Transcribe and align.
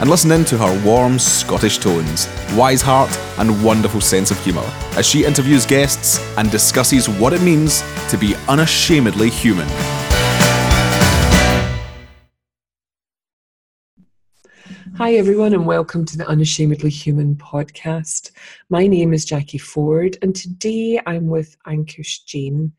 and 0.00 0.08
listen 0.08 0.30
in 0.30 0.44
to 0.44 0.56
her 0.56 0.84
warm 0.84 1.18
Scottish 1.18 1.78
tones, 1.78 2.28
wise 2.54 2.80
heart, 2.80 3.10
and 3.38 3.64
wonderful 3.64 4.00
sense 4.00 4.30
of 4.30 4.42
humour 4.44 4.68
as 4.96 5.06
she 5.06 5.24
interviews 5.24 5.66
guests 5.66 6.20
and 6.36 6.50
discusses 6.50 7.08
what 7.08 7.32
it 7.32 7.42
means 7.42 7.82
to 8.08 8.16
be 8.16 8.34
unashamedly 8.48 9.28
human. 9.28 9.68
Hi, 14.96 15.14
everyone, 15.14 15.54
and 15.54 15.64
welcome 15.64 16.04
to 16.06 16.18
the 16.18 16.26
Unashamedly 16.26 16.90
Human 16.90 17.36
podcast. 17.36 18.32
My 18.68 18.88
name 18.88 19.12
is 19.12 19.24
Jacquie 19.24 19.60
Forde, 19.60 20.18
and 20.22 20.34
today 20.34 21.00
I'm 21.06 21.28
with 21.28 21.56
Ankush 21.68 22.24
Jain. 22.24 22.72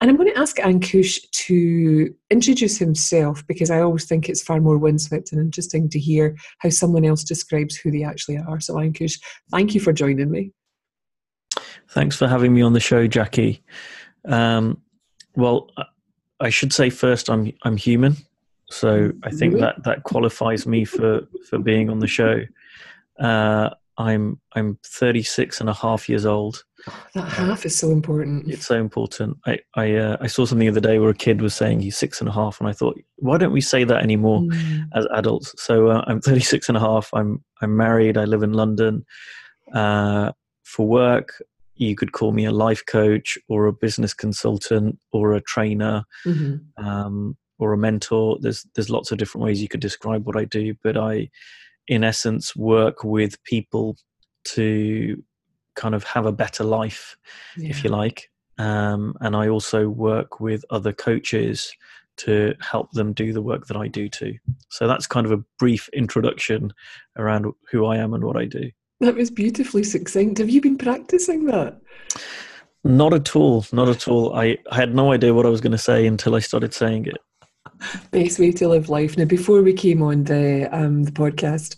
And 0.00 0.10
I'm 0.10 0.16
going 0.16 0.32
to 0.32 0.38
ask 0.38 0.56
Ankush 0.58 1.20
to 1.30 2.14
introduce 2.28 2.76
himself 2.76 3.46
because 3.46 3.70
I 3.70 3.80
always 3.80 4.04
think 4.04 4.28
it's 4.28 4.42
far 4.42 4.60
more 4.60 4.76
windswept 4.76 5.32
and 5.32 5.40
interesting 5.40 5.88
to 5.90 5.98
hear 5.98 6.36
how 6.58 6.68
someone 6.68 7.04
else 7.04 7.24
describes 7.24 7.76
who 7.76 7.90
they 7.90 8.02
actually 8.02 8.38
are. 8.38 8.60
So, 8.60 8.74
Ankush, 8.74 9.20
thank 9.50 9.74
you 9.74 9.80
for 9.80 9.92
joining 9.92 10.30
me. 10.30 10.52
Thanks 11.90 12.16
for 12.16 12.26
having 12.26 12.52
me 12.52 12.62
on 12.62 12.72
the 12.72 12.80
show, 12.80 13.06
Jacquie. 13.06 13.62
Um, 14.26 14.82
well, 15.36 15.70
I 16.40 16.50
should 16.50 16.72
say 16.72 16.90
first, 16.90 17.30
I'm 17.30 17.52
I'm 17.62 17.76
human, 17.76 18.16
so 18.70 19.12
I 19.22 19.30
think 19.30 19.58
that 19.60 19.82
that 19.84 20.02
qualifies 20.02 20.66
me 20.66 20.84
for 20.84 21.22
for 21.48 21.58
being 21.58 21.90
on 21.90 22.00
the 22.00 22.06
show. 22.06 22.42
Uh, 23.18 23.70
I'm 23.96 24.40
I'm 24.54 24.78
36 24.84 25.60
and 25.60 25.68
a 25.68 25.74
half 25.74 26.08
years 26.08 26.26
old. 26.26 26.64
That 27.14 27.28
half 27.28 27.64
is 27.64 27.76
so 27.76 27.90
important. 27.90 28.48
It's 28.48 28.66
so 28.66 28.76
important. 28.76 29.38
I 29.46 29.58
I, 29.74 29.94
uh, 29.94 30.16
I 30.20 30.26
saw 30.26 30.44
something 30.44 30.66
the 30.66 30.70
other 30.70 30.80
day 30.80 30.98
where 30.98 31.10
a 31.10 31.14
kid 31.14 31.40
was 31.40 31.54
saying 31.54 31.80
he's 31.80 31.96
six 31.96 32.20
and 32.20 32.28
a 32.28 32.32
half, 32.32 32.60
and 32.60 32.68
I 32.68 32.72
thought, 32.72 33.00
why 33.16 33.38
don't 33.38 33.52
we 33.52 33.60
say 33.60 33.84
that 33.84 34.02
anymore 34.02 34.40
mm. 34.40 34.84
as 34.94 35.06
adults? 35.14 35.54
So 35.56 35.88
uh, 35.88 36.04
I'm 36.06 36.20
36 36.20 36.68
and 36.68 36.76
a 36.76 36.80
half. 36.80 37.10
I'm 37.14 37.42
I'm 37.62 37.76
married. 37.76 38.18
I 38.18 38.24
live 38.24 38.42
in 38.42 38.52
London. 38.52 39.04
Uh, 39.72 40.32
for 40.64 40.86
work, 40.86 41.42
you 41.76 41.96
could 41.96 42.12
call 42.12 42.32
me 42.32 42.44
a 42.44 42.52
life 42.52 42.84
coach 42.86 43.38
or 43.48 43.66
a 43.66 43.72
business 43.72 44.14
consultant 44.14 44.98
or 45.12 45.32
a 45.32 45.40
trainer 45.40 46.04
mm-hmm. 46.24 46.84
um, 46.84 47.36
or 47.58 47.72
a 47.72 47.78
mentor. 47.78 48.38
There's 48.40 48.66
there's 48.74 48.90
lots 48.90 49.10
of 49.10 49.18
different 49.18 49.44
ways 49.44 49.62
you 49.62 49.68
could 49.68 49.80
describe 49.80 50.26
what 50.26 50.36
I 50.36 50.44
do, 50.44 50.74
but 50.82 50.96
I, 50.96 51.30
in 51.88 52.04
essence, 52.04 52.54
work 52.54 53.04
with 53.04 53.42
people 53.44 53.96
to 54.44 55.22
kind 55.74 55.94
of 55.94 56.04
have 56.04 56.26
a 56.26 56.32
better 56.32 56.64
life, 56.64 57.16
yeah. 57.56 57.70
if 57.70 57.84
you 57.84 57.90
like. 57.90 58.30
Um, 58.58 59.14
and 59.20 59.34
I 59.34 59.48
also 59.48 59.88
work 59.88 60.40
with 60.40 60.64
other 60.70 60.92
coaches 60.92 61.74
to 62.16 62.54
help 62.60 62.92
them 62.92 63.12
do 63.12 63.32
the 63.32 63.42
work 63.42 63.66
that 63.66 63.76
I 63.76 63.88
do 63.88 64.08
too. 64.08 64.36
So 64.68 64.86
that's 64.86 65.06
kind 65.06 65.26
of 65.26 65.32
a 65.32 65.42
brief 65.58 65.88
introduction 65.92 66.72
around 67.16 67.46
who 67.70 67.86
I 67.86 67.96
am 67.96 68.14
and 68.14 68.24
what 68.24 68.36
I 68.36 68.44
do. 68.44 68.70
That 69.00 69.16
was 69.16 69.30
beautifully 69.30 69.82
succinct. 69.82 70.38
Have 70.38 70.50
you 70.50 70.60
been 70.60 70.78
practicing 70.78 71.46
that? 71.46 71.80
Not 72.84 73.12
at 73.12 73.34
all. 73.34 73.66
Not 73.72 73.88
at 73.88 74.06
all. 74.06 74.34
I, 74.36 74.58
I 74.70 74.76
had 74.76 74.94
no 74.94 75.12
idea 75.12 75.34
what 75.34 75.46
I 75.46 75.48
was 75.48 75.60
going 75.60 75.72
to 75.72 75.78
say 75.78 76.06
until 76.06 76.34
I 76.34 76.38
started 76.38 76.72
saying 76.72 77.06
it. 77.06 77.16
Best 78.12 78.38
way 78.38 78.52
to 78.52 78.68
live 78.68 78.88
life. 78.88 79.16
Now, 79.16 79.24
before 79.24 79.62
we 79.62 79.72
came 79.72 80.02
on 80.02 80.24
the 80.24 80.68
um, 80.70 81.02
the 81.02 81.10
podcast, 81.10 81.76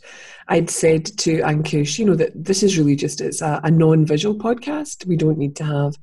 I'd 0.48 0.71
said 0.71 1.06
to 1.19 1.38
Ankush, 1.38 1.98
you 1.98 2.04
know, 2.04 2.15
that 2.15 2.32
this 2.34 2.62
is 2.62 2.78
really 2.78 2.97
just 2.97 3.21
it's 3.21 3.43
a, 3.43 3.60
a 3.65 3.71
non-visual 3.71 4.37
podcast. 4.37 5.06
We 5.06 5.16
don't 5.16 5.38
need 5.38 5.56
to 5.56 5.65
have 5.65 5.97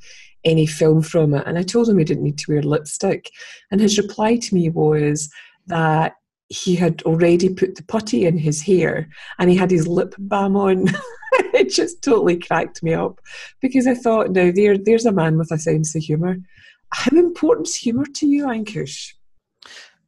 any 0.44 0.66
film 0.66 1.01
from 1.01 1.34
it. 1.34 1.44
And 1.47 1.57
I 1.57 1.63
told 1.63 1.90
him 1.90 1.97
he 1.97 2.03
didn't 2.03 2.23
need 2.23 2.38
to 2.40 2.51
wear 2.51 2.62
lipstick. 2.62 3.29
And 3.72 3.79
his 3.79 3.97
reply 3.97 4.38
to 4.38 4.56
me 4.56 4.69
was 4.69 5.29
that 5.68 6.16
he 6.50 6.75
had 6.75 7.01
already 7.03 7.50
put 7.50 7.75
the 7.75 7.84
putty 7.84 8.25
in 8.25 8.38
his 8.38 8.62
hair 8.62 9.09
and 9.40 9.50
he 9.50 9.56
had 9.56 9.72
his 9.72 9.88
lip 9.88 10.13
balm 10.19 10.56
on. 10.56 10.88
it 11.53 11.69
just 11.69 12.03
totally 12.03 12.38
cracked 12.38 12.84
me 12.84 12.94
up 12.94 13.19
because 13.62 13.88
I 13.88 13.95
thought, 13.95 14.31
now 14.31 14.51
there, 14.53 14.78
there's 14.78 15.06
a 15.06 15.12
man 15.12 15.38
with 15.38 15.51
a 15.51 15.57
sense 15.57 15.95
of 15.95 16.03
humour. 16.03 16.38
How 16.91 17.18
important 17.18 17.68
is 17.68 17.75
humour 17.75 18.06
to 18.06 18.28
you, 18.28 18.45
Ankush? 18.45 19.13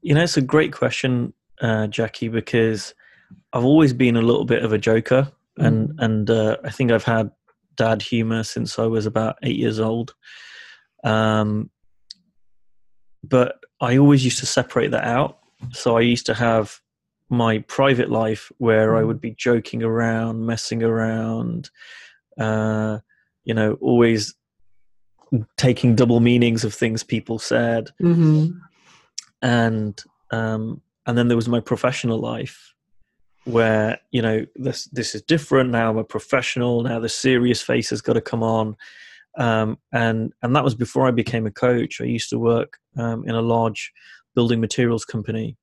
You 0.01 0.13
know, 0.13 0.23
it's 0.23 0.37
a 0.37 0.41
great 0.41 0.71
question, 0.71 1.33
uh, 1.61 1.87
Jacquie, 1.87 2.31
because 2.31 2.93
I've 3.55 3.63
always 3.63 3.93
been 3.93 4.17
a 4.17 4.21
little 4.21 4.43
bit 4.43 4.63
of 4.63 4.73
a 4.73 4.77
joker, 4.77 5.31
and 5.57 5.89
mm. 5.89 5.95
and 5.99 6.29
uh, 6.29 6.57
I 6.65 6.71
think 6.71 6.91
I've 6.91 7.05
had 7.05 7.31
dad 7.75 8.01
humor 8.01 8.43
since 8.43 8.77
I 8.77 8.85
was 8.85 9.05
about 9.05 9.37
eight 9.43 9.55
years 9.55 9.79
old. 9.79 10.13
Um, 11.05 11.69
but 13.23 13.59
I 13.79 13.97
always 13.97 14.25
used 14.25 14.39
to 14.39 14.45
separate 14.45 14.91
that 14.91 15.05
out. 15.05 15.39
So 15.71 15.97
I 15.97 16.01
used 16.01 16.25
to 16.25 16.33
have 16.33 16.81
my 17.29 17.59
private 17.59 18.11
life 18.11 18.51
where 18.57 18.91
mm. 18.91 18.99
I 18.99 19.03
would 19.03 19.21
be 19.21 19.31
joking 19.31 19.83
around, 19.83 20.45
messing 20.45 20.83
around, 20.83 21.69
uh, 22.37 22.99
you 23.45 23.53
know, 23.53 23.77
always 23.79 24.35
taking 25.57 25.95
double 25.95 26.19
meanings 26.19 26.65
of 26.65 26.73
things 26.73 27.03
people 27.03 27.39
said, 27.39 27.89
mm-hmm. 28.01 28.51
and 29.41 30.03
um, 30.31 30.81
and 31.05 31.17
then 31.17 31.29
there 31.29 31.37
was 31.37 31.47
my 31.47 31.61
professional 31.61 32.19
life 32.19 32.74
where 33.45 33.99
you 34.11 34.21
know 34.21 34.45
this 34.55 34.85
this 34.85 35.15
is 35.15 35.21
different 35.21 35.69
now 35.69 35.89
i'm 35.89 35.97
a 35.97 36.03
professional 36.03 36.81
now 36.81 36.99
the 36.99 37.07
serious 37.07 37.61
face 37.61 37.89
has 37.89 38.01
got 38.01 38.13
to 38.13 38.21
come 38.21 38.43
on 38.43 38.75
um, 39.37 39.77
and 39.93 40.33
and 40.41 40.55
that 40.55 40.63
was 40.63 40.75
before 40.75 41.07
i 41.07 41.11
became 41.11 41.45
a 41.45 41.51
coach 41.51 42.01
i 42.01 42.05
used 42.05 42.29
to 42.29 42.39
work 42.39 42.77
um, 42.97 43.23
in 43.27 43.35
a 43.35 43.41
large 43.41 43.91
building 44.33 44.59
materials 44.59 45.05
company 45.05 45.55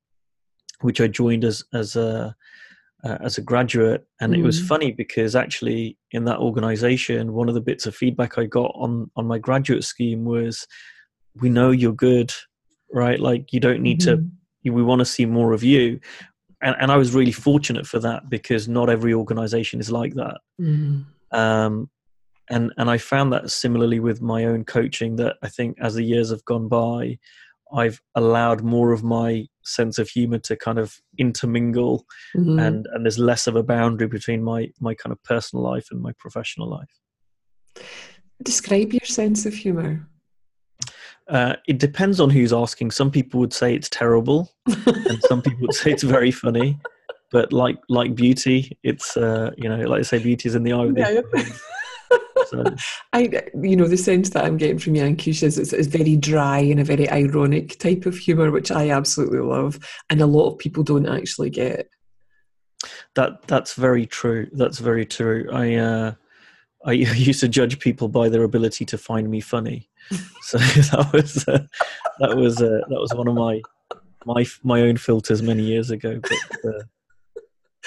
which 0.81 1.01
i 1.01 1.07
joined 1.09 1.45
as 1.45 1.65
as 1.75 1.97
a 1.97 2.35
uh, 3.05 3.19
as 3.21 3.37
a 3.37 3.43
graduate 3.43 4.07
and 4.21 4.33
mm. 4.33 4.39
it 4.39 4.43
was 4.43 4.61
mm. 4.61 4.69
funny 4.69 4.93
because 4.93 5.35
actually 5.35 5.99
in 6.13 6.25
that 6.25 6.39
organization 6.39 7.33
one 7.33 7.49
of 7.49 7.55
the 7.55 7.61
bits 7.61 7.85
of 7.85 7.97
feedback 7.97 8.39
i 8.39 8.45
got 8.45 8.71
on 8.77 9.11
on 9.17 9.27
my 9.27 9.39
graduate 9.39 9.83
scheme 9.83 10.25
was 10.25 10.69
we 11.41 11.49
know 11.49 11.73
you're 11.73 11.93
good 11.93 12.33
right 12.93 13.19
like 13.19 13.53
you 13.53 13.59
don't 13.59 13.83
need 13.83 13.99
mm-hmm. 14.01 14.23
to 14.23 14.71
we 14.71 14.83
want 14.83 15.01
to 15.01 15.05
see 15.05 15.27
more 15.27 15.53
of 15.53 15.65
you 15.65 15.99
and, 16.63 16.77
and 16.81 16.91
I 16.91 16.97
was 16.97 17.15
really 17.15 17.33
fortunate 17.33 17.87
for 17.87 17.99
that 18.01 18.31
because 18.31 18.69
not 18.69 18.89
every 18.89 19.13
organization 19.13 19.81
is 19.81 19.91
like 19.91 20.15
that. 20.15 20.39
Mm. 20.61 21.07
Um, 21.33 21.91
and 22.51 22.73
and 22.77 22.91
I 22.91 22.99
found 22.99 23.33
that 23.33 23.51
similarly 23.51 24.01
with 24.01 24.21
my 24.21 24.45
own 24.45 24.65
coaching 24.65 25.17
that 25.17 25.37
I 25.43 25.49
think 25.49 25.77
as 25.81 25.95
the 25.95 26.05
years 26.05 26.31
have 26.31 26.45
gone 26.45 26.69
by, 26.69 27.19
I've 27.73 28.01
allowed 28.15 28.63
more 28.63 28.93
of 28.93 29.03
my 29.03 29.47
sense 29.65 29.99
of 29.99 30.09
humor 30.09 30.39
to 30.39 30.57
kind 30.57 30.79
of 30.79 30.97
intermingle, 31.19 32.05
mm-hmm. 32.37 32.59
and 32.59 32.87
and 32.93 33.05
there's 33.05 33.19
less 33.19 33.47
of 33.47 33.57
a 33.57 33.63
boundary 33.63 34.09
between 34.09 34.43
my 34.43 34.71
my 34.81 34.95
kind 34.95 35.13
of 35.13 35.23
personal 35.23 35.65
life 35.65 35.89
and 35.91 36.01
my 36.01 36.13
professional 36.19 36.69
life. 36.69 37.01
Describe 38.43 38.93
your 38.93 39.05
sense 39.05 39.47
of 39.47 39.55
humor. 39.55 40.07
Uh, 41.33 41.57
it 41.67 41.79
depends 41.79 42.21
on 42.21 42.29
who's 42.29 42.53
asking. 42.53 42.91
Some 42.91 43.11
people 43.11 43.41
would 43.41 43.55
say 43.55 43.75
it's 43.75 43.89
terrible, 43.89 44.53
and 44.67 45.19
some 45.23 45.41
people 45.41 45.63
would 45.63 45.75
say 45.75 45.91
it's 45.91 46.03
very 46.03 46.31
funny. 46.31 46.79
But 47.31 47.55
like 47.55 47.79
like 47.89 48.15
beauty, 48.15 48.77
it's 48.83 49.17
uh, 49.17 49.51
you 49.57 49.67
know, 49.67 49.79
like 49.89 50.01
I 50.01 50.03
say, 50.03 50.19
beauty 50.19 50.51
is 50.51 50.55
in 50.55 50.63
the 50.63 50.75
eye 50.75 50.85
of 50.85 50.95
the. 50.95 51.25
Yeah. 51.35 52.45
so. 52.49 52.65
I, 53.15 53.43
you 53.63 53.77
know, 53.77 53.89
the 53.89 53.97
sense 53.97 54.29
that 54.31 54.45
I'm 54.45 54.59
getting 54.59 54.79
from 54.79 54.93
Ankush 54.93 55.43
is 55.43 55.59
it's, 55.59 55.73
it's 55.73 55.89
very 55.89 56.17
dry 56.17 56.59
and 56.59 56.81
a 56.81 56.85
very 56.85 57.09
ironic 57.11 57.79
type 57.79 58.05
of 58.05 58.19
humour, 58.19 58.51
which 58.51 58.71
I 58.71 58.91
absolutely 58.91 59.41
love, 59.41 59.79
and 60.11 60.21
a 60.21 60.27
lot 60.27 60.51
of 60.51 60.59
people 60.59 60.83
don't 60.83 61.09
actually 61.09 61.49
get. 61.49 61.89
That 63.15 63.47
that's 63.47 63.73
very 63.73 64.05
true. 64.05 64.49
That's 64.53 64.81
very 64.81 65.07
true. 65.07 65.49
I 65.51 65.77
uh, 65.77 66.13
I 66.85 66.93
used 66.93 67.41
to 67.41 67.49
judge 67.49 67.79
people 67.79 68.09
by 68.09 68.29
their 68.29 68.43
ability 68.43 68.85
to 68.85 68.99
find 68.99 69.31
me 69.31 69.41
funny. 69.41 69.89
So 70.43 70.59
that 70.59 71.11
was 71.13 71.49
uh, 71.49 71.65
that 72.19 72.37
was 72.37 72.61
uh, 72.61 72.81
that 72.89 73.01
was 73.01 73.15
one 73.15 73.29
of 73.29 73.35
my 73.35 73.63
my 74.27 74.45
my 74.63 74.83
own 74.83 74.97
filters 74.97 75.41
many 75.41 75.63
years 75.63 75.91
ago. 75.91 76.21
But 76.21 76.75
uh, 76.75 76.83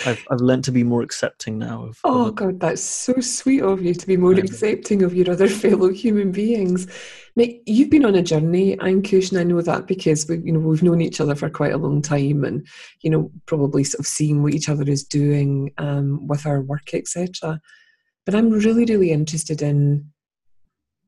I've 0.06 0.26
I've 0.32 0.42
learned 0.42 0.64
to 0.66 0.72
be 0.72 0.84
more 0.84 1.02
accepting 1.02 1.58
now. 1.58 1.84
Of, 1.84 2.00
oh 2.04 2.28
of 2.28 2.36
God, 2.36 2.60
that's 2.60 2.82
so 2.82 3.20
sweet 3.20 3.62
of 3.62 3.82
you 3.82 3.94
to 3.94 4.08
be 4.08 4.18
more 4.18 4.34
accepting 4.34 5.04
of 5.04 5.14
your 5.14 5.30
other 5.30 5.48
fellow 5.64 5.90
human 5.90 6.32
beings. 6.32 6.88
Now 7.36 7.46
you've 7.66 7.90
been 7.90 8.06
on 8.06 8.16
a 8.16 8.24
journey, 8.24 8.78
Ankush, 8.78 9.32
and 9.32 9.40
I 9.40 9.44
know 9.44 9.62
that 9.62 9.86
because 9.86 10.28
we 10.28 10.38
you 10.40 10.52
know 10.52 10.60
we've 10.60 10.84
known 10.84 11.02
each 11.02 11.22
other 11.22 11.36
for 11.36 11.50
quite 11.50 11.74
a 11.74 11.78
long 11.78 12.02
time, 12.02 12.44
and 12.44 12.66
you 13.02 13.10
know 13.10 13.32
probably 13.46 13.84
sort 13.84 14.00
of 14.00 14.08
seeing 14.08 14.42
what 14.42 14.54
each 14.54 14.70
other 14.70 14.90
is 14.90 15.04
doing 15.04 15.72
um, 15.78 16.26
with 16.28 16.46
our 16.46 16.62
work, 16.62 16.94
etc. 16.94 17.62
But 18.26 18.34
I'm 18.34 18.50
really, 18.50 18.86
really 18.86 19.12
interested 19.12 19.62
in 19.62 20.12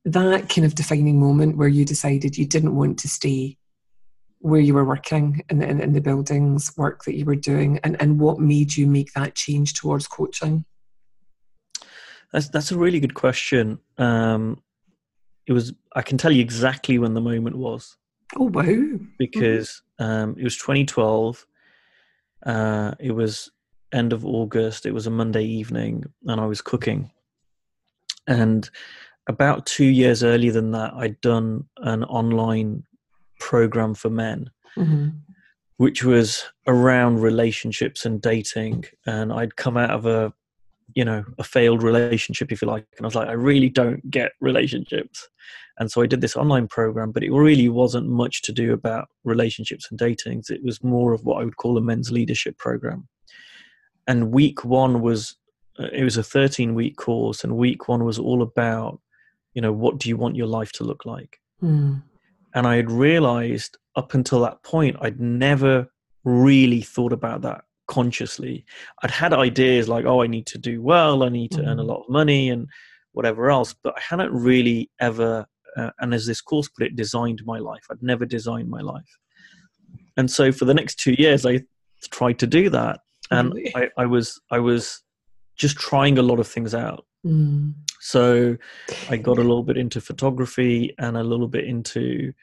that 0.07 0.48
kind 0.48 0.65
of 0.65 0.74
defining 0.74 1.19
moment 1.19 1.57
where 1.57 1.68
you 1.68 1.83
decided 1.83 2.38
you 2.38 2.48
didn't 2.48 2.75
want 2.75 2.98
to 3.00 3.09
stay 3.09 3.57
where 4.39 4.62
you 4.62 4.74
were 4.74 4.86
working 4.86 5.42
in 5.50 5.59
the, 5.59 5.68
in, 5.68 5.81
in 5.81 5.94
the 5.94 6.00
buildings 6.00 6.71
work 6.77 7.04
that 7.04 7.15
you 7.15 7.25
were 7.25 7.36
doing 7.36 7.80
and, 7.83 8.00
and 8.01 8.19
what 8.19 8.39
made 8.39 8.75
you 8.77 8.88
make 8.88 9.12
that 9.13 9.36
change 9.36 9.74
towards 9.74 10.07
coaching? 10.07 10.63
That's 12.31 12.50
that's 12.50 12.71
a 12.71 12.77
really 12.77 13.00
good 13.00 13.13
question. 13.13 13.80
Um, 13.98 14.62
it 15.45 15.54
was 15.54 15.74
I 15.95 16.01
can 16.01 16.18
tell 16.18 16.31
you 16.31 16.42
exactly 16.42 17.00
when 17.00 17.13
the 17.13 17.21
moment 17.21 17.57
was. 17.57 17.95
Oh 18.36 18.50
wow! 18.50 19.00
Because 19.18 19.81
um, 19.98 20.36
it 20.38 20.44
was 20.44 20.57
2012. 20.57 21.45
Uh, 22.45 22.92
it 23.00 23.12
was 23.12 23.50
end 23.94 24.12
of 24.12 24.25
August. 24.25 24.86
It 24.86 24.94
was 24.94 25.07
a 25.07 25.12
Monday 25.12 25.45
evening, 25.45 26.04
and 26.25 26.42
I 26.42 26.45
was 26.45 26.62
cooking. 26.62 27.12
And 28.27 28.69
about 29.27 29.65
two 29.65 29.85
years 29.85 30.24
earlier 30.24 30.51
than 30.51 30.71
that, 30.71 30.94
I'd 30.94 31.19
done 31.21 31.65
an 31.77 32.03
online 32.06 32.83
program 33.39 33.94
for 33.94 34.09
men, 34.09 34.50
mm-hmm. 34.77 35.09
which 35.77 36.03
was 36.03 36.44
around 36.65 37.21
relationships 37.21 38.06
and 38.06 38.21
dating. 38.21 38.85
And 39.06 39.31
I'd 39.31 39.56
come 39.56 39.77
out 39.77 39.91
of 39.91 40.06
a 40.06 40.33
you 40.94 41.03
know 41.03 41.24
a 41.38 41.44
failed 41.44 41.83
relationship 41.83 42.51
if 42.51 42.62
you 42.62 42.68
like 42.68 42.85
and 42.97 43.06
i 43.06 43.07
was 43.07 43.15
like 43.15 43.27
i 43.27 43.33
really 43.33 43.69
don't 43.69 44.09
get 44.09 44.31
relationships 44.39 45.27
and 45.80 45.91
so 45.91 46.01
i 46.01 46.06
did 46.06 46.21
this 46.21 46.35
online 46.35 46.68
program 46.68 47.12
but 47.12 47.23
it 47.23 47.31
really 47.31 47.69
wasn't 47.69 48.07
much 48.07 48.41
to 48.41 48.51
do 48.51 48.73
about 48.73 49.09
relationships 49.23 49.88
and 49.89 50.00
datings 50.00 50.50
it 50.50 50.63
was 50.63 50.83
more 50.83 51.13
of 51.13 51.23
what 51.23 51.41
i 51.41 51.44
would 51.44 51.57
call 51.57 51.77
a 51.77 51.81
men's 51.81 52.12
leadership 52.12 52.57
program 52.57 53.07
and 54.07 54.31
week 54.31 54.63
one 54.63 55.01
was 55.01 55.35
uh, 55.80 55.88
it 55.91 56.03
was 56.03 56.18
a 56.18 56.23
13 56.23 56.73
week 56.73 56.95
course 56.95 57.44
and 57.44 57.57
week 57.57 57.88
one 57.88 58.06
was 58.06 58.18
all 58.18 58.41
about 58.41 59.00
you 59.57 59.62
know 59.62 59.74
what 59.74 59.98
do 59.98 60.07
you 60.07 60.15
want 60.15 60.36
your 60.36 60.48
life 60.48 60.71
to 60.71 60.83
look 60.83 61.06
like 61.06 61.39
mm. 61.62 62.01
and 62.54 62.68
i 62.68 62.75
had 62.75 62.92
realized 62.92 63.77
up 63.95 64.13
until 64.13 64.39
that 64.42 64.62
point 64.63 64.95
i'd 65.01 65.19
never 65.19 65.88
really 66.24 66.81
thought 66.81 67.13
about 67.13 67.42
that 67.42 67.63
consciously. 67.88 68.65
I'd 69.01 69.12
had 69.12 69.33
ideas 69.33 69.89
like, 69.89 70.06
oh, 70.06 70.21
I 70.21 70.27
need 70.27 70.45
to 70.48 70.57
do 70.57 70.81
well, 70.81 71.24
I 71.24 71.30
need 71.30 71.51
to 71.51 71.59
mm-hmm. 71.59 71.68
earn 71.68 71.80
a 71.80 71.81
mm-hmm. 71.81 71.89
lot 71.89 72.04
of 72.04 72.09
money, 72.09 72.50
and 72.50 72.68
whatever 73.13 73.50
else, 73.50 73.74
but 73.74 73.94
I 73.98 74.01
hadn't 74.01 74.31
really 74.31 74.92
ever, 75.00 75.45
uh, 75.75 75.92
and 76.00 76.13
as 76.13 76.27
this 76.27 76.42
course 76.42 76.68
put 76.68 76.86
it, 76.86 76.95
designed 76.95 77.42
my 77.45 77.59
life. 77.59 77.83
I'd 77.89 78.04
never 78.04 78.25
designed 78.25 78.69
my 78.69 78.81
life. 78.81 79.18
And 80.18 80.30
so 80.30 80.51
for 80.51 80.65
the 80.65 80.74
next 80.74 81.00
two 81.00 81.15
years, 81.18 81.45
I 81.45 81.63
tried 82.12 82.39
to 82.39 82.48
do 82.48 82.69
that, 82.69 83.00
and 83.31 83.54
really? 83.54 83.75
I, 83.75 83.89
I, 83.98 84.06
was 84.06 84.39
I 84.51 84.59
was 84.59 85.01
just 85.56 85.77
trying 85.77 86.18
a 86.18 86.24
lot 86.24 86.39
of 86.39 86.48
things 86.48 86.75
out. 86.75 87.06
Mm. 87.25 87.73
So 87.99 88.57
I 89.09 89.17
got 89.17 89.37
a 89.37 89.41
little 89.41 89.63
bit 89.63 89.77
into 89.77 89.99
photography 90.01 90.93
and 90.97 91.17
a 91.17 91.23
little 91.23 91.47
bit 91.47 91.65
into 91.65 92.33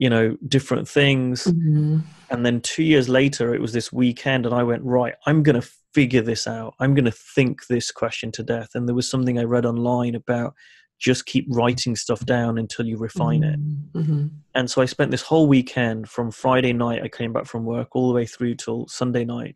you 0.00 0.08
know 0.10 0.36
different 0.48 0.88
things 0.88 1.44
mm-hmm. 1.44 1.98
and 2.30 2.44
then 2.44 2.60
two 2.62 2.82
years 2.82 3.08
later 3.08 3.54
it 3.54 3.60
was 3.60 3.72
this 3.72 3.92
weekend 3.92 4.46
and 4.46 4.54
i 4.54 4.62
went 4.62 4.82
right 4.82 5.14
i'm 5.26 5.42
going 5.42 5.60
to 5.60 5.70
figure 5.94 6.22
this 6.22 6.46
out 6.46 6.74
i'm 6.80 6.94
going 6.94 7.04
to 7.04 7.10
think 7.12 7.66
this 7.66 7.92
question 7.92 8.32
to 8.32 8.42
death 8.42 8.70
and 8.74 8.88
there 8.88 8.94
was 8.94 9.08
something 9.08 9.38
i 9.38 9.44
read 9.44 9.66
online 9.66 10.14
about 10.14 10.54
just 10.98 11.26
keep 11.26 11.46
writing 11.50 11.94
stuff 11.94 12.24
down 12.26 12.58
until 12.58 12.86
you 12.86 12.96
refine 12.96 13.42
mm-hmm. 13.42 13.98
it 13.98 14.02
mm-hmm. 14.02 14.26
and 14.54 14.70
so 14.70 14.80
i 14.80 14.86
spent 14.86 15.10
this 15.10 15.22
whole 15.22 15.46
weekend 15.46 16.08
from 16.08 16.30
friday 16.30 16.72
night 16.72 17.02
i 17.02 17.08
came 17.08 17.32
back 17.32 17.44
from 17.44 17.64
work 17.66 17.88
all 17.92 18.08
the 18.08 18.14
way 18.14 18.24
through 18.24 18.54
till 18.54 18.88
sunday 18.88 19.24
night 19.24 19.54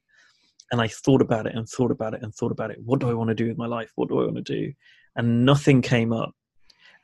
and 0.70 0.80
i 0.80 0.88
thought 0.88 1.22
about 1.22 1.46
it 1.46 1.54
and 1.54 1.68
thought 1.68 1.90
about 1.90 2.14
it 2.14 2.22
and 2.22 2.34
thought 2.34 2.52
about 2.52 2.70
it 2.70 2.78
what 2.84 3.00
do 3.00 3.08
i 3.08 3.14
want 3.14 3.28
to 3.28 3.34
do 3.34 3.48
with 3.48 3.58
my 3.58 3.66
life 3.66 3.92
what 3.96 4.08
do 4.08 4.20
i 4.20 4.24
want 4.24 4.36
to 4.36 4.42
do 4.42 4.72
and 5.16 5.44
nothing 5.44 5.82
came 5.82 6.12
up 6.12 6.34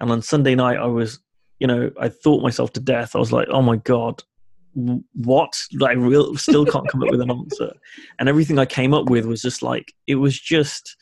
and 0.01 0.11
on 0.11 0.23
sunday 0.23 0.55
night 0.55 0.79
i 0.79 0.87
was 0.87 1.21
you 1.61 1.67
know, 1.67 1.91
I 2.01 2.09
thought 2.09 2.43
myself 2.43 2.73
to 2.73 2.81
death. 2.81 3.15
I 3.15 3.19
was 3.19 3.33
like, 3.33 3.47
oh 3.51 3.63
my 3.63 3.77
God, 3.77 4.23
what? 4.75 5.55
I 5.85 5.93
real, 5.93 6.37
still 6.37 6.65
can't 6.65 6.89
come 6.89 7.03
up 7.03 7.11
with 7.11 7.21
an 7.21 7.31
answer. 7.31 7.73
And 8.19 8.29
everything 8.29 8.59
I 8.59 8.65
came 8.65 8.95
up 8.95 9.09
with 9.11 9.27
was 9.27 9.43
just 9.43 9.63
like, 9.63 9.93
it 10.07 10.15
was 10.15 10.41
just 10.41 10.97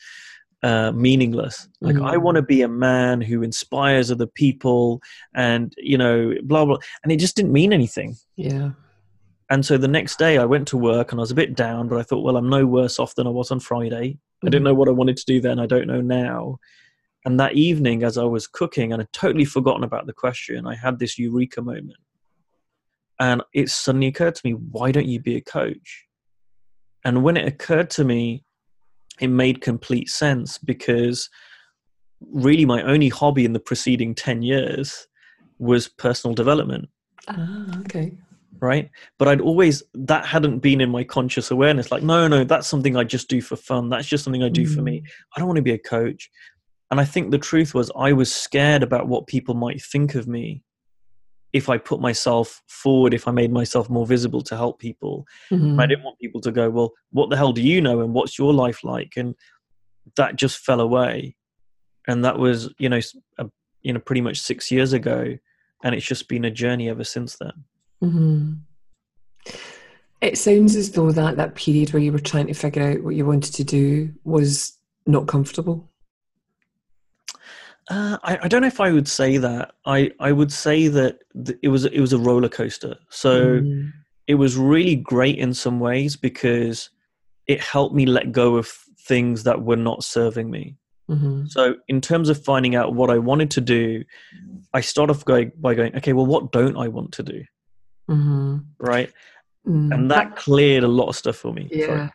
uh, 0.61 0.91
meaningless. 0.91 1.69
Like, 1.79 1.95
mm. 1.95 2.07
I 2.07 2.17
want 2.17 2.35
to 2.35 2.41
be 2.41 2.61
a 2.61 2.67
man 2.67 3.21
who 3.21 3.41
inspires 3.41 4.11
other 4.11 4.27
people 4.27 5.01
and, 5.33 5.73
you 5.77 5.97
know, 5.97 6.33
blah, 6.43 6.65
blah. 6.65 6.77
And 7.03 7.11
it 7.11 7.17
just 7.17 7.37
didn't 7.37 7.53
mean 7.53 7.71
anything. 7.71 8.17
Yeah. 8.35 8.71
And 9.49 9.65
so 9.65 9.77
the 9.77 9.87
next 9.87 10.19
day 10.19 10.37
I 10.37 10.45
went 10.45 10.67
to 10.69 10.77
work 10.77 11.11
and 11.11 11.19
I 11.19 11.23
was 11.23 11.31
a 11.31 11.35
bit 11.35 11.55
down, 11.55 11.87
but 11.87 11.97
I 11.97 12.03
thought, 12.03 12.23
well, 12.23 12.37
I'm 12.37 12.49
no 12.49 12.65
worse 12.65 12.99
off 12.99 13.15
than 13.15 13.25
I 13.25 13.31
was 13.31 13.49
on 13.49 13.59
Friday. 13.59 14.11
Mm. 14.11 14.17
I 14.17 14.49
didn't 14.49 14.59
mm-hmm. 14.59 14.65
know 14.65 14.73
what 14.75 14.87
I 14.87 14.91
wanted 14.91 15.17
to 15.17 15.25
do 15.25 15.41
then. 15.41 15.59
I 15.59 15.65
don't 15.65 15.87
know 15.87 16.01
now. 16.01 16.59
And 17.25 17.39
that 17.39 17.53
evening, 17.53 18.03
as 18.03 18.17
I 18.17 18.23
was 18.23 18.47
cooking 18.47 18.93
and 18.93 19.01
I'd 19.01 19.11
totally 19.11 19.45
forgotten 19.45 19.83
about 19.83 20.05
the 20.05 20.13
question, 20.13 20.67
I 20.67 20.75
had 20.75 20.99
this 20.99 21.17
eureka 21.17 21.61
moment. 21.61 21.97
And 23.19 23.43
it 23.53 23.69
suddenly 23.69 24.07
occurred 24.07 24.35
to 24.35 24.41
me, 24.45 24.53
why 24.53 24.91
don't 24.91 25.07
you 25.07 25.19
be 25.19 25.35
a 25.35 25.41
coach? 25.41 26.05
And 27.03 27.23
when 27.23 27.35
it 27.35 27.47
occurred 27.47 27.89
to 27.91 28.05
me, 28.05 28.45
it 29.19 29.27
made 29.27 29.61
complete 29.61 30.09
sense 30.09 30.57
because 30.57 31.29
really 32.21 32.65
my 32.65 32.81
only 32.83 33.09
hobby 33.09 33.45
in 33.45 33.53
the 33.53 33.59
preceding 33.59 34.15
10 34.15 34.41
years 34.41 35.07
was 35.57 35.87
personal 35.87 36.33
development. 36.33 36.87
Ah, 37.27 37.79
okay. 37.81 38.13
Right. 38.61 38.89
But 39.17 39.27
I'd 39.27 39.41
always, 39.41 39.83
that 39.93 40.25
hadn't 40.25 40.59
been 40.59 40.81
in 40.81 40.89
my 40.89 41.03
conscious 41.03 41.51
awareness. 41.51 41.91
Like, 41.91 42.03
no, 42.03 42.27
no, 42.27 42.43
that's 42.43 42.67
something 42.67 42.95
I 42.97 43.03
just 43.03 43.29
do 43.29 43.41
for 43.41 43.55
fun. 43.55 43.89
That's 43.89 44.07
just 44.07 44.23
something 44.23 44.43
I 44.43 44.49
do 44.49 44.63
mm. 44.63 44.75
for 44.75 44.81
me. 44.81 45.01
Mm. 45.01 45.07
I 45.35 45.39
don't 45.39 45.47
want 45.47 45.57
to 45.57 45.63
be 45.63 45.73
a 45.73 45.77
coach. 45.77 46.29
And 46.91 46.99
I 46.99 47.05
think 47.05 47.31
the 47.31 47.37
truth 47.37 47.73
was, 47.73 47.91
I 47.95 48.13
was 48.13 48.33
scared 48.33 48.83
about 48.83 49.07
what 49.07 49.27
people 49.27 49.55
might 49.55 49.81
think 49.81 50.15
of 50.15 50.27
me 50.27 50.63
if 51.53 51.69
I 51.69 51.77
put 51.77 51.99
myself 51.99 52.61
forward, 52.67 53.13
if 53.13 53.27
I 53.27 53.31
made 53.31 53.51
myself 53.51 53.89
more 53.89 54.05
visible 54.05 54.41
to 54.41 54.55
help 54.55 54.79
people. 54.79 55.25
Mm-hmm. 55.51 55.79
I 55.79 55.87
didn't 55.87 56.03
want 56.03 56.19
people 56.19 56.41
to 56.41 56.51
go, 56.51 56.69
Well, 56.69 56.91
what 57.11 57.29
the 57.29 57.37
hell 57.37 57.53
do 57.53 57.61
you 57.61 57.81
know? 57.81 58.01
And 58.01 58.13
what's 58.13 58.37
your 58.37 58.53
life 58.53 58.83
like? 58.83 59.13
And 59.17 59.35
that 60.15 60.35
just 60.35 60.59
fell 60.59 60.79
away. 60.79 61.35
And 62.07 62.23
that 62.25 62.37
was, 62.37 62.73
you 62.77 62.89
know, 62.89 62.99
a, 63.37 63.49
you 63.81 63.93
know, 63.93 63.99
pretty 63.99 64.21
much 64.21 64.39
six 64.39 64.71
years 64.71 64.93
ago. 64.93 65.37
And 65.83 65.95
it's 65.95 66.05
just 66.05 66.27
been 66.27 66.45
a 66.45 66.51
journey 66.51 66.89
ever 66.89 67.03
since 67.03 67.35
then. 67.37 67.65
Mm-hmm. 68.03 68.53
It 70.21 70.37
sounds 70.37 70.75
as 70.75 70.91
though 70.91 71.11
that 71.11 71.37
that 71.37 71.55
period 71.55 71.93
where 71.93 72.01
you 72.01 72.11
were 72.11 72.19
trying 72.19 72.47
to 72.47 72.53
figure 72.53 72.83
out 72.83 73.03
what 73.03 73.15
you 73.15 73.25
wanted 73.25 73.53
to 73.55 73.63
do 73.63 74.13
was 74.23 74.77
not 75.05 75.27
comfortable. 75.27 75.89
Uh, 77.89 78.17
I, 78.21 78.39
I, 78.43 78.47
don't 78.47 78.61
know 78.61 78.67
if 78.67 78.81
I 78.81 78.91
would 78.91 79.07
say 79.07 79.37
that. 79.37 79.71
I, 79.85 80.11
I 80.19 80.31
would 80.31 80.51
say 80.51 80.89
that 80.89 81.19
th- 81.43 81.57
it 81.63 81.69
was 81.69 81.85
it 81.85 81.99
was 81.99 82.13
a 82.13 82.19
roller 82.19 82.49
coaster. 82.49 82.95
So 83.09 83.61
mm. 83.61 83.91
it 84.27 84.35
was 84.35 84.57
really 84.57 84.95
great 84.95 85.39
in 85.39 85.55
some 85.55 85.79
ways 85.79 86.15
because 86.15 86.91
it 87.47 87.59
helped 87.59 87.95
me 87.95 88.05
let 88.05 88.31
go 88.31 88.57
of 88.57 88.67
things 88.99 89.43
that 89.43 89.63
were 89.63 89.75
not 89.75 90.03
serving 90.03 90.51
me. 90.51 90.75
Mm-hmm. 91.09 91.47
So 91.47 91.77
in 91.87 91.99
terms 91.99 92.29
of 92.29 92.43
finding 92.43 92.75
out 92.75 92.93
what 92.93 93.09
I 93.09 93.17
wanted 93.17 93.49
to 93.51 93.61
do, 93.61 94.03
I 94.73 94.81
start 94.81 95.09
off 95.09 95.25
going 95.25 95.51
by 95.59 95.73
going, 95.73 95.95
okay, 95.95 96.13
well, 96.13 96.27
what 96.27 96.51
don't 96.51 96.77
I 96.77 96.87
want 96.89 97.13
to 97.13 97.23
do? 97.23 97.43
Mm-hmm. 98.09 98.57
Right, 98.79 99.13
mm. 99.67 99.93
and 99.93 100.09
that 100.11 100.35
cleared 100.35 100.83
a 100.83 100.87
lot 100.87 101.09
of 101.09 101.15
stuff 101.15 101.37
for 101.37 101.53
me. 101.53 101.69
Yeah. 101.71 101.85
Sorry. 101.85 102.09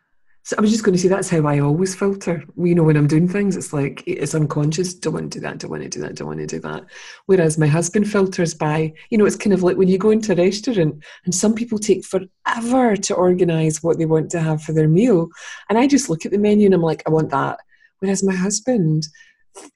So 0.47 0.57
I 0.59 0.61
was 0.61 0.71
just 0.71 0.85
going 0.85 0.93
to 0.95 1.01
say 1.01 1.09
that's 1.09 1.31
how 1.31 1.47
I 1.47 1.61
always 1.61 1.95
filter. 1.95 2.45
You 2.59 2.75
know, 2.75 2.83
when 2.83 2.99
I'm 2.99 3.07
doing 3.07 3.27
things, 3.27 3.57
it's 3.57 3.73
like 3.73 4.05
it's 4.07 4.35
unconscious. 4.35 4.93
Don't 4.93 5.15
want 5.15 5.33
to 5.33 5.39
do 5.39 5.43
that. 5.43 5.57
Don't 5.57 5.71
want 5.71 5.85
to 5.85 5.89
do 5.89 6.01
that. 6.01 6.17
Don't 6.17 6.29
want 6.29 6.41
to 6.41 6.47
do 6.47 6.61
that. 6.61 6.85
Whereas 7.25 7.57
my 7.57 7.67
husband 7.67 8.11
filters 8.11 8.53
by, 8.53 8.93
you 9.09 9.17
know, 9.17 9.25
it's 9.25 9.37
kind 9.37 9.55
of 9.55 9.63
like 9.63 9.79
when 9.79 9.89
you 9.89 9.97
go 9.97 10.11
into 10.11 10.33
a 10.33 10.37
restaurant 10.37 11.03
and 11.25 11.35
some 11.35 11.55
people 11.55 11.79
take 11.79 12.05
forever 12.05 12.95
to 12.95 13.15
organise 13.15 13.83
what 13.83 13.97
they 13.97 14.05
want 14.05 14.31
to 14.33 14.41
have 14.41 14.63
for 14.63 14.75
their 14.75 14.87
meal, 14.87 15.29
and 15.71 15.79
I 15.79 15.87
just 15.87 16.11
look 16.11 16.27
at 16.27 16.33
the 16.33 16.37
menu 16.37 16.67
and 16.67 16.75
I'm 16.75 16.83
like, 16.83 17.03
I 17.07 17.11
want 17.11 17.31
that. 17.31 17.59
Whereas 18.01 18.23
my 18.23 18.35
husband, 18.35 19.07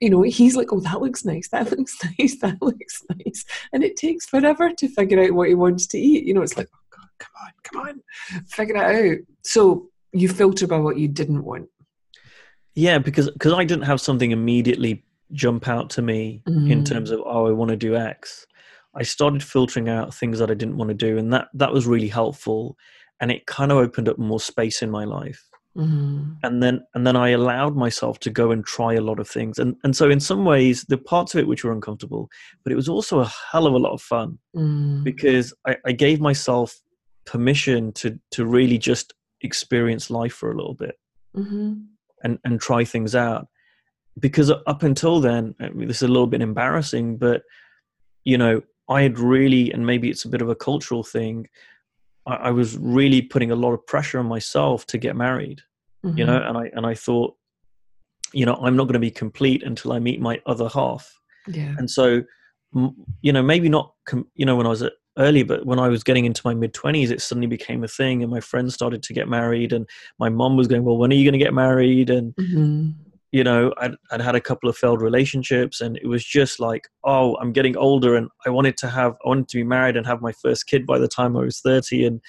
you 0.00 0.10
know, 0.10 0.22
he's 0.22 0.56
like, 0.56 0.72
oh, 0.72 0.80
that 0.80 1.00
looks 1.00 1.24
nice. 1.24 1.48
That 1.48 1.70
looks 1.76 1.96
nice. 2.18 2.38
That 2.40 2.60
looks 2.60 3.02
nice. 3.10 3.44
And 3.72 3.84
it 3.84 3.96
takes 3.96 4.26
forever 4.26 4.72
to 4.72 4.88
figure 4.88 5.22
out 5.22 5.32
what 5.32 5.48
he 5.48 5.54
wants 5.54 5.86
to 5.88 5.98
eat. 5.98 6.24
You 6.24 6.34
know, 6.34 6.42
it's 6.42 6.56
like, 6.56 6.68
oh 6.74 6.96
God, 7.18 7.52
come 7.62 7.80
on, 7.82 7.92
come 7.92 8.40
on, 8.40 8.44
figure 8.46 8.76
it 8.76 9.18
out. 9.18 9.18
So 9.42 9.88
you 10.12 10.28
filter 10.28 10.66
by 10.66 10.78
what 10.78 10.98
you 10.98 11.08
didn't 11.08 11.44
want. 11.44 11.68
Yeah, 12.74 12.98
because 12.98 13.30
because 13.30 13.52
I 13.52 13.64
didn't 13.64 13.84
have 13.84 14.00
something 14.00 14.30
immediately 14.30 15.04
jump 15.32 15.68
out 15.68 15.90
to 15.90 16.02
me 16.02 16.42
mm. 16.48 16.70
in 16.70 16.84
terms 16.84 17.10
of 17.10 17.20
oh 17.24 17.46
I 17.46 17.50
want 17.50 17.70
to 17.70 17.76
do 17.76 17.96
X. 17.96 18.46
I 18.94 19.02
started 19.02 19.42
filtering 19.42 19.88
out 19.88 20.14
things 20.14 20.38
that 20.38 20.50
I 20.50 20.54
didn't 20.54 20.76
want 20.76 20.88
to 20.88 20.94
do, 20.94 21.18
and 21.18 21.32
that 21.32 21.48
that 21.54 21.72
was 21.72 21.86
really 21.86 22.08
helpful, 22.08 22.76
and 23.20 23.30
it 23.30 23.46
kind 23.46 23.72
of 23.72 23.78
opened 23.78 24.08
up 24.08 24.18
more 24.18 24.40
space 24.40 24.82
in 24.82 24.90
my 24.90 25.04
life. 25.04 25.47
Mm. 25.78 26.36
And 26.42 26.62
then 26.62 26.84
and 26.94 27.06
then 27.06 27.14
I 27.14 27.28
allowed 27.30 27.76
myself 27.76 28.18
to 28.20 28.30
go 28.30 28.50
and 28.50 28.64
try 28.64 28.94
a 28.94 29.00
lot 29.00 29.20
of 29.20 29.28
things, 29.28 29.58
and 29.58 29.76
and 29.84 29.94
so 29.94 30.10
in 30.10 30.18
some 30.18 30.44
ways 30.44 30.84
the 30.88 30.98
parts 30.98 31.34
of 31.34 31.40
it 31.40 31.46
which 31.46 31.62
were 31.62 31.72
uncomfortable, 31.72 32.28
but 32.64 32.72
it 32.72 32.76
was 32.76 32.88
also 32.88 33.20
a 33.20 33.32
hell 33.52 33.66
of 33.66 33.74
a 33.74 33.78
lot 33.78 33.92
of 33.92 34.02
fun 34.02 34.38
mm. 34.56 35.04
because 35.04 35.54
I, 35.66 35.76
I 35.86 35.92
gave 35.92 36.20
myself 36.20 36.74
permission 37.26 37.92
to 37.92 38.18
to 38.32 38.44
really 38.44 38.78
just 38.78 39.14
experience 39.42 40.10
life 40.10 40.32
for 40.32 40.50
a 40.50 40.56
little 40.56 40.74
bit 40.74 40.98
mm-hmm. 41.36 41.74
and 42.24 42.38
and 42.44 42.60
try 42.60 42.84
things 42.84 43.14
out 43.14 43.46
because 44.18 44.50
up 44.50 44.82
until 44.82 45.20
then 45.20 45.54
I 45.60 45.68
mean, 45.68 45.86
this 45.88 45.98
is 45.98 46.08
a 46.08 46.08
little 46.08 46.26
bit 46.26 46.40
embarrassing 46.40 47.18
but 47.18 47.42
you 48.24 48.38
know 48.38 48.62
i 48.88 49.02
had 49.02 49.18
really 49.18 49.70
and 49.72 49.86
maybe 49.86 50.08
it's 50.08 50.24
a 50.24 50.28
bit 50.28 50.40
of 50.40 50.48
a 50.48 50.56
cultural 50.56 51.04
thing 51.04 51.46
I, 52.28 52.34
I, 52.34 52.50
was 52.50 52.76
really 52.78 53.22
putting 53.22 53.50
a 53.50 53.56
lot 53.56 53.72
of 53.72 53.86
pressure 53.86 54.18
on 54.18 54.26
myself 54.26 54.86
to 54.86 54.98
get 54.98 55.16
married. 55.16 55.62
Mm-hmm. 56.04 56.18
You 56.18 56.24
know, 56.26 56.36
and 56.36 56.56
I 56.56 56.70
and 56.74 56.86
I 56.86 56.94
thought, 56.94 57.34
you 58.32 58.46
know, 58.46 58.54
I'm 58.54 58.76
not 58.76 58.84
going 58.84 58.94
to 58.94 58.98
be 58.98 59.10
complete 59.10 59.62
until 59.62 59.92
I 59.92 59.98
meet 59.98 60.20
my 60.20 60.40
other 60.46 60.68
half. 60.68 61.12
Yeah. 61.46 61.74
And 61.78 61.90
so, 61.90 62.22
you 63.22 63.32
know, 63.32 63.42
maybe 63.42 63.68
not, 63.68 63.94
com- 64.06 64.28
you 64.34 64.44
know, 64.44 64.56
when 64.56 64.66
I 64.66 64.70
was 64.70 64.82
at 64.82 64.92
early, 65.18 65.42
but 65.42 65.66
when 65.66 65.78
I 65.78 65.88
was 65.88 66.04
getting 66.04 66.24
into 66.24 66.42
my 66.44 66.54
mid 66.54 66.72
20s, 66.72 67.10
it 67.10 67.20
suddenly 67.20 67.46
became 67.46 67.82
a 67.84 67.88
thing, 67.88 68.22
and 68.22 68.30
my 68.30 68.40
friends 68.40 68.74
started 68.74 69.02
to 69.02 69.12
get 69.12 69.28
married, 69.28 69.72
and 69.72 69.88
my 70.18 70.28
mom 70.28 70.56
was 70.56 70.68
going, 70.68 70.84
"Well, 70.84 70.96
when 70.96 71.10
are 71.10 71.16
you 71.16 71.24
going 71.24 71.38
to 71.38 71.44
get 71.44 71.54
married?" 71.54 72.10
And 72.10 72.34
mm-hmm. 72.36 72.90
you 73.32 73.44
know, 73.44 73.72
I'd, 73.78 73.94
I'd 74.10 74.20
had 74.20 74.36
a 74.36 74.40
couple 74.40 74.70
of 74.70 74.76
failed 74.76 75.02
relationships, 75.02 75.80
and 75.80 75.96
it 75.96 76.06
was 76.06 76.24
just 76.24 76.60
like, 76.60 76.88
"Oh, 77.04 77.36
I'm 77.36 77.52
getting 77.52 77.76
older, 77.76 78.14
and 78.14 78.28
I 78.46 78.50
wanted 78.50 78.76
to 78.78 78.88
have, 78.88 79.16
I 79.24 79.28
wanted 79.28 79.48
to 79.48 79.56
be 79.56 79.64
married 79.64 79.96
and 79.96 80.06
have 80.06 80.22
my 80.22 80.32
first 80.32 80.66
kid 80.66 80.86
by 80.86 80.98
the 80.98 81.08
time 81.08 81.36
I 81.36 81.40
was 81.40 81.60
30," 81.60 82.06
and 82.06 82.20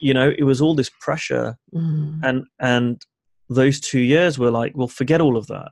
you 0.00 0.14
know, 0.14 0.32
it 0.36 0.44
was 0.44 0.60
all 0.60 0.74
this 0.74 0.90
pressure, 1.00 1.56
mm-hmm. 1.74 2.24
and 2.24 2.44
and 2.60 3.02
those 3.48 3.80
two 3.80 4.00
years 4.00 4.38
were 4.38 4.50
like, 4.50 4.72
"Well, 4.76 4.88
forget 4.88 5.20
all 5.20 5.36
of 5.36 5.46
that." 5.48 5.70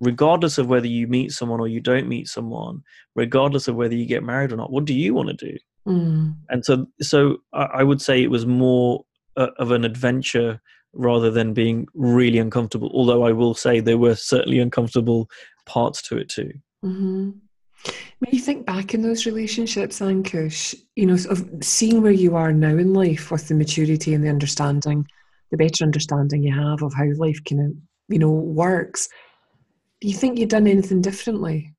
regardless 0.00 0.58
of 0.58 0.66
whether 0.66 0.86
you 0.86 1.06
meet 1.06 1.30
someone 1.30 1.60
or 1.60 1.68
you 1.68 1.80
don't 1.80 2.08
meet 2.08 2.26
someone, 2.26 2.82
regardless 3.14 3.68
of 3.68 3.76
whether 3.76 3.94
you 3.94 4.06
get 4.06 4.22
married 4.22 4.52
or 4.52 4.56
not, 4.56 4.72
what 4.72 4.84
do 4.84 4.94
you 4.94 5.14
want 5.14 5.28
to 5.28 5.52
do? 5.52 5.58
Mm. 5.86 6.36
And 6.48 6.64
so, 6.64 6.86
so 7.00 7.38
I 7.52 7.82
would 7.82 8.00
say 8.00 8.22
it 8.22 8.30
was 8.30 8.46
more 8.46 9.04
uh, 9.36 9.48
of 9.58 9.70
an 9.70 9.84
adventure 9.84 10.60
rather 10.92 11.30
than 11.30 11.54
being 11.54 11.86
really 11.94 12.38
uncomfortable. 12.38 12.90
Although 12.92 13.24
I 13.24 13.32
will 13.32 13.54
say 13.54 13.80
there 13.80 13.98
were 13.98 14.16
certainly 14.16 14.58
uncomfortable 14.58 15.28
parts 15.66 16.02
to 16.02 16.18
it 16.18 16.28
too. 16.28 16.52
Mm-hmm. 16.84 17.30
When 18.18 18.32
you 18.32 18.40
think 18.40 18.66
back 18.66 18.92
in 18.92 19.02
those 19.02 19.24
relationships, 19.24 20.00
Ankush, 20.00 20.74
you 20.96 21.06
know, 21.06 21.16
sort 21.16 21.38
of 21.38 21.64
seeing 21.64 22.02
where 22.02 22.12
you 22.12 22.36
are 22.36 22.52
now 22.52 22.76
in 22.76 22.92
life 22.92 23.30
with 23.30 23.48
the 23.48 23.54
maturity 23.54 24.12
and 24.12 24.22
the 24.22 24.28
understanding, 24.28 25.06
the 25.50 25.56
better 25.56 25.84
understanding 25.84 26.42
you 26.42 26.54
have 26.54 26.82
of 26.82 26.92
how 26.92 27.06
life 27.16 27.38
kind 27.48 27.62
of, 27.62 27.72
you 28.08 28.18
know, 28.18 28.30
works 28.30 29.08
do 30.00 30.08
you 30.08 30.14
think 30.14 30.38
you'd 30.38 30.48
done 30.48 30.66
anything 30.66 31.02
differently? 31.02 31.74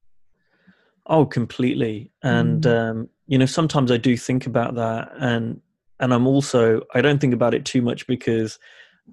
Oh, 1.08 1.26
completely. 1.26 2.12
And 2.24 2.64
mm. 2.64 2.90
um, 2.90 3.10
you 3.28 3.38
know, 3.38 3.46
sometimes 3.46 3.92
I 3.92 3.98
do 3.98 4.16
think 4.16 4.46
about 4.46 4.76
that, 4.76 5.12
and 5.20 5.60
and 6.00 6.14
I'm 6.14 6.28
also 6.28 6.82
I 6.94 7.02
don't 7.02 7.20
think 7.20 7.34
about 7.34 7.54
it 7.54 7.66
too 7.66 7.82
much 7.82 8.06
because 8.08 8.60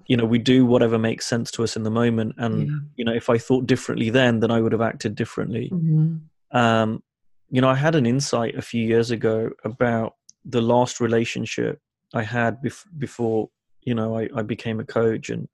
you 0.05 0.15
know 0.15 0.25
we 0.25 0.37
do 0.37 0.65
whatever 0.65 0.99
makes 0.99 1.25
sense 1.25 1.49
to 1.51 1.63
us 1.63 1.75
in 1.75 1.83
the 1.83 1.89
moment, 1.89 2.35
and 2.37 2.67
yeah. 2.67 2.75
you 2.95 3.05
know, 3.05 3.13
if 3.13 3.29
I 3.29 3.37
thought 3.37 3.65
differently 3.65 4.11
then, 4.11 4.39
then 4.39 4.51
I 4.51 4.61
would 4.61 4.71
have 4.71 4.81
acted 4.81 5.15
differently. 5.15 5.69
Mm-hmm. 5.73 6.17
Um, 6.51 7.03
you 7.49 7.61
know, 7.61 7.69
I 7.69 7.75
had 7.75 7.95
an 7.95 8.05
insight 8.05 8.55
a 8.55 8.61
few 8.61 8.85
years 8.85 9.11
ago 9.11 9.51
about 9.63 10.15
the 10.45 10.61
last 10.61 10.99
relationship 10.99 11.81
I 12.13 12.23
had 12.23 12.61
bef- 12.61 12.85
before 12.97 13.49
you 13.83 13.93
know 13.93 14.17
I, 14.17 14.29
I 14.35 14.41
became 14.41 14.79
a 14.79 14.85
coach 14.85 15.29
and 15.29 15.47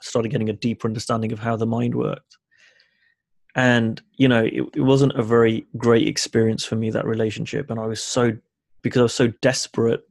started 0.00 0.30
getting 0.30 0.48
a 0.48 0.54
deeper 0.54 0.88
understanding 0.88 1.32
of 1.32 1.38
how 1.38 1.56
the 1.56 1.66
mind 1.66 1.94
worked 1.94 2.38
and 3.54 4.00
you 4.16 4.28
know 4.28 4.44
it, 4.44 4.62
it 4.74 4.80
wasn't 4.80 5.12
a 5.12 5.22
very 5.22 5.66
great 5.76 6.06
experience 6.06 6.64
for 6.64 6.76
me 6.76 6.90
that 6.90 7.04
relationship 7.04 7.70
and 7.70 7.78
i 7.78 7.86
was 7.86 8.02
so 8.02 8.32
because 8.82 9.00
i 9.00 9.02
was 9.02 9.14
so 9.14 9.28
desperate 9.42 10.02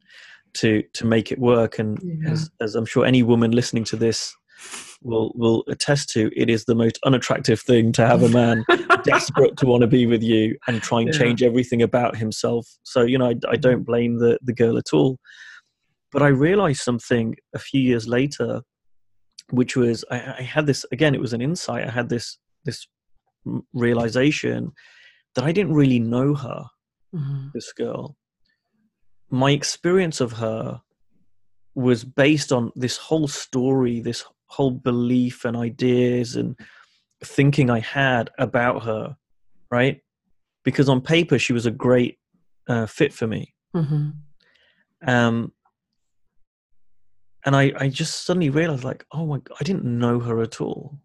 to 0.54 0.84
to 0.94 1.06
make 1.06 1.32
it 1.32 1.40
work 1.40 1.80
and 1.80 2.00
yeah. 2.04 2.32
as, 2.32 2.52
as 2.62 2.76
i'm 2.76 2.86
sure 2.86 3.06
any 3.06 3.24
woman 3.24 3.52
listening 3.52 3.84
to 3.84 3.96
this 3.96 4.36
will 5.02 5.32
will 5.36 5.64
attest 5.68 6.10
to 6.10 6.30
it 6.36 6.50
is 6.50 6.66
the 6.66 6.76
most 6.76 7.00
unattractive 7.06 7.60
thing 7.60 7.92
to 7.92 8.06
have 8.06 8.22
a 8.24 8.30
man 8.30 8.66
desperate 9.04 9.56
to 9.58 9.66
want 9.66 9.82
to 9.82 9.88
be 9.88 10.06
with 10.06 10.22
you 10.22 10.58
and 10.68 10.82
try 10.82 11.00
and 11.00 11.14
yeah. 11.14 11.20
change 11.20 11.42
everything 11.42 11.82
about 11.82 12.18
himself 12.18 12.68
so 12.84 13.02
you 13.02 13.18
know 13.18 13.30
I, 13.30 13.36
I, 13.50 13.56
don't 13.56 13.84
blame 13.84 14.20
the 14.20 14.38
the 14.42 14.54
girl 14.54 14.78
at 14.78 14.94
all 14.94 15.18
but 16.12 16.22
i 16.22 16.28
realized 16.28 16.82
something 16.82 17.36
a 17.56 17.60
few 17.60 17.82
years 17.82 18.08
later 18.10 18.62
which 19.52 19.78
was 19.78 20.04
I, 20.12 20.36
I 20.40 20.42
had 20.42 20.66
this 20.66 20.86
again 20.92 21.16
it 21.16 21.22
was 21.22 21.32
an 21.32 21.42
insight 21.42 21.88
i 21.88 21.92
had 21.92 22.10
this 22.10 22.38
this 22.66 22.86
realization 23.74 24.74
that 25.36 25.44
I 25.44 25.52
didn't 25.52 25.74
really 25.74 26.00
know 26.00 26.36
her, 26.36 26.66
mm-hmm. 27.14 27.48
this 27.54 27.72
girl. 27.74 28.16
My 29.30 29.52
experience 29.52 30.22
of 30.22 30.34
her 30.34 30.82
was 31.76 32.04
based 32.04 32.52
on 32.52 32.72
this 32.76 32.98
whole 32.98 33.28
story, 33.28 34.00
this 34.00 34.26
whole 34.50 34.72
belief 34.72 35.46
and 35.46 35.56
ideas 35.56 36.36
and 36.36 36.60
thinking 37.24 37.70
I 37.70 37.80
had 37.80 38.30
about 38.38 38.84
her, 38.84 39.16
right? 39.72 40.02
Because 40.64 40.90
on 40.90 41.02
paper, 41.02 41.40
she 41.40 41.54
was 41.54 41.66
a 41.66 41.72
great 41.72 42.20
uh, 42.68 42.86
fit 42.86 43.14
for 43.14 43.28
me. 43.28 43.54
Mm-hmm. 43.76 44.10
Um, 45.08 45.54
and 47.46 47.56
I, 47.56 47.72
I 47.78 47.88
just 47.88 48.26
suddenly 48.26 48.50
realized, 48.50 48.84
like, 48.84 49.06
oh 49.12 49.26
my, 49.26 49.38
God, 49.38 49.58
I 49.60 49.64
didn't 49.64 49.86
know 49.86 50.20
her 50.20 50.42
at 50.42 50.60
all. 50.60 51.00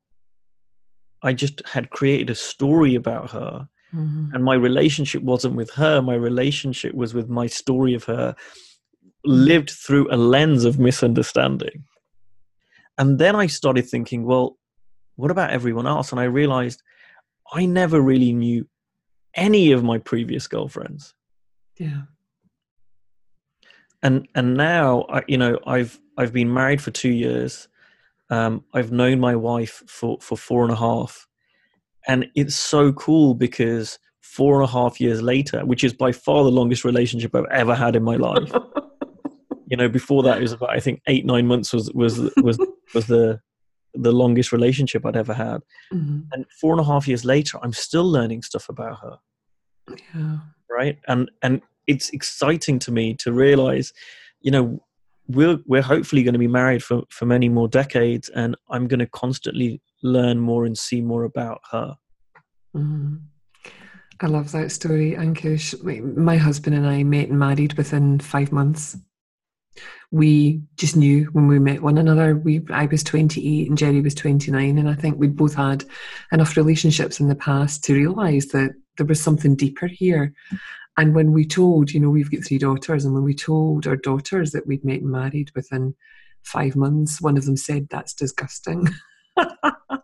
I 1.22 1.32
just 1.32 1.62
had 1.66 1.90
created 1.90 2.30
a 2.30 2.34
story 2.34 2.96
about 2.96 3.30
her. 3.30 3.68
Mm-hmm. 3.94 4.34
And 4.34 4.42
my 4.42 4.54
relationship 4.54 5.22
wasn't 5.22 5.54
with 5.54 5.70
her, 5.70 6.02
my 6.02 6.14
relationship 6.14 6.94
was 6.94 7.14
with 7.14 7.28
my 7.28 7.46
story 7.46 7.94
of 7.94 8.04
her, 8.04 8.34
lived 9.24 9.70
through 9.70 10.12
a 10.12 10.16
lens 10.16 10.64
of 10.64 10.78
misunderstanding. 10.78 11.84
And 12.98 13.18
then 13.18 13.34
I 13.34 13.46
started 13.46 13.88
thinking, 13.88 14.24
well, 14.24 14.56
what 15.16 15.30
about 15.30 15.50
everyone 15.50 15.86
else? 15.86 16.10
And 16.12 16.20
I 16.20 16.24
realized 16.24 16.82
I 17.52 17.66
never 17.66 18.00
really 18.00 18.32
knew 18.32 18.66
any 19.34 19.72
of 19.72 19.82
my 19.82 19.98
previous 19.98 20.46
girlfriends. 20.46 21.14
Yeah. 21.78 22.02
And 24.02 24.28
and 24.34 24.54
now 24.56 25.06
I, 25.08 25.22
you 25.26 25.38
know 25.38 25.58
I've 25.66 25.98
I've 26.16 26.32
been 26.32 26.52
married 26.52 26.80
for 26.82 26.90
two 26.90 27.10
years. 27.10 27.68
Um, 28.30 28.64
I've 28.72 28.92
known 28.92 29.20
my 29.20 29.36
wife 29.36 29.82
for, 29.86 30.18
for 30.20 30.36
four 30.36 30.62
and 30.62 30.72
a 30.72 30.76
half. 30.76 31.26
And 32.06 32.26
it's 32.34 32.54
so 32.54 32.92
cool 32.92 33.34
because 33.34 33.98
four 34.20 34.60
and 34.60 34.68
a 34.68 34.72
half 34.72 35.00
years 35.00 35.22
later, 35.22 35.64
which 35.64 35.84
is 35.84 35.92
by 35.92 36.12
far 36.12 36.42
the 36.42 36.50
longest 36.50 36.84
relationship 36.84 37.34
I've 37.34 37.44
ever 37.50 37.74
had 37.74 37.96
in 37.96 38.02
my 38.02 38.16
life. 38.16 38.50
you 39.66 39.76
know, 39.76 39.88
before 39.88 40.22
that 40.22 40.38
it 40.38 40.42
was 40.42 40.52
about 40.52 40.70
I 40.70 40.80
think 40.80 41.00
eight, 41.06 41.24
nine 41.24 41.46
months 41.46 41.72
was 41.72 41.90
was 41.92 42.18
was 42.36 42.58
was 42.94 43.06
the 43.06 43.40
the 43.94 44.12
longest 44.12 44.52
relationship 44.52 45.06
I'd 45.06 45.16
ever 45.16 45.34
had. 45.34 45.62
Mm-hmm. 45.92 46.20
And 46.32 46.46
four 46.60 46.72
and 46.72 46.80
a 46.80 46.84
half 46.84 47.06
years 47.06 47.24
later, 47.24 47.58
I'm 47.62 47.72
still 47.72 48.10
learning 48.10 48.42
stuff 48.42 48.68
about 48.68 48.98
her. 49.00 49.18
Yeah. 50.14 50.38
Right. 50.68 50.98
And 51.08 51.30
and 51.42 51.62
it's 51.86 52.10
exciting 52.10 52.78
to 52.80 52.92
me 52.92 53.14
to 53.14 53.32
realize, 53.32 53.92
you 54.40 54.50
know, 54.50 54.82
we're 55.28 55.58
we're 55.66 55.82
hopefully 55.82 56.22
going 56.22 56.34
to 56.34 56.38
be 56.38 56.48
married 56.48 56.82
for 56.82 57.02
for 57.10 57.26
many 57.26 57.48
more 57.48 57.68
decades, 57.68 58.28
and 58.30 58.56
I'm 58.70 58.88
going 58.88 59.00
to 59.00 59.06
constantly 59.06 59.80
learn 60.02 60.38
more 60.38 60.66
and 60.66 60.76
see 60.76 61.00
more 61.00 61.24
about 61.24 61.60
her. 61.70 61.96
Mm-hmm. 62.76 63.16
I 64.20 64.26
love 64.26 64.52
that 64.52 64.70
story, 64.70 65.12
Ankush. 65.12 65.82
My 66.16 66.36
husband 66.36 66.76
and 66.76 66.86
I 66.86 67.02
met 67.02 67.28
and 67.28 67.38
married 67.38 67.74
within 67.74 68.20
five 68.20 68.52
months. 68.52 68.96
We 70.11 70.62
just 70.76 70.97
knew 70.97 71.25
when 71.33 71.47
we 71.47 71.59
met 71.59 71.83
one 71.83 71.99
another. 71.99 72.37
We 72.37 72.62
I 72.71 72.87
was 72.87 73.02
28 73.02 73.69
and 73.69 73.78
Jerry 73.78 74.00
was 74.00 74.14
29, 74.14 74.78
and 74.78 74.88
I 74.88 74.95
think 74.95 75.19
we'd 75.19 75.37
both 75.37 75.54
had 75.54 75.85
enough 76.33 76.57
relationships 76.57 77.21
in 77.21 77.28
the 77.28 77.35
past 77.35 77.85
to 77.85 77.95
realise 77.95 78.52
that 78.52 78.73
there 78.97 79.07
was 79.07 79.21
something 79.21 79.57
deeper 79.57 79.87
here. 79.87 80.33
And 80.97 81.14
when 81.14 81.33
we 81.33 81.45
told, 81.45 81.90
you 81.90 81.99
know, 81.99 82.11
we've 82.11 82.31
got 82.31 82.45
three 82.45 82.59
daughters, 82.59 83.04
and 83.04 83.14
when 83.14 83.25
we 83.25 83.35
told 83.35 83.87
our 83.87 83.97
daughters 83.97 84.52
that 84.52 84.66
we'd 84.66 84.85
met 84.85 85.00
and 85.00 85.11
married 85.11 85.50
within 85.54 85.95
five 86.43 86.76
months, 86.76 87.21
one 87.21 87.37
of 87.37 87.45
them 87.47 87.57
said, 87.57 87.88
That's 87.90 88.14
disgusting. 88.14 88.88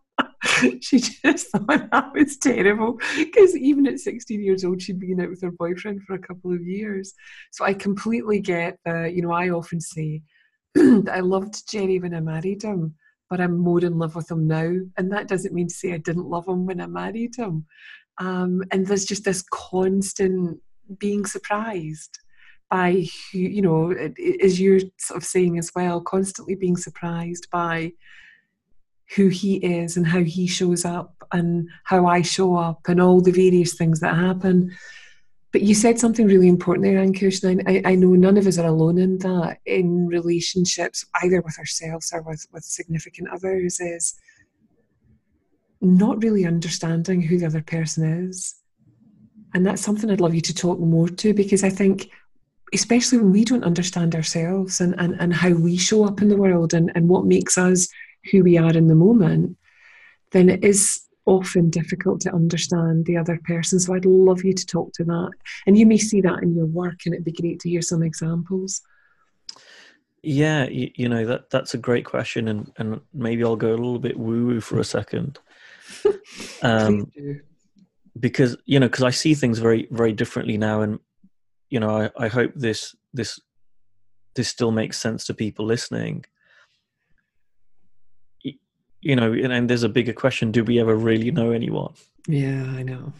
she 0.81 0.99
just 0.99 1.49
thought 1.49 1.91
that 1.91 2.13
was 2.15 2.37
terrible 2.37 2.99
because 3.17 3.57
even 3.57 3.87
at 3.87 4.01
16 4.01 4.43
years 4.43 4.65
old, 4.65 4.83
she'd 4.83 5.01
been 5.01 5.21
out 5.21 5.31
with 5.31 5.43
her 5.43 5.51
boyfriend 5.51 6.03
for 6.03 6.15
a 6.15 6.19
couple 6.19 6.53
of 6.53 6.67
years. 6.67 7.15
So 7.53 7.65
I 7.65 7.75
completely 7.75 8.41
get 8.41 8.79
that. 8.85 9.15
You 9.15 9.23
know, 9.23 9.33
I 9.33 9.51
often 9.51 9.81
say 9.81 10.23
that 10.75 11.13
I 11.13 11.21
loved 11.21 11.69
Jerry 11.71 11.99
when 11.99 12.15
I 12.15 12.21
married 12.21 12.63
him, 12.63 12.95
but 13.29 13.41
I'm 13.41 13.59
more 13.59 13.81
in 13.81 13.99
love 13.99 14.15
with 14.15 14.31
him 14.31 14.47
now. 14.47 14.75
And 14.97 15.13
that 15.13 15.29
doesn't 15.29 15.55
mean 15.55 15.69
to 15.69 15.75
say 15.75 15.93
I 15.93 15.99
didn't 15.99 16.29
love 16.29 16.49
him 16.49 16.67
when 16.67 16.81
I 16.81 16.87
married 16.87 17.37
him. 17.37 17.67
Um, 18.19 18.63
and 18.71 18.87
there's 18.87 19.07
just 19.07 19.25
this 19.25 19.43
constant 19.51 20.61
being 20.99 21.25
surprised 21.25 22.19
by 22.71 23.05
you 23.33 23.63
know, 23.63 23.93
as 24.43 24.61
you're 24.61 24.81
sort 24.99 25.17
of 25.17 25.25
saying 25.25 25.59
as 25.59 25.73
well, 25.75 26.01
constantly 26.01 26.55
being 26.55 26.77
surprised 26.77 27.49
by 27.51 27.93
who 29.17 29.29
he 29.29 29.57
is 29.57 29.97
and 29.97 30.07
how 30.07 30.23
he 30.23 30.47
shows 30.47 30.85
up 30.85 31.15
and 31.33 31.69
how 31.85 32.07
I 32.07 32.23
show 32.23 32.57
up 32.57 32.89
and 32.89 33.01
all 33.01 33.21
the 33.21 33.33
various 33.33 33.75
things 33.75 34.01
that 34.01 34.15
happen. 34.15 34.77
But 35.53 35.63
you 35.63 35.75
said 35.75 35.99
something 35.99 36.27
really 36.27 36.49
important 36.49 36.85
there, 36.85 37.05
Ankush, 37.05 37.43
and 37.43 37.63
I, 37.67 37.93
I 37.93 37.95
know 37.97 38.15
none 38.15 38.37
of 38.37 38.47
us 38.47 38.59
are 38.59 38.67
alone 38.67 38.99
in 38.99 39.19
that 39.19 39.59
in 39.67 40.07
relationships, 40.07 41.05
either 41.23 41.41
with 41.41 41.59
ourselves 41.59 42.13
or 42.13 42.23
with, 42.23 42.47
with 42.53 42.63
significant 42.63 43.29
others, 43.31 43.81
is 43.81 44.15
not 45.81 46.23
really 46.23 46.47
understanding 46.47 47.21
who 47.21 47.39
the 47.39 47.47
other 47.47 47.63
person 47.63 48.29
is 48.29 48.61
and 49.55 49.67
that's 49.67 49.83
something 49.83 50.11
I'd 50.11 50.21
love 50.21 50.35
you 50.35 50.41
to 50.43 50.55
talk 50.55 50.79
more 50.79 51.09
to 51.09 51.35
because 51.35 51.65
I 51.65 51.71
think 51.71 52.11
especially 52.73 53.19
when 53.19 53.33
we 53.33 53.45
don't 53.45 53.65
understand 53.65 54.15
ourselves 54.15 54.81
and, 54.81 54.95
and, 54.99 55.21
and 55.21 55.35
how 55.35 55.51
we 55.51 55.77
show 55.77 56.05
up 56.05 56.23
in 56.23 56.29
the 56.29 56.37
world 56.37 56.73
and, 56.73 56.93
and 56.95 57.09
what 57.09 57.25
makes 57.25 57.59
us 57.59 57.89
who 58.31 58.43
we 58.43 58.59
are 58.59 58.77
in 58.77 58.87
the 58.87 58.95
moment, 58.95 59.57
then 60.33 60.49
it 60.49 60.65
is 60.65 61.03
often 61.27 61.71
difficult 61.71 62.21
to 62.21 62.35
understand 62.35 63.07
the 63.07 63.17
other 63.17 63.41
person. 63.45 63.79
So 63.79 63.95
I'd 63.95 64.05
love 64.05 64.45
you 64.45 64.53
to 64.53 64.67
talk 64.67 64.93
to 64.95 65.05
that. 65.05 65.31
And 65.67 65.79
you 65.79 65.87
may 65.87 65.99
see 65.99 66.21
that 66.23 66.43
in 66.43 66.55
your 66.55 66.67
work, 66.67 67.01
and 67.05 67.15
it'd 67.15 67.25
be 67.25 67.33
great 67.33 67.61
to 67.61 67.69
hear 67.69 67.83
some 67.83 68.03
examples. 68.03 68.83
Yeah, 70.23 70.67
you, 70.67 70.91
you 70.97 71.09
know 71.09 71.25
that 71.25 71.49
that's 71.49 71.73
a 71.73 71.79
great 71.79 72.05
question, 72.05 72.49
and 72.49 72.71
and 72.77 73.01
maybe 73.15 73.43
I'll 73.43 73.57
go 73.57 73.71
a 73.71 73.71
little 73.71 73.99
bit 73.99 74.19
woo 74.19 74.47
woo 74.47 74.61
for 74.61 74.79
a 74.79 74.85
second. 74.85 75.39
Um, 76.63 77.11
because 78.19 78.57
you 78.67 78.79
know, 78.79 78.87
because 78.87 79.03
I 79.03 79.11
see 79.11 79.35
things 79.35 79.59
very 79.59 79.89
very 79.91 80.13
differently 80.13 80.59
now, 80.59 80.83
and 80.83 80.99
you 81.71 81.81
know, 81.81 81.91
I, 81.91 82.25
I 82.25 82.29
hope 82.29 82.53
this 82.55 82.95
this 83.15 83.41
this 84.35 84.49
still 84.49 84.71
makes 84.71 84.99
sense 84.99 85.25
to 85.27 85.35
people 85.35 85.65
listening 85.65 86.25
you 89.01 89.17
know, 89.17 89.33
and, 89.33 89.53
and 89.53 89.71
there's 89.71 89.83
a 89.83 89.89
bigger 89.89 90.13
question: 90.13 90.53
Do 90.53 90.65
we 90.65 90.81
ever 90.81 90.95
really 90.95 91.31
know 91.31 91.51
anyone? 91.51 91.95
Yeah, 92.27 92.65
I 92.65 92.83
know. 92.83 93.13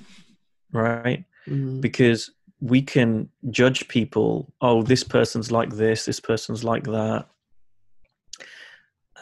Right, 0.73 1.25
mm. 1.47 1.81
because 1.81 2.31
we 2.61 2.83
can 2.83 3.29
judge 3.51 3.89
people. 3.89 4.53
Oh, 4.61 4.83
this 4.83 5.03
person's 5.03 5.51
like 5.51 5.71
this. 5.71 6.05
This 6.05 6.21
person's 6.21 6.65
like 6.65 6.85
that, 6.85 7.27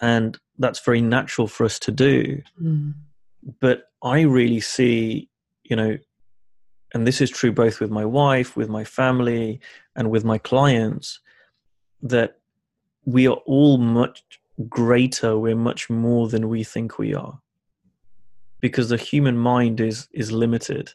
and 0.00 0.38
that's 0.58 0.80
very 0.80 1.00
natural 1.00 1.46
for 1.46 1.64
us 1.64 1.78
to 1.80 1.92
do. 1.92 2.42
Mm. 2.60 2.94
But 3.60 3.90
I 4.02 4.22
really 4.22 4.60
see, 4.60 5.28
you 5.62 5.76
know, 5.76 5.96
and 6.92 7.06
this 7.06 7.20
is 7.20 7.30
true 7.30 7.52
both 7.52 7.80
with 7.80 7.90
my 7.90 8.04
wife, 8.04 8.56
with 8.56 8.68
my 8.68 8.84
family, 8.84 9.60
and 9.94 10.10
with 10.10 10.24
my 10.24 10.38
clients, 10.38 11.20
that 12.02 12.38
we 13.04 13.26
are 13.26 13.38
all 13.46 13.78
much 13.78 14.22
greater 14.68 15.38
we're 15.38 15.56
much 15.56 15.88
more 15.88 16.28
than 16.28 16.48
we 16.48 16.64
think 16.64 16.98
we 16.98 17.14
are. 17.14 17.40
Because 18.60 18.88
the 18.88 18.96
human 18.96 19.38
mind 19.38 19.80
is 19.80 20.08
is 20.12 20.32
limited. 20.32 20.92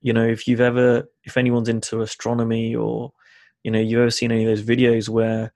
You 0.00 0.12
know 0.12 0.26
if 0.26 0.48
you've 0.48 0.60
ever 0.60 1.08
if 1.24 1.36
anyone's 1.36 1.68
into 1.68 2.02
astronomy 2.02 2.74
or 2.74 3.12
you 3.62 3.70
know 3.70 3.80
you've 3.80 4.00
ever 4.00 4.10
seen 4.10 4.32
any 4.32 4.44
of 4.44 4.48
those 4.48 4.66
videos 4.66 5.08
where 5.08 5.52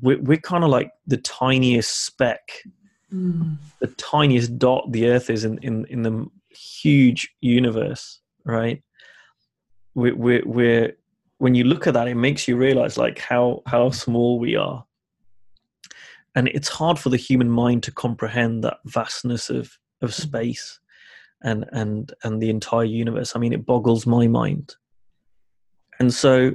we're, 0.00 0.20
we're 0.20 0.38
kind 0.38 0.64
of 0.64 0.70
like 0.70 0.92
the 1.06 1.16
tiniest 1.16 2.06
speck 2.06 2.62
mm. 3.12 3.56
the 3.80 3.88
tiniest 3.88 4.56
dot 4.56 4.90
the 4.92 5.08
earth 5.08 5.28
is 5.28 5.44
in 5.44 5.58
in, 5.58 5.84
in 5.86 6.02
the 6.02 6.26
huge 6.48 7.34
universe 7.40 8.20
right? 8.44 8.82
We're, 9.94 10.14
we're, 10.14 10.42
we're 10.46 10.96
when 11.38 11.54
you 11.54 11.64
look 11.64 11.86
at 11.86 11.94
that 11.94 12.08
it 12.08 12.14
makes 12.14 12.46
you 12.46 12.56
realize 12.56 12.98
like 12.98 13.18
how 13.18 13.62
how 13.66 13.90
small 13.90 14.38
we 14.38 14.56
are 14.56 14.84
and 16.34 16.48
it's 16.48 16.68
hard 16.68 16.98
for 16.98 17.08
the 17.08 17.16
human 17.16 17.50
mind 17.50 17.82
to 17.82 17.92
comprehend 17.92 18.64
that 18.64 18.78
vastness 18.86 19.50
of 19.50 19.78
of 20.02 20.10
mm-hmm. 20.10 20.22
space 20.22 20.80
and 21.42 21.64
and 21.72 22.12
and 22.24 22.42
the 22.42 22.50
entire 22.50 22.84
universe 22.84 23.34
i 23.34 23.38
mean 23.38 23.52
it 23.52 23.66
boggles 23.66 24.06
my 24.06 24.26
mind 24.26 24.74
and 25.98 26.12
so 26.12 26.52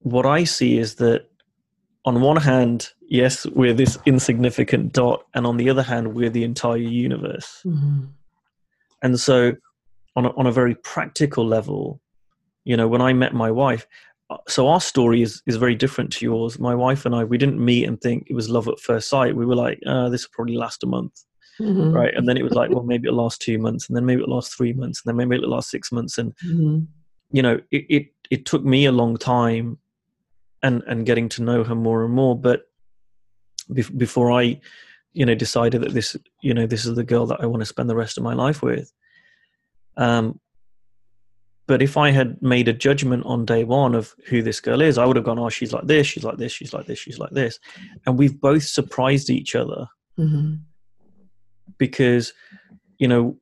what 0.00 0.26
i 0.26 0.44
see 0.44 0.78
is 0.78 0.96
that 0.96 1.26
on 2.04 2.20
one 2.20 2.36
hand 2.36 2.88
yes 3.08 3.46
we're 3.46 3.74
this 3.74 3.98
insignificant 4.06 4.92
dot 4.92 5.24
and 5.34 5.46
on 5.46 5.56
the 5.56 5.70
other 5.70 5.82
hand 5.82 6.14
we're 6.14 6.30
the 6.30 6.44
entire 6.44 6.76
universe 6.76 7.62
mm-hmm. 7.64 8.04
and 9.02 9.18
so 9.18 9.52
on 10.16 10.26
a, 10.26 10.36
on 10.36 10.46
a 10.46 10.52
very 10.52 10.74
practical 10.74 11.46
level 11.46 12.00
you 12.64 12.76
know 12.76 12.88
when 12.88 13.00
i 13.00 13.12
met 13.12 13.32
my 13.32 13.50
wife 13.50 13.86
so 14.48 14.68
our 14.68 14.80
story 14.80 15.22
is 15.22 15.42
is 15.46 15.56
very 15.56 15.74
different 15.74 16.12
to 16.14 16.24
yours. 16.24 16.58
My 16.58 16.74
wife 16.74 17.06
and 17.06 17.14
I, 17.14 17.24
we 17.24 17.38
didn't 17.38 17.64
meet 17.64 17.84
and 17.84 18.00
think 18.00 18.26
it 18.28 18.34
was 18.34 18.48
love 18.48 18.68
at 18.68 18.80
first 18.80 19.08
sight. 19.08 19.36
We 19.36 19.46
were 19.46 19.56
like, 19.56 19.78
uh, 19.86 20.08
this 20.08 20.24
will 20.24 20.32
probably 20.32 20.56
last 20.56 20.84
a 20.84 20.86
month, 20.86 21.12
mm-hmm. 21.60 21.92
right? 21.92 22.14
And 22.14 22.28
then 22.28 22.36
it 22.36 22.42
was 22.42 22.52
like, 22.52 22.70
well, 22.70 22.84
maybe 22.84 23.08
it'll 23.08 23.22
last 23.22 23.40
two 23.40 23.58
months, 23.58 23.88
and 23.88 23.96
then 23.96 24.04
maybe 24.06 24.22
it'll 24.22 24.34
last 24.34 24.56
three 24.56 24.72
months, 24.72 25.02
and 25.02 25.10
then 25.10 25.16
maybe 25.16 25.36
it'll 25.36 25.50
last 25.50 25.70
six 25.70 25.90
months. 25.92 26.18
And 26.18 26.32
mm-hmm. 26.44 26.84
you 27.30 27.42
know, 27.42 27.60
it, 27.70 27.86
it 27.88 28.06
it 28.30 28.46
took 28.46 28.64
me 28.64 28.86
a 28.86 28.92
long 28.92 29.16
time, 29.16 29.78
and 30.62 30.82
and 30.86 31.06
getting 31.06 31.28
to 31.30 31.42
know 31.42 31.64
her 31.64 31.74
more 31.74 32.04
and 32.04 32.14
more. 32.14 32.38
But 32.38 32.62
be- 33.72 33.82
before 33.96 34.32
I, 34.32 34.60
you 35.12 35.26
know, 35.26 35.34
decided 35.34 35.82
that 35.82 35.94
this, 35.94 36.16
you 36.40 36.54
know, 36.54 36.66
this 36.66 36.84
is 36.84 36.94
the 36.94 37.04
girl 37.04 37.26
that 37.26 37.40
I 37.40 37.46
want 37.46 37.62
to 37.62 37.66
spend 37.66 37.88
the 37.90 37.96
rest 37.96 38.18
of 38.18 38.24
my 38.24 38.34
life 38.34 38.62
with. 38.62 38.92
Um, 39.96 40.40
but 41.72 41.80
if 41.80 41.96
I 41.96 42.10
had 42.10 42.36
made 42.42 42.68
a 42.68 42.74
judgment 42.74 43.24
on 43.24 43.46
day 43.46 43.64
one 43.64 43.94
of 43.94 44.14
who 44.26 44.42
this 44.42 44.60
girl 44.60 44.82
is, 44.82 44.98
I 44.98 45.06
would 45.06 45.16
have 45.16 45.24
gone, 45.24 45.38
oh, 45.38 45.48
she's 45.48 45.72
like 45.72 45.86
this, 45.86 46.06
she's 46.06 46.22
like 46.22 46.36
this, 46.36 46.52
she's 46.52 46.74
like 46.74 46.84
this, 46.84 46.98
she's 46.98 47.18
like 47.18 47.30
this. 47.30 47.58
And 48.04 48.18
we've 48.18 48.38
both 48.38 48.64
surprised 48.64 49.30
each 49.30 49.54
other 49.56 49.86
mm-hmm. 50.18 50.56
because, 51.78 52.34
you 52.98 53.08
know, 53.08 53.38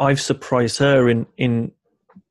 I've 0.00 0.20
surprised 0.20 0.76
her 0.78 1.08
in, 1.08 1.24
in, 1.36 1.70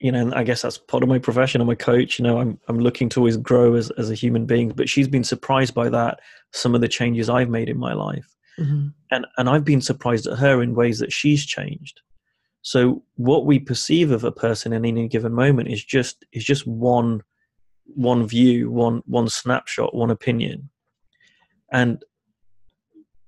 you 0.01 0.11
know, 0.11 0.33
I 0.35 0.43
guess 0.43 0.63
that's 0.63 0.77
part 0.77 1.01
of 1.01 1.07
my 1.07 1.17
profession. 1.17 1.61
I'm 1.61 1.69
a 1.69 1.77
coach, 1.77 2.19
you 2.19 2.23
know, 2.23 2.37
I'm, 2.37 2.59
I'm 2.67 2.79
looking 2.79 3.07
to 3.07 3.21
always 3.21 3.37
grow 3.37 3.75
as, 3.75 3.89
as 3.91 4.09
a 4.09 4.15
human 4.15 4.45
being, 4.45 4.67
but 4.71 4.89
she's 4.89 5.07
been 5.07 5.23
surprised 5.23 5.73
by 5.73 5.87
that, 5.87 6.19
some 6.51 6.75
of 6.75 6.81
the 6.81 6.89
changes 6.89 7.29
I've 7.29 7.47
made 7.47 7.69
in 7.69 7.77
my 7.77 7.93
life. 7.93 8.35
Mm-hmm. 8.59 8.87
And, 9.11 9.27
and 9.37 9.47
I've 9.47 9.63
been 9.63 9.79
surprised 9.79 10.27
at 10.27 10.39
her 10.39 10.61
in 10.61 10.75
ways 10.75 10.99
that 10.99 11.13
she's 11.13 11.45
changed. 11.45 12.01
So 12.61 13.03
what 13.15 13.45
we 13.45 13.59
perceive 13.59 14.11
of 14.11 14.23
a 14.23 14.31
person 14.31 14.73
in 14.73 14.85
any 14.85 15.07
given 15.07 15.33
moment 15.33 15.69
is 15.69 15.83
just 15.83 16.25
is 16.31 16.43
just 16.43 16.67
one 16.67 17.21
one 17.85 18.27
view, 18.27 18.71
one 18.71 19.01
one 19.05 19.29
snapshot, 19.29 19.95
one 19.95 20.11
opinion. 20.11 20.69
And 21.71 22.03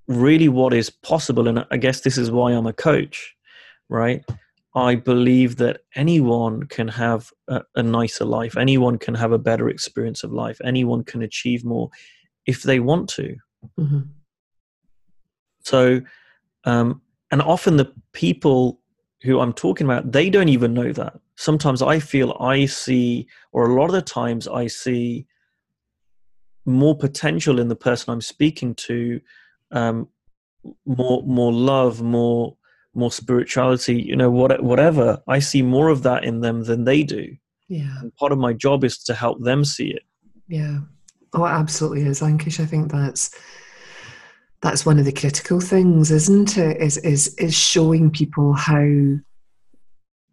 really 0.06 0.48
what 0.48 0.74
is 0.74 0.90
possible 0.90 1.48
and 1.48 1.64
I 1.70 1.78
guess 1.78 2.02
this 2.02 2.18
is 2.18 2.30
why 2.30 2.52
I'm 2.52 2.66
a 2.66 2.72
coach, 2.72 3.34
right? 3.88 4.22
I 4.76 4.96
believe 4.96 5.56
that 5.56 5.80
anyone 5.94 6.64
can 6.64 6.88
have 6.88 7.30
a, 7.48 7.62
a 7.76 7.82
nicer 7.82 8.24
life, 8.24 8.56
anyone 8.56 8.98
can 8.98 9.14
have 9.14 9.32
a 9.32 9.38
better 9.38 9.68
experience 9.68 10.24
of 10.24 10.32
life, 10.32 10.60
anyone 10.64 11.04
can 11.04 11.22
achieve 11.22 11.64
more 11.64 11.90
if 12.44 12.62
they 12.62 12.80
want 12.80 13.08
to. 13.10 13.36
Mm-hmm. 13.78 14.00
So, 15.60 16.00
um, 16.64 17.00
and 17.30 17.40
often 17.40 17.76
the 17.76 17.92
people 18.12 18.80
who 19.24 19.40
I'm 19.40 19.52
talking 19.52 19.86
about, 19.86 20.12
they 20.12 20.30
don't 20.30 20.50
even 20.50 20.74
know 20.74 20.92
that. 20.92 21.18
Sometimes 21.36 21.82
I 21.82 21.98
feel 21.98 22.36
I 22.40 22.66
see, 22.66 23.26
or 23.52 23.66
a 23.66 23.74
lot 23.74 23.86
of 23.86 23.92
the 23.92 24.02
times 24.02 24.46
I 24.46 24.66
see 24.66 25.26
more 26.66 26.96
potential 26.96 27.58
in 27.58 27.68
the 27.68 27.76
person 27.76 28.12
I'm 28.12 28.20
speaking 28.20 28.74
to, 28.74 29.20
um, 29.70 30.08
more 30.86 31.22
more 31.26 31.52
love, 31.52 32.02
more 32.02 32.56
more 32.94 33.10
spirituality, 33.10 34.00
you 34.00 34.14
know, 34.14 34.30
what, 34.30 34.62
whatever. 34.62 35.20
I 35.26 35.40
see 35.40 35.62
more 35.62 35.88
of 35.88 36.04
that 36.04 36.24
in 36.24 36.40
them 36.40 36.62
than 36.64 36.84
they 36.84 37.02
do. 37.02 37.36
Yeah. 37.68 38.00
And 38.00 38.14
part 38.14 38.30
of 38.30 38.38
my 38.38 38.52
job 38.52 38.84
is 38.84 38.98
to 39.04 39.14
help 39.14 39.42
them 39.42 39.64
see 39.64 39.88
it. 39.88 40.02
Yeah. 40.46 40.78
Oh, 41.32 41.44
it 41.44 41.50
absolutely 41.50 42.02
is, 42.02 42.20
Ankush. 42.20 42.60
I 42.60 42.66
think 42.66 42.92
that's 42.92 43.34
that's 44.64 44.86
one 44.86 44.98
of 44.98 45.04
the 45.04 45.12
critical 45.12 45.60
things, 45.60 46.10
isn't 46.10 46.56
it? 46.56 46.80
Is 46.80 46.96
is 46.96 47.34
is 47.34 47.54
showing 47.54 48.10
people 48.10 48.54
how 48.54 48.88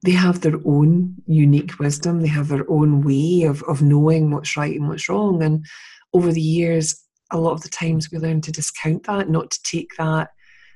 they 0.03 0.11
have 0.11 0.39
their 0.39 0.55
own 0.65 1.15
unique 1.27 1.77
wisdom, 1.79 2.21
they 2.21 2.29
have 2.29 2.47
their 2.47 2.63
own 2.71 3.03
way 3.03 3.43
of, 3.43 3.61
of 3.63 3.81
knowing 3.81 4.31
what's 4.31 4.55
right 4.55 4.73
and 4.73 4.87
what's 4.87 5.09
wrong. 5.09 5.43
And 5.43 5.65
over 6.13 6.31
the 6.31 6.41
years, 6.41 7.03
a 7.31 7.37
lot 7.37 7.51
of 7.51 7.61
the 7.61 7.69
times 7.69 8.09
we 8.09 8.19
learn 8.19 8.39
to 8.41 8.53
discount 8.53 9.03
that, 9.03 9.29
not 9.29 9.51
to 9.51 9.59
take 9.63 9.89
that 9.97 10.29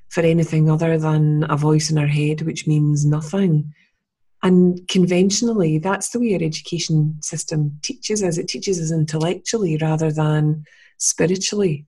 for 0.10 0.22
anything 0.22 0.70
other 0.70 0.98
than 1.00 1.46
a 1.50 1.56
voice 1.56 1.90
in 1.90 1.98
our 1.98 2.08
head, 2.08 2.42
which 2.42 2.68
means 2.68 3.06
nothing. 3.06 3.74
And 4.44 4.86
conventionally, 4.90 5.80
that's 5.80 6.10
the 6.10 6.20
way 6.20 6.36
our 6.36 6.44
education 6.44 7.18
system 7.22 7.80
teaches 7.82 8.22
us. 8.22 8.38
It 8.38 8.50
teaches 8.50 8.82
us 8.82 8.92
intellectually 8.92 9.78
rather 9.78 10.12
than 10.12 10.66
spiritually. 10.98 11.88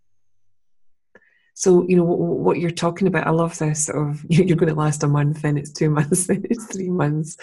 So, 1.59 1.87
you 1.87 1.97
know, 1.97 2.03
what 2.03 2.59
you're 2.59 2.69
talking 2.69 3.07
about, 3.07 3.25
I 3.25 3.31
love 3.31 3.57
this 3.57 3.87
sort 3.87 4.09
of 4.09 4.23
you're 4.29 4.55
going 4.55 4.71
to 4.71 4.79
last 4.79 5.01
a 5.01 5.07
month, 5.07 5.41
then 5.41 5.57
it's 5.57 5.71
two 5.71 5.89
months, 5.97 6.27
then 6.27 6.45
it's 6.51 6.65
three 6.65 6.89
months. 6.89 7.35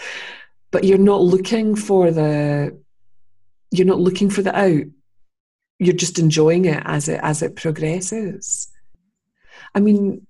But 0.71 0.85
you're 0.85 0.97
not 0.97 1.21
looking 1.21 1.75
for 1.75 2.11
the, 2.11 2.79
you're 3.71 3.85
not 3.85 3.99
looking 3.99 4.29
for 4.29 4.41
the 4.41 4.57
out. 4.57 4.85
You're 5.79 5.95
just 5.95 6.17
enjoying 6.17 6.63
it 6.63 6.81
as 6.85 7.09
it 7.09 7.19
as 7.21 7.41
it 7.41 7.57
progresses. 7.57 8.71
I 9.73 9.81
mean, 9.81 10.25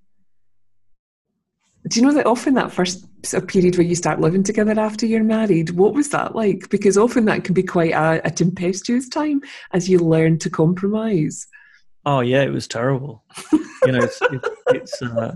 do 1.87 1.99
you 1.99 2.07
know 2.07 2.13
that 2.13 2.25
often 2.25 2.55
that 2.55 2.71
first 2.71 3.05
sort 3.23 3.43
of 3.43 3.49
period 3.49 3.77
where 3.77 3.85
you 3.85 3.93
start 3.93 4.19
living 4.19 4.41
together 4.41 4.79
after 4.79 5.05
you're 5.05 5.23
married, 5.23 5.69
what 5.69 5.93
was 5.93 6.09
that 6.09 6.35
like? 6.35 6.69
Because 6.71 6.97
often 6.97 7.25
that 7.25 7.43
can 7.43 7.53
be 7.53 7.61
quite 7.61 7.91
a, 7.91 8.19
a 8.25 8.31
tempestuous 8.31 9.07
time 9.07 9.41
as 9.73 9.87
you 9.87 9.99
learn 9.99 10.39
to 10.39 10.49
compromise. 10.49 11.45
Oh 12.05 12.19
yeah, 12.19 12.41
it 12.43 12.51
was 12.51 12.67
terrible. 12.67 13.23
you 13.51 13.91
know, 13.91 13.99
it's, 14.03 14.21
it's, 14.31 14.49
it's 14.69 15.01
uh, 15.01 15.35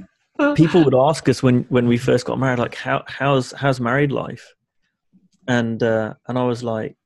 people 0.54 0.84
would 0.84 0.94
ask 0.94 1.28
us 1.28 1.42
when 1.42 1.62
when 1.68 1.86
we 1.86 1.98
first 1.98 2.26
got 2.26 2.38
married, 2.38 2.58
like 2.58 2.74
how 2.74 3.04
how's 3.06 3.52
how's 3.52 3.80
married 3.80 4.12
life, 4.12 4.54
and 5.46 5.82
uh, 5.82 6.14
and 6.26 6.38
I 6.38 6.44
was 6.44 6.62
like, 6.62 6.96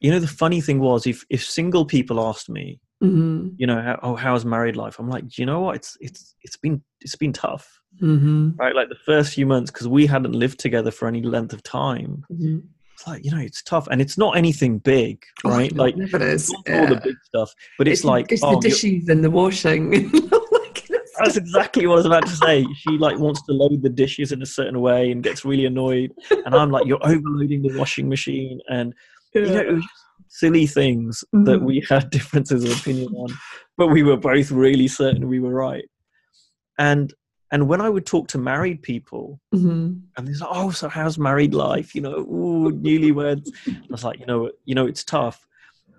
you 0.00 0.10
know, 0.10 0.18
the 0.20 0.26
funny 0.28 0.60
thing 0.60 0.78
was, 0.80 1.06
if 1.06 1.24
if 1.30 1.44
single 1.44 1.84
people 1.84 2.20
asked 2.20 2.48
me, 2.48 2.80
hmm 3.00 3.48
you 3.56 3.66
know, 3.66 3.80
how, 3.82 3.98
oh, 4.02 4.16
how's 4.16 4.44
married 4.44 4.76
life? 4.76 4.98
I'm 4.98 5.08
like, 5.10 5.36
you 5.36 5.44
know 5.44 5.60
what? 5.60 5.76
It's 5.76 5.96
it's 6.00 6.34
it's 6.42 6.56
been 6.56 6.82
it's 7.00 7.16
been 7.16 7.32
tough, 7.32 7.80
hmm 7.98 8.50
right? 8.58 8.74
Like 8.74 8.88
the 8.88 8.94
first 9.04 9.34
few 9.34 9.46
months 9.46 9.70
because 9.70 9.88
we 9.88 10.06
hadn't 10.06 10.32
lived 10.32 10.60
together 10.60 10.90
for 10.90 11.08
any 11.08 11.22
length 11.22 11.52
of 11.52 11.62
time. 11.62 12.24
hmm 12.28 12.58
It's 12.58 12.79
like 13.06 13.24
you 13.24 13.30
know, 13.30 13.38
it's 13.38 13.62
tough, 13.62 13.86
and 13.90 14.00
it's 14.00 14.16
not 14.18 14.36
anything 14.36 14.78
big, 14.78 15.22
right? 15.44 15.74
like 15.76 15.94
Oh, 15.96 15.98
never 16.00 16.22
is. 16.22 16.50
not 16.50 16.68
all 16.70 16.86
the 16.86 17.00
big 17.02 17.16
stuff, 17.24 17.52
but 17.78 17.88
it's, 17.88 18.00
It's, 18.00 18.04
like 18.04 18.32
it's 18.32 18.42
oh, 18.44 18.56
the 18.60 18.68
dishes 18.68 19.08
and 19.08 19.22
the 19.24 19.30
washing. 19.30 20.10
That's 21.18 21.36
exactly 21.36 21.86
what 21.86 21.94
I 21.94 21.96
was 21.96 22.06
about 22.06 22.26
to 22.26 22.36
say. 22.36 22.66
She 22.74 22.96
like 22.96 23.18
wants 23.18 23.42
to 23.42 23.52
load 23.52 23.82
the 23.82 23.90
dishes 23.90 24.32
in 24.32 24.40
a 24.40 24.46
certain 24.46 24.80
way 24.80 25.10
and 25.10 25.22
gets 25.22 25.44
really 25.44 25.66
annoyed, 25.66 26.12
and 26.30 26.54
I'm 26.54 26.70
like, 26.70 26.86
"You're 26.86 27.04
overloading 27.06 27.62
the 27.62 27.76
washing 27.76 28.08
machine," 28.08 28.58
and 28.70 28.94
you 29.34 29.42
know, 29.42 29.60
it 29.60 29.84
silly 30.28 30.66
things 30.66 31.22
that 31.32 31.60
Mhm. 31.60 31.64
we 31.64 31.84
had 31.88 32.08
differences 32.10 32.64
of 32.64 32.78
opinion 32.78 33.12
on, 33.14 33.28
but 33.76 33.88
we 33.88 34.02
were 34.02 34.16
both 34.16 34.50
really 34.50 34.88
certain 34.88 35.28
we 35.28 35.40
were 35.40 35.52
right. 35.52 35.84
And 36.78 37.12
and 37.52 37.68
when 37.68 37.80
I 37.80 37.88
would 37.88 38.06
talk 38.06 38.28
to 38.28 38.38
married 38.38 38.82
people, 38.82 39.40
Mhm. 39.54 40.00
and 40.16 40.26
they're 40.28 40.34
like, 40.40 40.50
"Oh, 40.52 40.70
so 40.70 40.88
how's 40.88 41.18
married 41.18 41.54
life?" 41.54 41.94
You 41.94 42.02
know, 42.02 42.18
ooh, 42.20 42.70
newlyweds. 42.72 43.48
I 43.66 43.76
was 43.90 44.04
like, 44.04 44.20
you 44.20 44.26
know, 44.26 44.50
you 44.64 44.74
know, 44.74 44.86
it's 44.86 45.04
tough. 45.04 45.46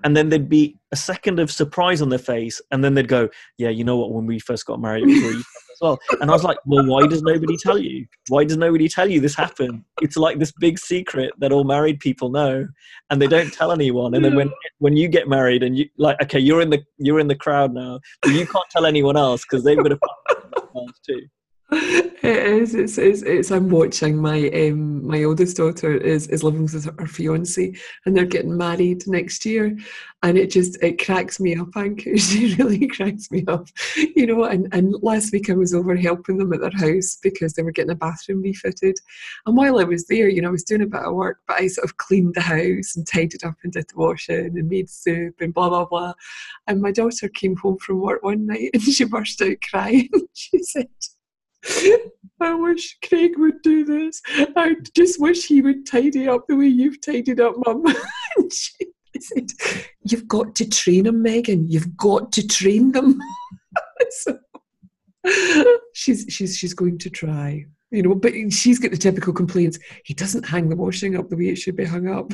And 0.04 0.18
then 0.18 0.30
there'd 0.30 0.50
be 0.50 0.78
a 0.92 0.96
second 0.96 1.40
of 1.40 1.52
surprise 1.52 2.02
on 2.02 2.10
their 2.10 2.18
face, 2.20 2.60
and 2.72 2.84
then 2.84 2.96
they'd 2.96 3.08
go, 3.08 3.30
"Yeah, 3.58 3.70
you 3.70 3.84
know 3.84 3.98
what? 3.98 4.12
When 4.12 4.26
we 4.26 4.40
first 4.40 4.66
got 4.66 4.82
married, 4.82 5.04
it 5.04 5.08
was 5.08 5.22
really 5.22 5.38
as 5.38 5.80
well." 5.80 6.00
And 6.22 6.32
I 6.32 6.34
was 6.34 6.44
like, 6.44 6.58
"Well, 6.66 6.84
why 6.88 7.06
does 7.06 7.22
nobody 7.22 7.56
tell 7.58 7.78
you? 7.78 8.08
Why 8.30 8.44
does 8.44 8.58
nobody 8.58 8.88
tell 8.90 9.08
you 9.12 9.20
this 9.20 9.36
happened? 9.36 9.84
It's 10.02 10.18
like 10.18 10.40
this 10.40 10.52
big 10.60 10.80
secret 10.80 11.34
that 11.38 11.52
all 11.52 11.66
married 11.66 12.00
people 12.00 12.30
know, 12.32 12.68
and 13.12 13.22
they 13.22 13.28
don't 13.28 13.54
tell 13.54 13.72
anyone. 13.72 14.16
And 14.16 14.26
then 14.26 14.36
when 14.36 14.52
when 14.80 14.98
you 14.98 15.08
get 15.08 15.28
married, 15.28 15.62
and 15.62 15.78
you 15.78 15.88
like, 15.98 16.20
okay, 16.24 16.40
you're 16.40 16.62
in 16.62 16.72
the 16.72 16.82
you're 16.98 17.20
in 17.20 17.28
the 17.28 17.36
crowd 17.36 17.72
now, 17.72 18.00
but 18.24 18.32
you 18.32 18.48
can't 18.48 18.70
tell 18.72 18.88
anyone 18.88 19.18
else 19.18 19.44
because 19.44 19.64
they've 19.64 19.78
got 19.78 19.90
to 19.90 20.00
too." 21.06 21.28
It 22.24 22.38
is. 22.38 22.76
It's, 22.76 23.00
it's, 23.00 23.24
it's. 23.24 23.50
I'm 23.50 23.70
watching 23.70 24.16
my 24.16 24.48
um 24.50 25.08
my 25.08 25.24
oldest 25.24 25.58
daughter 25.58 25.92
is 25.98 26.28
is 26.28 26.44
living 26.44 26.62
with 26.62 26.86
her 27.00 27.08
fiance, 27.08 27.74
and 28.06 28.16
they're 28.16 28.26
getting 28.26 28.56
married 28.56 29.08
next 29.08 29.44
year, 29.44 29.76
and 30.22 30.38
it 30.38 30.52
just 30.52 30.78
it 30.84 31.04
cracks 31.04 31.40
me 31.40 31.56
up, 31.56 31.70
Anke. 31.72 32.20
She 32.20 32.54
really 32.60 32.86
cracks 32.88 33.32
me 33.32 33.44
up, 33.48 33.68
you 34.16 34.28
know. 34.28 34.44
And 34.44 34.68
and 34.72 34.96
last 35.02 35.34
week 35.34 35.50
I 35.50 35.54
was 35.54 35.74
over 35.74 35.96
helping 35.96 36.38
them 36.38 36.54
at 36.54 36.62
their 36.62 36.70
house 36.72 37.18
because 37.24 37.54
they 37.54 37.64
were 37.64 37.72
getting 37.72 37.92
a 37.92 37.96
bathroom 37.96 38.44
refitted, 38.44 38.98
and 39.48 39.58
while 39.58 39.80
I 39.80 39.84
was 39.84 40.06
there, 40.06 40.30
you 40.30 40.44
know, 40.44 40.50
I 40.50 40.52
was 40.52 40.64
doing 40.64 40.84
a 40.84 40.88
bit 40.88 41.02
of 41.02 41.16
work, 41.16 41.40
but 41.48 41.58
I 41.58 41.66
sort 41.68 41.86
of 41.86 41.98
cleaned 41.98 42.36
the 42.36 42.42
house 42.42 42.96
and 42.96 43.08
tidied 43.08 43.44
up 43.44 43.56
and 43.64 43.74
did 43.74 43.90
the 43.90 43.98
washing 43.98 44.60
and 44.60 44.70
made 44.70 44.92
soup 44.92 45.42
and 45.42 45.56
blah 45.56 45.70
blah 45.70 45.86
blah. 45.86 46.14
And 46.68 46.84
my 46.84 46.92
daughter 46.92 47.30
came 47.30 47.56
home 47.56 47.80
from 47.80 48.00
work 48.00 48.22
one 48.22 48.46
night 48.46 48.70
and 48.74 48.84
she 48.84 49.06
burst 49.06 49.42
out 49.42 49.58
crying. 49.68 50.10
she 50.34 50.60
said. 50.60 50.88
I 52.42 52.54
wish 52.56 52.98
Craig 53.08 53.38
would 53.38 53.62
do 53.62 53.86
this. 53.86 54.22
I 54.56 54.76
just 54.96 55.20
wish 55.20 55.46
he 55.46 55.62
would 55.62 55.86
tidy 55.86 56.28
up 56.28 56.48
the 56.48 56.56
way 56.56 56.68
you've 56.68 57.02
tidied 57.02 57.40
up, 57.40 57.56
Mum. 57.66 57.86
she 58.52 58.88
said, 59.20 59.52
You've 60.04 60.28
got 60.28 60.56
to 60.56 60.68
train 60.68 61.06
him, 61.06 61.22
Megan. 61.22 61.70
You've 61.70 61.96
got 61.96 62.32
to 62.34 62.48
train 62.48 62.92
them. 62.92 63.20
so, 64.10 64.40
she's 65.94 66.26
she's 66.30 66.58
she's 66.58 66.74
going 66.74 66.98
to 67.00 67.10
try. 67.10 67.66
You 67.92 68.04
know, 68.04 68.16
but 68.16 68.34
she's 68.50 68.80
got 68.80 68.92
the 68.92 68.98
typical 68.98 69.34
complaints. 69.34 69.78
He 70.06 70.14
doesn't 70.14 70.46
hang 70.46 70.70
the 70.70 70.76
washing 70.76 71.16
up 71.18 71.30
the 71.30 71.36
way 71.36 71.50
it 71.50 71.58
should 71.58 71.76
be 71.76 71.86
hung 71.86 72.08
up. 72.08 72.32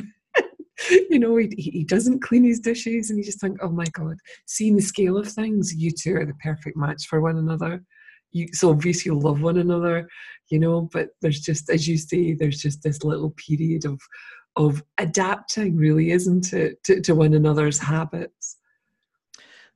you 1.10 1.18
know, 1.18 1.36
he 1.36 1.52
he 1.58 1.84
doesn't 1.84 2.20
clean 2.20 2.44
his 2.44 2.60
dishes, 2.60 3.10
and 3.10 3.18
you 3.18 3.24
just 3.24 3.40
think, 3.40 3.58
oh 3.60 3.68
my 3.68 3.86
god, 3.92 4.16
seeing 4.46 4.76
the 4.76 4.82
scale 4.82 5.18
of 5.18 5.28
things, 5.28 5.74
you 5.74 5.90
two 5.90 6.16
are 6.16 6.24
the 6.24 6.34
perfect 6.34 6.76
match 6.76 7.06
for 7.06 7.20
one 7.20 7.36
another 7.36 7.82
you 8.32 8.48
so 8.52 8.70
obviously 8.70 9.10
you 9.10 9.18
love 9.18 9.42
one 9.42 9.58
another 9.58 10.08
you 10.50 10.58
know 10.58 10.88
but 10.92 11.08
there's 11.22 11.40
just 11.40 11.70
as 11.70 11.88
you 11.88 11.96
say 11.96 12.34
there's 12.34 12.60
just 12.60 12.82
this 12.82 13.02
little 13.04 13.30
period 13.30 13.84
of 13.84 14.00
of 14.56 14.82
adapting 14.98 15.76
really 15.76 16.10
isn't 16.10 16.52
it 16.52 16.82
to, 16.84 17.00
to 17.00 17.14
one 17.14 17.34
another's 17.34 17.78
habits 17.78 18.56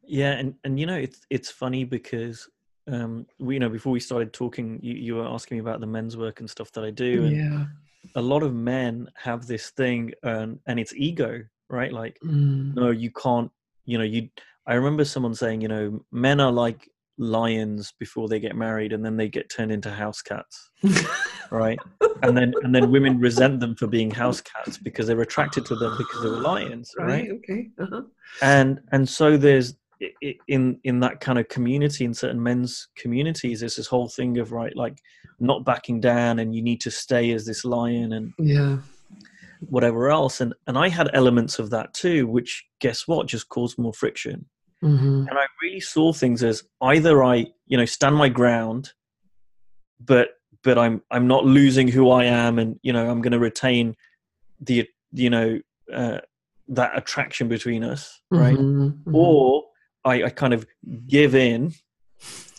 Yeah, 0.07 0.33
and 0.33 0.55
and 0.65 0.79
you 0.79 0.87
know 0.87 0.97
it's 0.97 1.21
it's 1.31 1.51
funny 1.51 1.85
because 1.85 2.49
um 2.91 3.27
we 3.39 3.55
you 3.55 3.61
know 3.61 3.69
before 3.69 3.93
we 3.93 4.01
started 4.01 4.33
talking 4.33 4.81
you, 4.83 4.95
you 4.95 5.15
were 5.15 5.27
asking 5.27 5.57
me 5.57 5.61
about 5.61 5.81
the 5.81 5.87
men's 5.87 6.17
work 6.17 6.41
and 6.41 6.51
stuff 6.51 6.73
that 6.73 6.85
I 6.85 6.91
do 6.91 7.25
and 7.27 7.37
yeah 7.41 7.67
a 8.17 8.21
lot 8.21 8.43
of 8.43 8.53
men 8.53 9.09
have 9.15 9.47
this 9.47 9.71
thing 9.71 10.13
and 10.25 10.59
and 10.67 10.81
it's 10.81 10.93
ego, 10.95 11.45
right? 11.71 11.93
Like 11.93 12.19
Mm. 12.25 12.75
no 12.75 12.91
you 12.91 13.11
can't 13.13 13.51
you 13.85 13.99
know 13.99 14.05
you 14.05 14.29
I 14.67 14.75
remember 14.75 15.05
someone 15.05 15.35
saying, 15.35 15.61
you 15.61 15.69
know, 15.69 16.05
men 16.13 16.39
are 16.39 16.53
like 16.53 16.89
lions 17.23 17.93
before 17.99 18.29
they 18.29 18.41
get 18.41 18.57
married 18.57 18.93
and 18.93 19.05
then 19.05 19.17
they 19.17 19.29
get 19.29 19.49
turned 19.49 19.73
into 19.73 19.91
house 19.91 20.23
cats, 20.23 20.71
right? 21.51 21.79
and 22.23 22.37
then 22.37 22.53
and 22.63 22.75
then 22.75 22.91
women 22.91 23.19
resent 23.19 23.61
them 23.61 23.75
for 23.75 23.87
being 23.87 24.11
house 24.11 24.41
cats 24.41 24.79
because 24.79 25.07
they're 25.07 25.21
attracted 25.21 25.67
to 25.67 25.77
them 25.77 25.95
because 25.99 26.23
they 26.23 26.31
were 26.31 26.41
lions, 26.41 26.93
right? 26.99 27.07
right 27.07 27.31
okay 27.31 27.69
uh-huh. 27.79 28.03
and 28.41 28.81
and 28.93 29.09
so 29.09 29.37
there's 29.37 29.75
in 30.49 30.79
in 30.85 31.01
that 31.01 31.21
kind 31.21 31.39
of 31.39 31.49
community 31.49 32.05
in 32.05 32.15
certain 32.15 32.43
men's 32.43 32.89
communities 32.97 33.61
there's 33.61 33.77
this 33.77 33.87
whole 33.87 34.09
thing 34.09 34.39
of 34.39 34.53
right 34.53 34.77
like 34.77 34.99
not 35.39 35.65
backing 35.65 36.01
down 36.01 36.39
and 36.39 36.55
you 36.55 36.63
need 36.63 36.81
to 36.81 36.91
stay 36.91 37.31
as 37.33 37.45
this 37.45 37.65
lion 37.65 38.13
and 38.13 38.33
yeah 38.39 38.79
whatever 39.61 40.11
else 40.11 40.41
and 40.41 40.55
and 40.67 40.77
i 40.77 40.89
had 40.89 41.09
elements 41.13 41.61
of 41.61 41.71
that 41.71 41.95
too 41.95 42.27
which 42.27 42.65
guess 42.81 43.07
what 43.07 43.29
just 43.29 43.49
caused 43.49 43.79
more 43.79 43.93
friction 43.93 44.45
hmm 44.83 45.25
and 45.29 45.39
i 45.39 45.47
really 45.63 45.81
saw 45.81 46.13
things 46.13 46.43
as 46.43 46.63
either 46.83 47.23
i 47.23 47.47
you 47.67 47.77
know 47.77 47.85
stand 47.85 48.17
my 48.17 48.29
ground 48.29 48.93
but 50.01 50.31
but 50.65 50.77
i'm 50.77 51.01
i'm 51.11 51.27
not 51.27 51.45
losing 51.45 51.89
who 51.89 52.11
i 52.11 52.25
am 52.25 52.59
and 52.59 52.79
you 52.83 52.93
know 52.93 53.09
i'm 53.09 53.23
going 53.23 53.33
to 53.33 53.39
retain 53.39 53.95
the 54.61 54.87
you 55.13 55.31
know 55.31 55.59
uh, 55.93 56.19
that 56.69 56.97
attraction 56.97 57.49
between 57.49 57.85
us 57.85 58.21
right? 58.33 58.57
Mhm, 58.59 59.05
mhm. 59.05 59.15
or 59.15 59.65
I, 60.05 60.25
I 60.25 60.31
kind 60.31 60.55
of 60.55 60.67
give 61.07 61.35
in 61.35 61.73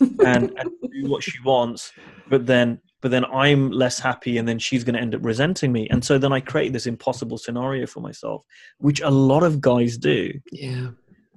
and, 0.24 0.52
and 0.56 0.70
do 0.92 1.10
what 1.10 1.22
she 1.22 1.38
wants, 1.44 1.92
but 2.26 2.46
then 2.46 2.80
but 3.02 3.10
then 3.10 3.26
I'm 3.26 3.70
less 3.70 3.98
happy, 3.98 4.38
and 4.38 4.48
then 4.48 4.58
she's 4.58 4.82
going 4.82 4.94
to 4.94 5.00
end 5.00 5.14
up 5.14 5.22
resenting 5.22 5.72
me, 5.72 5.88
and 5.90 6.02
so 6.02 6.16
then 6.16 6.32
I 6.32 6.40
create 6.40 6.72
this 6.72 6.86
impossible 6.86 7.36
scenario 7.36 7.86
for 7.86 8.00
myself, 8.00 8.44
which 8.78 9.02
a 9.02 9.10
lot 9.10 9.42
of 9.42 9.60
guys 9.60 9.98
do, 9.98 10.32
yeah 10.52 10.90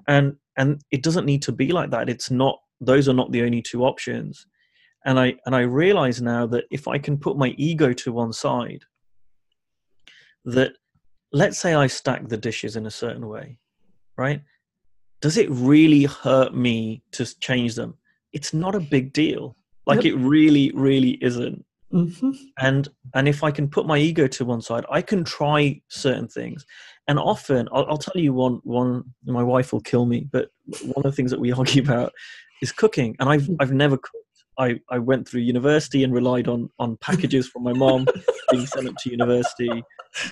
and 0.07 0.35
and 0.57 0.81
it 0.91 1.03
doesn't 1.03 1.25
need 1.25 1.41
to 1.43 1.51
be 1.51 1.71
like 1.71 1.91
that. 1.91 2.09
It's 2.09 2.31
not; 2.31 2.59
those 2.81 3.07
are 3.09 3.13
not 3.13 3.31
the 3.31 3.43
only 3.43 3.61
two 3.61 3.83
options, 3.85 4.45
and 5.05 5.19
I 5.19 5.35
and 5.45 5.55
I 5.55 5.61
realize 5.61 6.21
now 6.21 6.45
that 6.47 6.65
if 6.71 6.87
I 6.87 6.97
can 6.97 7.17
put 7.17 7.37
my 7.37 7.49
ego 7.57 7.93
to 7.93 8.11
one 8.11 8.33
side, 8.33 8.83
that 10.45 10.73
let's 11.31 11.59
say 11.59 11.73
I 11.73 11.87
stack 11.87 12.27
the 12.27 12.37
dishes 12.37 12.75
in 12.75 12.85
a 12.85 12.91
certain 12.91 13.27
way, 13.27 13.57
right? 14.17 14.41
Does 15.21 15.37
it 15.37 15.49
really 15.49 16.03
hurt 16.03 16.55
me 16.55 17.01
to 17.13 17.25
change 17.39 17.75
them? 17.75 17.95
It's 18.33 18.53
not 18.53 18.75
a 18.75 18.79
big 18.79 19.13
deal. 19.13 19.55
Like 19.85 20.03
Yep. 20.03 20.13
it 20.13 20.15
really, 20.17 20.71
really 20.75 21.17
isn't. 21.23 21.65
Mhm. 21.93 22.37
And 22.59 22.89
and 23.13 23.27
if 23.27 23.43
I 23.43 23.51
can 23.51 23.69
put 23.69 23.87
my 23.87 23.97
ego 23.97 24.27
to 24.27 24.45
one 24.45 24.61
side, 24.61 24.85
I 24.91 25.01
can 25.01 25.23
try 25.23 25.81
certain 25.89 26.27
things. 26.27 26.65
And 27.07 27.17
often, 27.17 27.69
I'll, 27.71 27.85
I'll 27.89 27.97
tell 27.97 28.21
you 28.21 28.33
one 28.33 28.59
one. 28.63 29.03
My 29.25 29.43
wife 29.43 29.71
will 29.71 29.81
kill 29.81 30.05
me, 30.05 30.27
but 30.31 30.49
one 30.83 30.97
of 30.97 31.03
the 31.03 31.11
things 31.13 31.31
that 31.31 31.39
we 31.39 31.51
argue 31.61 31.81
about 31.81 32.11
is 32.61 32.71
cooking. 32.71 33.15
And 33.19 33.29
I've 33.29 33.49
I've 33.59 33.71
never 33.71 33.97
cooked. 33.97 34.13
I, 34.59 34.79
I 34.89 34.97
went 34.97 35.27
through 35.27 35.41
university 35.41 36.03
and 36.03 36.11
relied 36.13 36.47
on 36.47 36.69
on 36.79 36.97
packages 36.97 37.47
from 37.47 37.63
my 37.63 37.73
mom 37.73 38.07
being 38.51 38.65
sent 38.65 38.87
up 38.89 38.95
to 39.03 39.11
university 39.11 39.69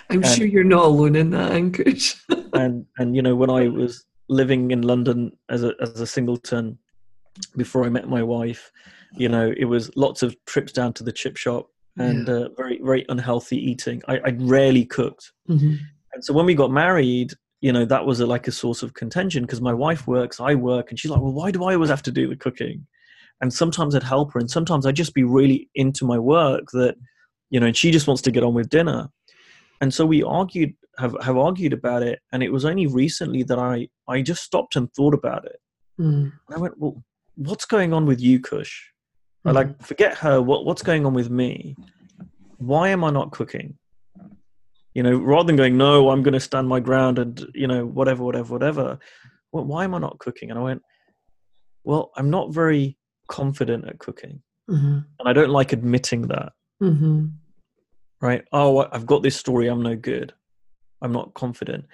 i'm 0.09 0.23
And- 0.23 0.25
sure 0.25 0.47
you're 0.47 0.63
not 0.63 0.85
alone 0.85 1.15
in 1.15 1.29
that 1.29 1.51
Ankush 1.51 2.19
and 2.53 2.85
and 2.97 3.15
you 3.15 3.21
know 3.21 3.35
when 3.35 3.51
I 3.51 3.67
was 3.67 4.03
living 4.27 4.71
in 4.71 4.81
London 4.81 5.31
as 5.49 5.63
a 5.63 5.73
as 5.79 6.01
a 6.01 6.07
singleton 6.07 6.79
before 7.55 7.85
I 7.85 7.89
met 7.89 8.09
my 8.09 8.23
wife, 8.23 8.71
you 9.15 9.29
know 9.29 9.53
it 9.55 9.65
was 9.65 9.95
lots 9.95 10.23
of 10.23 10.35
trips 10.45 10.71
down 10.71 10.91
to 10.93 11.03
the 11.03 11.11
chip 11.11 11.38
shop 11.38 11.67
and 11.97 12.27
uh, 12.27 12.49
very 12.57 12.79
very 12.83 13.05
unhealthy 13.09 13.57
eating. 13.57 14.01
I, 14.07 14.17
I 14.25 14.29
rarely 14.39 14.85
cooked, 14.85 15.31
Mhm. 15.47 15.77
And 16.15 16.23
so 16.23 16.34
when 16.34 16.45
we 16.45 16.56
got 16.56 16.71
married, 16.71 17.34
you 17.62 17.71
know 17.71 17.86
that 17.86 18.06
was 18.06 18.19
a, 18.21 18.25
like 18.25 18.47
a 18.47 18.51
source 18.51 18.82
of 18.84 18.93
contention 18.93 19.43
because 19.43 19.62
my 19.62 19.73
wife 19.73 20.08
works, 20.08 20.39
I 20.39 20.56
work, 20.56 20.89
and 20.89 20.99
she's 20.99 21.12
like, 21.12 21.21
well, 21.21 21.34
why 21.34 21.51
do 21.51 21.63
I 21.65 21.75
always 21.75 21.89
have 21.89 22.04
to 22.04 22.12
do 22.12 22.28
the 22.28 22.36
cooking? 22.36 22.88
And 23.41 23.54
sometimes 23.54 23.95
I'd 23.95 24.04
help 24.04 24.34
her, 24.34 24.39
and 24.39 24.49
sometimes 24.49 24.86
I'd 24.86 24.95
just 24.95 25.13
be 25.13 25.23
really 25.23 25.69
into 25.75 26.06
my 26.06 26.17
work 26.17 26.71
that, 26.71 26.95
you 27.49 27.60
know, 27.60 27.67
and 27.67 27.78
she 27.78 27.91
just 27.91 28.08
wants 28.08 28.21
to 28.23 28.32
get 28.32 28.43
on 28.43 28.54
with 28.54 28.69
dinner. 28.69 29.10
And 29.82 29.93
so 29.93 30.06
we 30.06 30.23
argued, 30.23 30.73
have 30.97 31.15
have 31.21 31.38
argued 31.38 31.73
about 31.73 32.01
it, 32.01 32.19
and 32.32 32.41
it 32.41 32.51
was 32.51 32.65
only 32.65 32.88
recently 32.88 33.43
that 33.43 33.60
I 33.60 33.89
I 34.08 34.21
just 34.21 34.43
stopped 34.43 34.75
and 34.75 34.91
thought 34.93 35.13
about 35.13 35.45
it. 35.45 35.60
Mm. 35.99 36.32
And 36.47 36.56
I 36.56 36.58
went, 36.58 36.78
well, 36.78 37.04
what's 37.36 37.65
going 37.65 37.93
on 37.93 38.06
with 38.06 38.21
you, 38.21 38.39
Kush? 38.39 38.89
I 39.43 39.51
like 39.51 39.82
forget 39.84 40.17
her. 40.17 40.41
What 40.41 40.65
what's 40.65 40.82
going 40.82 41.06
on 41.06 41.13
with 41.13 41.30
me? 41.30 41.75
Why 42.58 42.89
am 42.89 43.04
I 43.04 43.12
not 43.12 43.32
cooking? 43.32 43.78
You 44.95 45.03
know, 45.03 45.17
rather 45.17 45.45
than 45.45 45.55
going, 45.58 45.77
no, 45.77 46.10
I'm 46.10 46.23
going 46.23 46.34
to 46.34 46.39
stand 46.39 46.67
my 46.67 46.79
ground 46.79 47.19
and, 47.19 47.45
you 47.53 47.67
know, 47.67 47.86
whatever, 47.86 48.23
whatever, 48.23 48.53
whatever. 48.53 48.97
Well, 49.51 49.65
why 49.65 49.84
am 49.84 49.93
I 49.93 49.99
not 49.99 50.17
cooking? 50.17 50.49
And 50.49 50.60
I 50.60 50.63
went, 50.63 50.81
well, 51.84 52.12
I'm 52.15 52.31
not 52.31 52.53
very 52.53 52.97
confident 53.27 53.88
at 53.88 53.99
cooking. 53.99 54.41
Mm-hmm. 54.69 54.99
And 55.19 55.29
I 55.29 55.34
don't 55.34 55.51
like 55.51 55.73
admitting 55.73 56.23
that. 56.29 56.53
Mm-hmm. 56.81 57.27
Right. 58.21 58.43
Oh, 58.51 58.88
I've 58.91 59.05
got 59.05 59.21
this 59.21 59.36
story. 59.36 59.67
I'm 59.67 59.84
no 59.84 59.95
good. 59.95 60.34
I'm 61.01 61.12
not 61.12 61.34
confident. 61.34 61.86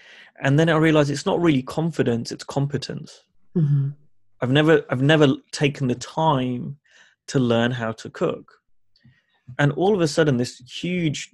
And 0.42 0.58
then 0.58 0.70
I 0.70 0.78
realized 0.78 1.10
it's 1.10 1.26
not 1.26 1.42
really 1.42 1.64
confidence, 1.64 2.32
it's 2.32 2.44
competence. 2.44 3.24
Mm-hmm. 3.58 3.90
I've 4.42 4.52
never 4.52 4.84
I've 4.90 5.02
never 5.02 5.28
taken 5.52 5.88
the 5.88 5.96
time 5.96 6.78
to 7.28 7.40
learn 7.40 7.72
how 7.72 7.92
to 7.94 8.10
cook. 8.10 8.54
And 9.60 9.72
all 9.74 9.94
of 9.94 10.02
a 10.02 10.08
sudden 10.08 10.38
this 10.38 10.60
huge 10.60 11.30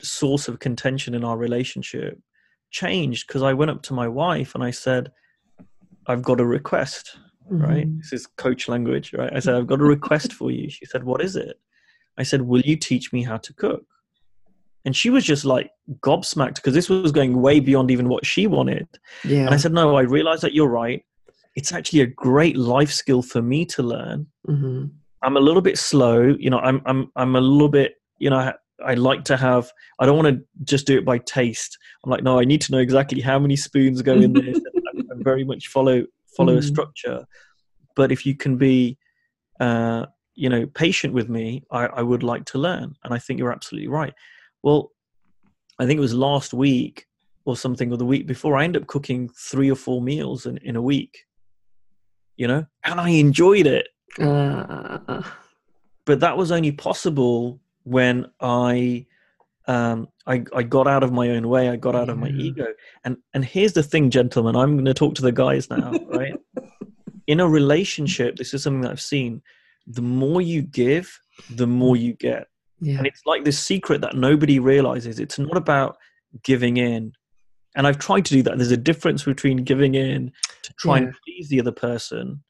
source 0.00 0.48
of 0.48 0.58
contention 0.58 1.14
in 1.14 1.24
our 1.24 1.36
relationship 1.36 2.18
changed 2.70 3.26
because 3.26 3.42
I 3.42 3.52
went 3.54 3.70
up 3.70 3.82
to 3.84 3.94
my 3.94 4.08
wife 4.08 4.54
and 4.54 4.62
I 4.62 4.70
said, 4.70 5.10
I've 6.06 6.22
got 6.22 6.40
a 6.40 6.46
request, 6.46 7.16
right? 7.48 7.86
Mhm. 7.86 7.98
This 7.98 8.12
is 8.12 8.26
coach 8.26 8.68
language, 8.68 9.12
right? 9.12 9.32
I 9.34 9.40
said, 9.40 9.54
I've 9.54 9.66
got 9.66 9.80
a 9.80 9.84
request 9.84 10.32
for 10.32 10.50
you. 10.50 10.70
She 10.70 10.84
said, 10.86 11.04
What 11.04 11.22
is 11.22 11.36
it? 11.36 11.58
I 12.16 12.22
said, 12.22 12.42
Will 12.42 12.60
you 12.60 12.76
teach 12.76 13.12
me 13.12 13.22
how 13.22 13.36
to 13.38 13.52
cook? 13.54 13.84
And 14.84 14.96
she 14.96 15.10
was 15.10 15.24
just 15.24 15.44
like 15.44 15.70
gobsmacked 16.00 16.56
because 16.56 16.72
this 16.74 16.88
was 16.88 17.12
going 17.12 17.40
way 17.42 17.60
beyond 17.60 17.90
even 17.90 18.08
what 18.08 18.24
she 18.24 18.46
wanted. 18.46 18.88
Yeah. 19.24 19.40
And 19.40 19.50
I 19.50 19.56
said, 19.56 19.72
No, 19.72 19.96
I 19.96 20.02
realize 20.02 20.40
that 20.40 20.54
you're 20.54 20.68
right. 20.68 21.04
It's 21.56 21.72
actually 21.72 22.00
a 22.02 22.06
great 22.06 22.56
life 22.56 22.90
skill 22.92 23.20
for 23.22 23.42
me 23.42 23.66
to 23.66 23.82
learn. 23.82 24.26
mm-hmm. 24.48 24.86
I'm 25.20 25.36
a 25.36 25.40
little 25.40 25.62
bit 25.62 25.76
slow. 25.78 26.22
You 26.38 26.48
know, 26.50 26.60
I'm 26.60 26.80
I'm 26.86 27.10
I'm 27.16 27.34
a 27.34 27.40
little 27.40 27.68
bit. 27.68 27.94
You 28.18 28.30
know, 28.30 28.52
I, 28.84 28.94
like 28.94 29.24
to 29.24 29.36
have. 29.36 29.70
I 29.98 30.06
don't 30.06 30.16
want 30.16 30.28
to 30.36 30.44
just 30.64 30.86
do 30.86 30.96
it 30.98 31.04
by 31.04 31.18
taste. 31.18 31.76
I'm 32.04 32.10
like, 32.10 32.22
no, 32.22 32.38
I 32.38 32.44
need 32.44 32.60
to 32.62 32.72
know 32.72 32.78
exactly 32.78 33.20
how 33.20 33.38
many 33.38 33.56
spoons 33.56 34.02
go 34.02 34.18
in 34.20 34.32
this. 34.32 34.58
I, 34.76 35.14
very 35.16 35.44
much 35.44 35.68
follow 35.68 36.04
follow 36.36 36.54
a 36.54 36.60
Mhm. 36.60 36.64
structure. 36.64 37.26
But 37.96 38.12
if 38.12 38.24
you 38.24 38.36
can 38.36 38.56
be, 38.56 38.96
uh, 39.58 40.06
you 40.34 40.48
know, 40.48 40.66
patient 40.66 41.12
with 41.12 41.28
me, 41.28 41.64
I, 41.70 41.86
I 41.86 42.02
would 42.02 42.22
like 42.22 42.44
to 42.46 42.58
learn. 42.58 42.94
And 43.02 43.12
I 43.12 43.18
think 43.18 43.38
you're 43.40 43.52
absolutely 43.52 43.88
right. 43.88 44.14
Well, 44.62 44.92
I 45.80 45.86
think 45.86 45.98
it 45.98 46.00
was 46.00 46.14
last 46.14 46.54
week 46.54 47.06
or 47.44 47.56
something, 47.56 47.90
or 47.92 47.96
the 47.96 48.04
week 48.04 48.26
before. 48.26 48.56
I 48.56 48.64
end 48.64 48.76
up 48.76 48.86
cooking 48.86 49.28
three 49.36 49.70
or 49.70 49.74
four 49.76 50.00
meals 50.00 50.46
in, 50.46 50.58
in 50.58 50.76
a 50.76 50.82
week. 50.82 51.24
You 52.36 52.46
know, 52.46 52.66
and 52.84 53.00
I 53.00 53.08
enjoyed 53.08 53.66
it 53.66 53.88
Uh, 54.20 55.22
but 56.06 56.20
that 56.20 56.36
was 56.36 56.52
only 56.52 56.70
possible 56.70 57.58
when 57.88 58.26
I, 58.40 59.06
um, 59.66 60.08
I 60.26 60.44
I 60.54 60.62
got 60.62 60.86
out 60.86 61.02
of 61.02 61.12
my 61.12 61.30
own 61.30 61.48
way. 61.48 61.68
I 61.68 61.76
got 61.76 61.94
out 61.94 62.08
of 62.08 62.18
my 62.18 62.28
Yeah. 62.28 62.42
ego. 62.42 62.66
And 63.04 63.16
and 63.34 63.44
here's 63.44 63.72
the 63.72 63.82
thing, 63.82 64.10
gentlemen. 64.10 64.56
I'm 64.56 64.74
going 64.74 64.84
to 64.84 64.94
talk 64.94 65.14
to 65.16 65.22
the 65.22 65.32
guys 65.32 65.68
now, 65.70 65.92
right? 66.08 66.34
In 67.26 67.40
a 67.40 67.48
relationship, 67.48 68.36
this 68.36 68.54
is 68.54 68.62
something 68.62 68.80
that 68.82 68.90
I've 68.90 69.00
seen. 69.00 69.42
The 69.86 70.02
more 70.02 70.40
you 70.40 70.62
give, 70.62 71.18
the 71.50 71.66
more 71.66 71.96
you 71.96 72.14
get, 72.14 72.46
yeah. 72.80 72.98
and 72.98 73.06
it's 73.06 73.22
like 73.26 73.44
this 73.44 73.58
secret 73.58 74.00
that 74.02 74.16
nobody 74.16 74.58
realizes. 74.58 75.18
It's 75.20 75.38
not 75.38 75.56
about 75.56 75.96
giving 76.42 76.76
in. 76.78 77.12
And 77.76 77.86
I've 77.86 77.98
tried 77.98 78.24
to 78.26 78.34
do 78.34 78.42
that. 78.44 78.56
There's 78.58 78.70
a 78.70 78.76
difference 78.90 79.22
between 79.24 79.58
giving 79.64 79.94
in 79.94 80.32
to 80.62 80.72
try 80.78 80.96
Yeah. 80.98 81.04
and 81.04 81.14
please 81.24 81.48
the 81.48 81.60
other 81.60 81.72
person. 81.72 82.42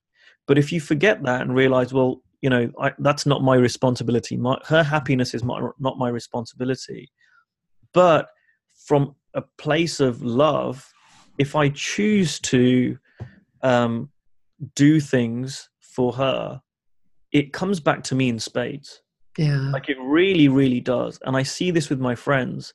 But 0.47 0.59
if 0.59 0.73
you 0.73 0.81
forget 0.81 1.23
that 1.25 1.43
and 1.43 1.55
realize, 1.55 1.93
well, 1.93 2.23
you 2.41 2.51
know, 2.51 2.71
I, 2.81 2.93
that's 2.99 3.27
not 3.27 3.43
my 3.43 3.57
responsibility. 3.57 4.37
My, 4.37 4.59
her 4.67 4.83
happiness 4.83 5.35
is 5.35 5.43
my, 5.43 5.69
not 5.79 5.99
my 5.99 6.09
responsibility. 6.09 7.11
But 7.93 8.29
from 8.87 9.15
a 9.35 9.43
place 9.43 10.01
of 10.01 10.23
love, 10.23 10.93
if 11.39 11.57
I 11.57 11.69
choose 11.71 12.39
to 12.41 12.99
um, 13.63 14.11
do 14.75 15.01
things 15.01 15.69
for 15.81 16.13
her, 16.13 16.61
it 17.33 17.53
comes 17.53 17.81
back 17.81 18.03
to 18.05 18.15
me 18.15 18.29
in 18.29 18.39
spades. 18.39 19.03
yeah. 19.37 19.71
Like 19.71 19.89
it 19.89 19.99
really, 20.01 20.49
really 20.49 20.81
does. 20.81 21.19
And 21.25 21.37
I 21.37 21.43
see 21.43 21.71
this 21.71 21.91
with 21.91 22.01
my 22.01 22.15
friends. 22.15 22.75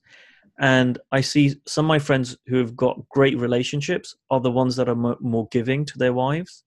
And 0.59 0.99
I 1.11 1.21
see 1.21 1.55
some 1.65 1.85
of 1.85 1.87
my 1.87 1.99
friends 1.99 2.37
who 2.47 2.57
have 2.57 2.75
got 2.75 3.09
great 3.09 3.37
relationships 3.39 4.15
are 4.29 4.39
the 4.39 4.51
ones 4.51 4.75
that 4.75 4.87
are 4.87 5.17
more 5.19 5.47
giving 5.51 5.83
to 5.85 5.97
their 5.97 6.13
wives. 6.13 6.63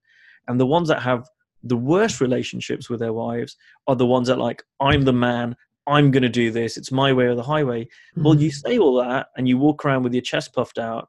And 0.48 0.59
the 0.59 0.66
ones 0.66 0.88
that 0.88 1.02
have 1.02 1.28
the 1.68 1.76
worst 1.76 2.20
relationships 2.20 2.88
with 2.88 3.00
their 3.00 3.12
wives 3.12 3.57
are 3.87 3.96
the 3.96 4.07
ones 4.07 4.29
that, 4.29 4.38
like, 4.38 4.62
I'm 4.81 5.02
the 5.02 5.12
man, 5.12 5.57
I'm 5.87 6.11
going 6.11 6.22
to 6.22 6.29
do 6.29 6.50
this, 6.50 6.76
it's 6.76 6.90
my 6.92 7.12
way 7.12 7.26
or 7.26 7.35
the 7.35 7.42
highway. 7.42 7.88
Well, 8.16 8.35
Mhm. 8.35 8.40
you 8.40 8.50
say 8.50 8.79
all 8.79 8.96
that 9.02 9.29
and 9.37 9.48
you 9.48 9.57
walk 9.59 9.85
around 9.85 10.02
with 10.02 10.14
your 10.14 10.22
chest 10.22 10.52
puffed 10.52 10.79
out, 10.79 11.09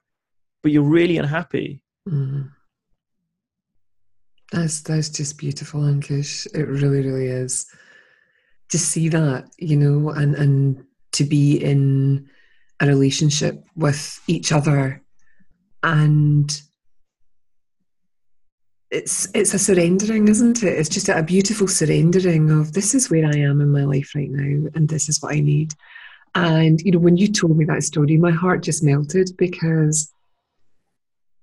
but 0.61 0.71
you're 0.71 0.83
really 0.83 1.17
unhappy. 1.17 1.81
Mhm. 2.07 2.51
That's 4.51 4.81
that's 4.81 5.09
just 5.09 5.37
beautiful, 5.37 5.81
Ankush. 5.81 6.47
It 6.53 6.67
really, 6.67 7.01
really 7.05 7.27
is. 7.27 7.65
To 8.69 8.77
see 8.77 9.09
that, 9.09 9.49
you 9.57 9.75
know, 9.75 10.09
and 10.11 10.35
and 10.35 10.83
to 11.13 11.23
be 11.25 11.57
in 11.57 12.29
a 12.79 12.85
relationship 12.87 13.65
with 13.75 14.21
each 14.27 14.51
other, 14.51 15.01
and 15.83 16.61
it's 18.89 19.27
it's 19.33 19.53
a 19.53 19.59
surrendering, 19.59 20.27
isn't 20.27 20.63
it? 20.63 20.77
It's 20.77 20.89
just 20.89 21.09
a 21.09 21.21
beautiful 21.21 21.67
surrendering 21.67 22.51
of 22.51 22.73
this 22.73 22.95
is 22.95 23.09
where 23.09 23.25
I 23.25 23.37
am 23.37 23.59
in 23.61 23.71
my 23.71 23.83
life 23.83 24.13
right 24.15 24.29
now, 24.29 24.69
and 24.75 24.87
this 24.87 25.09
is 25.09 25.21
what 25.21 25.35
I 25.35 25.39
need. 25.39 25.73
And 26.35 26.79
you 26.81 26.91
know, 26.91 26.99
when 26.99 27.17
you 27.17 27.27
told 27.27 27.57
me 27.57 27.65
that 27.65 27.83
story, 27.83 28.17
my 28.17 28.31
heart 28.31 28.63
just 28.63 28.83
melted 28.83 29.31
because 29.37 30.11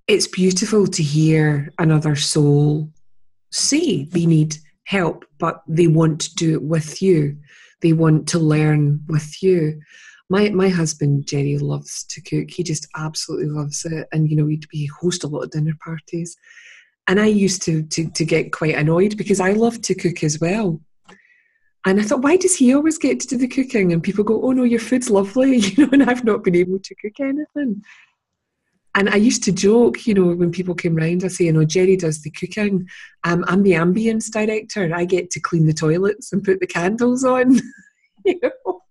it's 0.07 0.27
beautiful 0.27 0.87
to 0.87 1.03
hear 1.03 1.73
another 1.79 2.15
soul 2.17 2.91
say 3.51 4.05
they 4.05 4.27
need 4.27 4.57
help, 4.85 5.25
but 5.39 5.63
they 5.67 5.87
want 5.87 6.21
to 6.21 6.35
do 6.35 6.55
it 6.55 6.63
with 6.63 7.01
you. 7.01 7.37
They 7.81 7.93
want 7.93 8.29
to 8.29 8.39
learn 8.39 9.01
with 9.09 9.43
you. 9.43 9.81
My 10.31 10.49
my 10.51 10.71
husband 10.71 11.27
Jerry 11.27 11.59
loves 11.59 12.05
to 12.05 12.23
cook. 12.23 12.51
He 12.51 12.63
just 12.63 12.89
absolutely 12.97 13.51
loves 13.51 13.85
it, 13.85 14.09
and 14.13 14.31
you 14.31 14.37
know 14.37 14.45
we 14.45 14.61
we 14.73 14.87
host 14.87 15.25
a 15.25 15.27
lot 15.27 15.43
of 15.43 15.51
dinner 15.51 15.77
parties. 15.85 16.37
And 17.07 17.21
I 17.21 17.27
used 17.27 17.63
to 17.63 17.83
to 17.83 18.11
to 18.11 18.25
get 18.25 18.53
quite 18.53 18.75
annoyed 18.75 19.17
because 19.17 19.41
I 19.41 19.53
love 19.53 19.81
to 19.83 19.95
cook 19.95 20.25
as 20.25 20.41
well. 20.41 20.81
And 21.87 22.01
I 22.01 22.05
thought, 22.05 22.23
why 22.23 22.39
does 22.39 22.57
he 22.57 22.75
always 22.75 22.97
get 22.97 23.21
to 23.21 23.27
do 23.27 23.37
the 23.37 23.47
cooking? 23.47 23.93
And 23.93 24.03
people 24.03 24.25
go, 24.25 24.43
oh 24.43 24.53
no, 24.53 24.63
your 24.63 24.81
food's 24.81 25.11
lovely, 25.11 25.57
you 25.59 25.85
know, 25.85 25.91
and 25.93 26.03
I've 26.03 26.25
not 26.25 26.43
been 26.43 26.57
able 26.57 26.79
to 26.79 26.95
cook 26.95 27.21
anything. 27.21 27.83
And 28.97 29.11
I 29.11 29.17
used 29.17 29.43
to 29.45 29.53
joke, 29.53 30.07
you 30.07 30.15
know, 30.15 30.35
when 30.35 30.53
people 30.53 30.75
came 30.75 30.95
round, 30.95 31.25
I 31.25 31.29
say, 31.29 31.47
you 31.47 31.53
know, 31.53 31.65
Jerry 31.65 31.97
does 31.97 32.23
the 32.23 32.31
cooking. 32.31 32.89
Um, 33.25 33.45
I'm 33.49 33.65
the 33.65 33.73
ambience 33.73 34.31
director. 34.31 34.89
I 34.95 35.05
get 35.05 35.31
to 35.33 35.41
clean 35.41 35.67
the 35.67 35.73
toilets 35.73 36.33
and 36.33 36.45
put 36.45 36.61
the 36.61 36.67
candles 36.67 37.25
on. 37.25 37.61
you 38.25 38.39
know? 38.41 38.83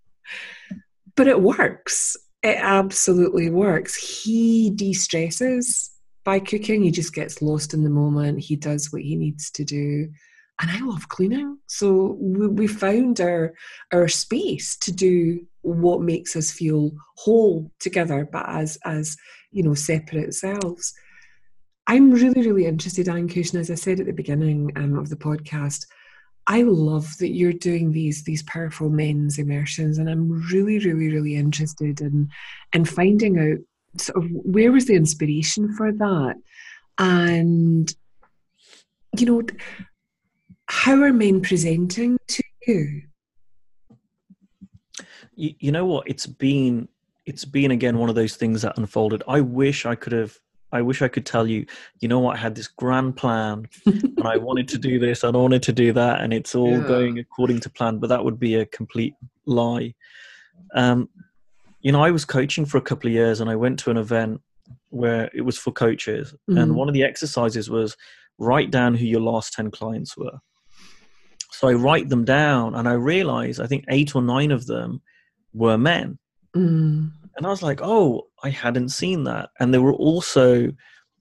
But 1.16 1.30
it 1.30 1.42
works. 1.42 2.18
It 2.44 2.58
absolutely 2.60 3.50
works. 3.50 3.96
He 3.96 4.72
de 4.72 4.92
stresses 4.92 5.93
by 6.24 6.40
cooking. 6.40 6.84
He 6.84 6.92
just 6.92 7.14
gets 7.14 7.42
lost 7.42 7.74
in 7.74 7.84
the 7.84 7.90
moment. 7.90 8.40
He 8.40 8.56
does 8.56 8.92
what 8.92 9.02
he 9.02 9.16
needs 9.16 9.52
to 9.52 9.64
do. 9.64 10.10
And 10.62 10.70
I 10.70 10.80
love 10.82 11.10
cleaning. 11.10 11.58
So 11.68 12.18
we, 12.20 12.48
we 12.48 12.68
found 12.68 13.20
our 13.20 13.54
our 13.92 14.08
space 14.08 14.78
to 14.78 14.92
do 14.92 15.46
what 15.62 16.02
makes 16.02 16.36
us 16.36 16.52
feel 16.52 16.92
whole 17.18 17.72
together, 17.80 18.28
but 18.32 18.48
as 18.48 18.78
as 18.86 19.18
you 19.52 19.64
know, 19.64 19.74
separate 19.74 20.34
selves. 20.34 20.94
I'm 21.88 22.12
really, 22.12 22.48
really 22.48 22.66
interested, 22.66 23.08
Ankush, 23.08 23.52
and 23.52 23.60
as 23.60 23.70
I 23.70 23.76
said 23.76 24.00
at 24.00 24.06
the 24.06 24.14
beginning 24.14 24.72
um, 24.76 24.98
of 24.98 25.10
the 25.10 25.18
podcast, 25.18 25.86
I 26.48 26.64
love 26.64 27.18
that 27.18 27.30
you're 27.34 27.54
doing 27.54 27.92
these 27.92 28.24
these 28.24 28.44
powerful 28.44 28.90
men's 28.90 29.38
immersions, 29.38 29.98
and 29.98 30.10
I'm 30.10 30.44
really, 30.52 30.80
really, 30.80 31.10
really 31.10 31.36
interested 31.36 32.02
in 32.02 32.30
in 32.74 32.86
finding 32.86 33.40
out 33.40 33.60
sort 33.98 34.24
of 34.24 34.30
where 34.32 34.72
was 34.72 34.86
the 34.86 34.96
inspiration 34.96 35.74
for 35.76 35.92
that, 35.92 36.36
and 36.98 37.94
you 39.18 39.26
know, 39.26 39.42
how 40.68 41.02
are 41.02 41.14
men 41.14 41.42
presenting 41.42 42.18
to 42.28 42.44
you? 42.68 43.02
you, 45.36 45.54
you 45.60 45.72
know 45.72 45.86
what? 45.86 46.08
It's 46.08 46.26
been 46.28 46.88
it's 47.26 47.46
been 47.46 47.72
again 47.72 47.98
one 47.98 48.10
of 48.10 48.16
those 48.16 48.36
things 48.36 48.62
that 48.64 48.78
unfolded. 48.78 49.24
I 49.28 49.42
wish 49.42 49.86
i 49.86 49.96
could 49.96 50.14
have 50.14 50.38
i 50.72 50.82
wish 50.82 51.02
i 51.02 51.08
could 51.08 51.26
tell 51.26 51.48
you 51.48 51.66
you 52.00 52.08
know 52.08 52.20
what? 52.20 52.36
I 52.36 52.40
had 52.40 52.56
this 52.56 52.68
grand 52.68 53.16
plan 53.16 53.68
and 53.86 54.28
i 54.28 54.38
wanted 54.38 54.68
to 54.70 54.78
do 54.78 55.00
this 55.00 55.24
and 55.24 55.36
i 55.38 55.40
wanted 55.40 55.64
to 55.64 55.72
do 55.74 55.94
that 55.94 56.22
and 56.22 56.34
it's 56.34 56.56
all 56.56 56.80
Yeah. 56.80 56.88
going 56.88 57.20
according 57.20 57.60
to 57.62 57.70
plan 57.70 58.00
but 58.00 58.08
that 58.08 58.24
would 58.26 58.40
be 58.40 58.56
a 58.56 58.66
complete 58.66 59.14
lie. 59.46 59.94
Um 60.76 61.10
you 61.84 61.92
know 61.92 62.02
i 62.04 62.10
was 62.12 62.26
coaching 62.26 62.66
for 62.66 62.78
a 62.78 62.82
couple 62.90 63.08
of 63.08 63.14
years 63.14 63.40
and 63.40 63.50
i 63.50 63.56
went 63.56 63.78
to 63.78 63.92
an 63.92 63.98
event 63.98 64.42
where 64.90 65.30
it 65.36 65.42
was 65.42 65.58
for 65.58 65.72
coaches 65.72 66.34
Mhm. 66.50 66.60
and 66.62 66.76
one 66.76 66.88
of 66.88 66.94
the 66.96 67.04
exercises 67.04 67.70
was 67.70 67.96
write 68.40 68.72
down 68.72 68.96
who 68.96 69.06
your 69.06 69.22
last 69.22 69.54
10 69.54 69.70
clients 69.70 70.18
were 70.18 70.38
so 71.52 71.68
i 71.68 71.74
write 71.74 72.10
them 72.10 72.26
down 72.26 72.74
and 72.76 72.88
i 72.88 72.94
realize 72.94 73.60
i 73.60 73.68
think 73.68 73.84
eight 73.90 74.16
or 74.16 74.22
nine 74.22 74.52
of 74.52 74.66
them 74.66 75.02
were 75.54 75.78
men 75.78 76.18
Mm, 76.56 77.10
and 77.36 77.48
I 77.48 77.50
was 77.50 77.64
like, 77.64 77.80
oh, 77.82 78.28
I 78.44 78.50
hadn't 78.52 78.90
seen 78.90 79.24
that. 79.24 79.50
And 79.60 79.74
there 79.74 79.82
were 79.82 79.96
also 79.96 80.72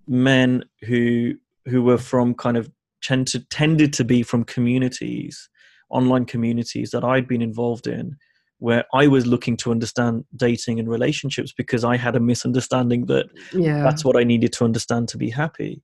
men 0.06 0.62
who 0.82 1.32
who 1.64 1.82
were 1.82 1.96
from 1.96 2.34
kind 2.34 2.58
of 2.58 2.70
tended 3.02 3.48
tended 3.48 3.94
to 3.94 4.04
be 4.04 4.22
from 4.22 4.44
communities, 4.44 5.48
online 5.88 6.26
communities 6.26 6.90
that 6.90 7.02
I'd 7.02 7.26
been 7.26 7.40
involved 7.40 7.86
in, 7.86 8.16
where 8.62 8.84
I 8.94 9.08
was 9.08 9.26
looking 9.26 9.56
to 9.56 9.72
understand 9.72 10.24
dating 10.36 10.78
and 10.78 10.88
relationships 10.88 11.52
because 11.52 11.82
I 11.82 11.96
had 11.96 12.14
a 12.14 12.20
misunderstanding 12.20 13.06
that 13.06 13.26
Yeah. 13.52 13.82
that's 13.82 14.04
what 14.04 14.16
I 14.16 14.22
needed 14.22 14.52
to 14.54 14.64
understand 14.64 15.08
to 15.08 15.18
be 15.18 15.30
happy. 15.30 15.82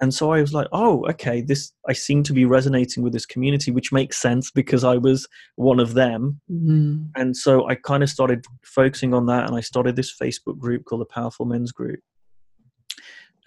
And 0.00 0.12
so 0.12 0.32
I 0.32 0.40
was 0.40 0.52
like, 0.52 0.66
oh, 0.72 1.06
okay, 1.10 1.42
this 1.42 1.72
I 1.88 1.92
seem 1.92 2.24
to 2.24 2.32
be 2.32 2.44
resonating 2.44 3.04
with 3.04 3.12
this 3.12 3.24
community, 3.24 3.70
which 3.70 3.92
makes 3.92 4.16
sense 4.20 4.50
because 4.50 4.82
I 4.82 4.96
was 4.96 5.28
one 5.54 5.78
of 5.78 5.94
them. 5.94 6.40
Mhm. 6.50 7.10
And 7.14 7.36
so 7.36 7.68
I 7.68 7.76
kind 7.76 8.02
of 8.02 8.10
started 8.10 8.44
focusing 8.64 9.14
on 9.14 9.26
that 9.26 9.46
and 9.46 9.54
I 9.56 9.60
started 9.60 9.94
this 9.94 10.12
Facebook 10.22 10.58
group 10.58 10.84
called 10.86 11.02
the 11.02 11.14
Powerful 11.18 11.46
Men's 11.46 11.70
Group. 11.70 12.00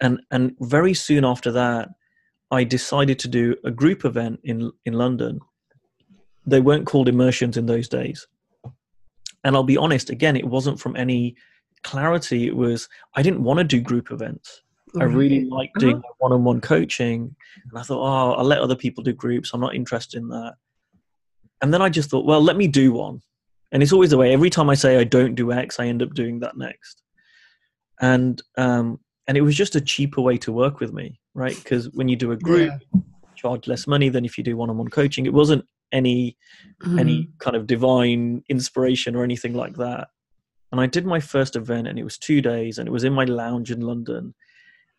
And 0.00 0.22
and 0.30 0.52
very 0.60 0.94
soon 0.94 1.26
after 1.26 1.52
that, 1.52 1.90
I 2.50 2.64
decided 2.64 3.18
to 3.18 3.28
do 3.28 3.54
a 3.64 3.70
group 3.70 4.06
event 4.06 4.40
in 4.44 4.72
in 4.86 4.94
London. 4.94 5.40
They 6.46 6.60
weren't 6.62 6.86
called 6.86 7.08
immersions 7.08 7.58
in 7.58 7.66
those 7.66 7.86
days. 7.88 8.26
And 9.44 9.54
I'll 9.56 9.62
be 9.62 9.76
honest, 9.76 10.10
again, 10.10 10.36
it 10.36 10.44
wasn't 10.46 10.80
from 10.80 10.96
any 10.96 11.36
clarity. 11.82 12.46
It 12.46 12.56
was 12.56 12.88
I 13.14 13.22
didn't 13.22 13.42
want 13.44 13.58
to 13.58 13.64
do 13.64 13.80
group 13.80 14.10
events. 14.10 14.62
I 15.00 15.04
really 15.04 15.40
Right. 15.44 15.50
liked 15.52 15.76
Uh-huh. 15.76 15.90
doing 15.92 16.02
one-on-one 16.18 16.60
coaching, 16.62 17.34
and 17.70 17.78
I 17.78 17.82
thought, 17.82 18.00
oh, 18.02 18.32
I'll 18.34 18.44
let 18.44 18.60
other 18.60 18.74
people 18.76 19.04
do 19.04 19.12
groups. 19.12 19.52
I'm 19.52 19.60
not 19.60 19.74
interested 19.74 20.18
in 20.18 20.28
that. 20.28 20.54
And 21.62 21.72
then 21.72 21.82
I 21.82 21.88
just 21.88 22.08
thought, 22.10 22.24
well, 22.24 22.40
let 22.40 22.56
me 22.56 22.66
do 22.66 22.92
one. 22.92 23.20
And 23.72 23.82
it's 23.82 23.92
always 23.92 24.10
the 24.10 24.16
way. 24.16 24.32
Every 24.32 24.48
time 24.50 24.70
I 24.70 24.74
say 24.74 24.96
I 24.98 25.04
don't 25.04 25.34
do 25.34 25.52
X, 25.52 25.78
I 25.80 25.86
end 25.86 26.02
up 26.02 26.14
doing 26.14 26.40
that 26.40 26.56
next. 26.56 27.02
And 28.00 28.40
um, 28.56 29.00
and 29.28 29.36
it 29.36 29.40
was 29.42 29.56
just 29.56 29.74
a 29.74 29.80
cheaper 29.80 30.20
way 30.20 30.38
to 30.38 30.52
work 30.52 30.78
with 30.80 30.92
me, 30.92 31.18
right? 31.34 31.56
Because 31.56 31.90
when 31.90 32.08
you 32.08 32.16
do 32.16 32.30
a 32.32 32.36
group, 32.36 32.70
Yeah. 32.70 32.78
you 32.94 33.04
charge 33.34 33.66
less 33.66 33.86
money 33.86 34.08
than 34.08 34.24
if 34.24 34.38
you 34.38 34.44
do 34.44 34.56
one-on-one 34.56 34.88
coaching. 34.88 35.26
It 35.26 35.32
wasn't 35.32 35.66
any 35.92 36.36
any 36.98 37.24
Mhm. 37.24 37.38
kind 37.38 37.56
of 37.56 37.66
divine 37.66 38.42
inspiration 38.48 39.16
or 39.16 39.24
anything 39.24 39.54
like 39.54 39.76
that. 39.76 40.08
And 40.72 40.80
I 40.80 40.86
did 40.86 41.06
my 41.06 41.20
first 41.20 41.56
event, 41.56 41.86
and 41.88 41.98
it 41.98 42.04
was 42.04 42.18
two 42.18 42.42
days, 42.42 42.78
and 42.78 42.86
it 42.88 42.92
was 42.92 43.04
in 43.04 43.12
my 43.12 43.24
lounge 43.24 43.70
in 43.70 43.80
London. 43.80 44.34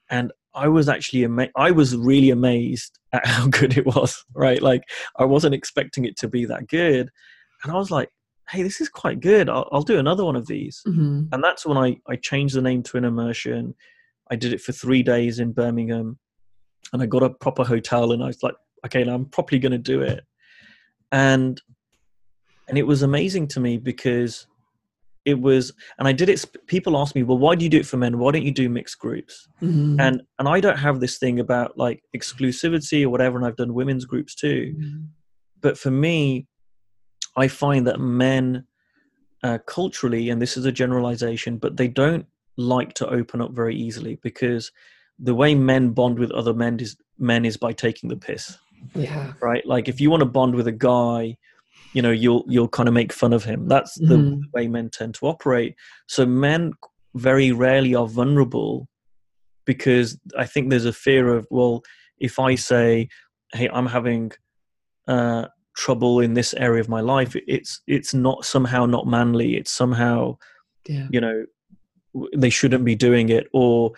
And 0.10 0.32
I 0.56 0.68
was 0.70 0.90
actually 0.90 1.24
ama- 1.26 1.52
I 1.56 1.72
was 1.72 1.96
really 1.96 2.30
amazed 2.32 2.98
at 3.14 3.26
how 3.28 3.48
good 3.48 3.78
it 3.78 3.86
was. 3.86 4.24
Right, 4.34 4.62
like 4.62 4.84
I 5.18 5.26
wasn't 5.26 5.54
expecting 5.56 6.06
it 6.06 6.18
to 6.18 6.28
be 6.28 6.46
that 6.46 6.68
good, 6.68 7.10
and 7.64 7.72
I 7.72 7.76
was 7.76 7.92
like, 7.92 8.10
"Hey, 8.50 8.64
this 8.64 8.82
is 8.82 8.90
quite 8.90 9.20
good. 9.20 9.50
I'll, 9.50 9.68
I'll 9.72 9.84
do 9.84 10.00
another 10.00 10.24
one 10.26 10.36
of 10.36 10.48
these." 10.48 10.82
Mhm. 10.88 11.28
And 11.32 11.44
that's 11.44 11.66
when 11.66 11.78
I 11.78 11.98
I 12.08 12.16
changed 12.16 12.56
the 12.56 12.62
name 12.62 12.82
to 12.84 12.98
an 12.98 13.06
immersion. 13.06 13.76
I 14.32 14.36
did 14.36 14.52
it 14.54 14.62
for 14.62 14.72
three 14.72 15.04
days 15.04 15.40
in 15.40 15.52
Birmingham, 15.54 16.18
and 16.92 17.02
I 17.04 17.06
got 17.06 17.24
a 17.24 17.30
proper 17.30 17.64
hotel, 17.64 18.12
and 18.14 18.24
I 18.24 18.28
was 18.28 18.42
like, 18.42 18.56
"Okay, 18.86 19.04
now 19.04 19.16
I'm 19.16 19.26
properly 19.26 19.60
going 19.60 19.74
to 19.74 19.78
do 19.78 20.02
it." 20.02 20.24
And 21.12 21.62
and 22.68 22.78
it 22.78 22.84
was 22.86 23.02
amazing 23.02 23.48
to 23.48 23.60
me 23.60 23.78
because 23.78 24.48
it 25.26 25.40
was 25.40 25.74
and 26.00 26.08
i 26.08 26.12
did 26.12 26.30
it 26.30 26.44
people 26.68 26.98
ask 26.98 27.16
me 27.16 27.24
well 27.24 27.38
why 27.38 27.56
do 27.56 27.64
you 27.64 27.70
do 27.70 27.78
it 27.80 27.86
for 27.86 27.98
men 27.98 28.18
why 28.18 28.32
don't 28.32 28.44
you 28.44 28.52
do 28.52 28.70
mixed 28.70 29.00
groups 29.00 29.48
Mhm. 29.62 30.00
and 30.02 30.22
and 30.40 30.48
i 30.48 30.60
don't 30.60 30.78
have 30.78 31.00
this 31.00 31.18
thing 31.18 31.40
about 31.40 31.78
like 31.78 32.02
exclusivity 32.16 33.04
or 33.04 33.10
whatever 33.10 33.38
and 33.38 33.46
i've 33.46 33.56
done 33.56 33.74
women's 33.74 34.06
groups 34.06 34.36
too 34.36 34.74
Mhm. 34.78 35.08
but 35.62 35.78
for 35.78 35.92
me 35.92 36.48
i 37.36 37.48
find 37.48 37.88
that 37.88 38.00
men 38.00 38.66
uh, 39.44 39.60
culturally 39.68 40.30
and 40.30 40.42
this 40.42 40.58
is 40.58 40.66
a 40.66 40.72
generalization 40.72 41.58
but 41.58 41.78
they 41.78 41.88
don't 41.88 42.26
like 42.58 42.94
to 42.94 43.08
open 43.08 43.40
up 43.40 43.52
very 43.52 43.76
easily 43.76 44.16
because 44.24 44.72
the 45.20 45.36
way 45.36 45.54
men 45.56 45.90
bond 45.92 46.18
with 46.20 46.32
other 46.32 46.54
men 46.54 46.80
is 46.80 46.98
men 47.20 47.46
is 47.46 47.56
by 47.58 47.72
taking 47.72 48.10
the 48.10 48.18
piss 48.18 48.58
Yeah. 48.96 49.34
right? 49.42 49.66
Like 49.66 49.88
if 49.88 50.00
you 50.02 50.10
want 50.10 50.22
to 50.22 50.26
bond 50.26 50.56
with 50.56 50.68
a 50.68 50.72
guy, 50.72 51.38
you 51.94 52.02
know, 52.02 52.12
you'll 52.12 52.46
you'll 52.48 52.68
kind 52.68 52.88
of 52.90 52.94
make 52.94 53.12
fun 53.14 53.34
of 53.34 53.44
him. 53.44 53.68
That's 53.68 53.96
the 53.96 54.18
Mhm. 54.18 54.42
way 54.54 54.68
men 54.68 54.90
tend 54.90 55.16
to 55.16 55.28
operate. 55.28 55.76
So 56.08 56.26
men 56.26 56.74
very 57.16 57.52
rarely 57.52 57.96
are 57.96 58.08
vulnerable 58.08 58.88
because 59.66 60.20
I 60.38 60.46
think 60.46 60.70
there's 60.70 60.86
a 60.86 60.94
fear 60.94 61.30
of 61.30 61.48
well, 61.50 61.82
if 62.20 62.40
I 62.40 62.56
say, 62.56 63.10
"Hey, 63.54 63.70
I'm 63.70 63.88
having 63.88 64.32
uh, 65.08 65.48
trouble 65.76 66.20
in 66.20 66.34
this 66.34 66.54
area 66.56 66.82
of 66.82 66.90
my 66.90 67.02
life," 67.02 67.36
it's 67.48 67.82
it's 67.88 68.14
not 68.14 68.46
somehow 68.46 68.86
not 68.86 69.08
manly. 69.08 69.56
It's 69.58 69.72
somehow 69.72 70.38
Yeah. 70.88 71.08
you 71.12 71.22
know 71.22 71.46
they 72.36 72.50
shouldn't 72.50 72.84
be 72.86 72.96
doing 72.96 73.30
it, 73.30 73.48
or 73.54 73.94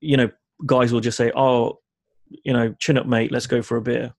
you 0.00 0.16
know, 0.16 0.30
guys 0.66 0.92
will 0.92 1.00
just 1.00 1.16
say, 1.18 1.30
"Oh, 1.36 1.80
you 2.44 2.52
know, 2.52 2.74
chin 2.78 2.98
up, 2.98 3.06
mate. 3.06 3.32
Let's 3.32 3.46
go 3.46 3.62
for 3.62 3.76
a 3.76 3.82
beer." 3.82 4.14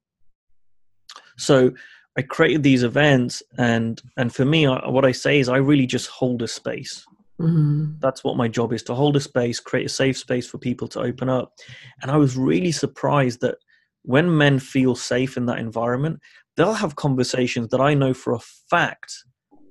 So 1.37 1.71
I 2.17 2.21
created 2.21 2.63
these 2.63 2.83
events, 2.83 3.41
and 3.57 4.01
and 4.17 4.33
for 4.33 4.45
me, 4.45 4.65
I, 4.67 4.87
what 4.87 5.05
I 5.05 5.11
say 5.11 5.39
is, 5.39 5.49
I 5.49 5.57
really 5.57 5.85
just 5.85 6.07
hold 6.09 6.41
a 6.41 6.47
space. 6.47 7.05
Mhm. 7.41 7.99
That's 7.99 8.23
what 8.23 8.37
my 8.37 8.47
job 8.47 8.73
is 8.73 8.83
to 8.83 8.93
hold 8.95 9.15
a 9.15 9.19
space, 9.19 9.59
create 9.59 9.87
a 9.87 9.89
safe 9.89 10.17
space 10.17 10.47
for 10.47 10.57
people 10.59 10.87
to 10.89 10.99
open 10.99 11.29
up. 11.29 11.53
And 12.01 12.11
I 12.11 12.17
was 12.17 12.37
really 12.37 12.71
surprised 12.71 13.41
that 13.41 13.55
when 14.03 14.37
men 14.37 14.59
feel 14.59 14.95
safe 14.95 15.37
in 15.37 15.47
that 15.47 15.57
environment, 15.57 16.19
they'll 16.55 16.73
have 16.73 16.95
conversations 16.95 17.69
that 17.69 17.81
I 17.81 17.93
know 17.95 18.13
for 18.13 18.33
a 18.33 18.39
fact 18.69 19.13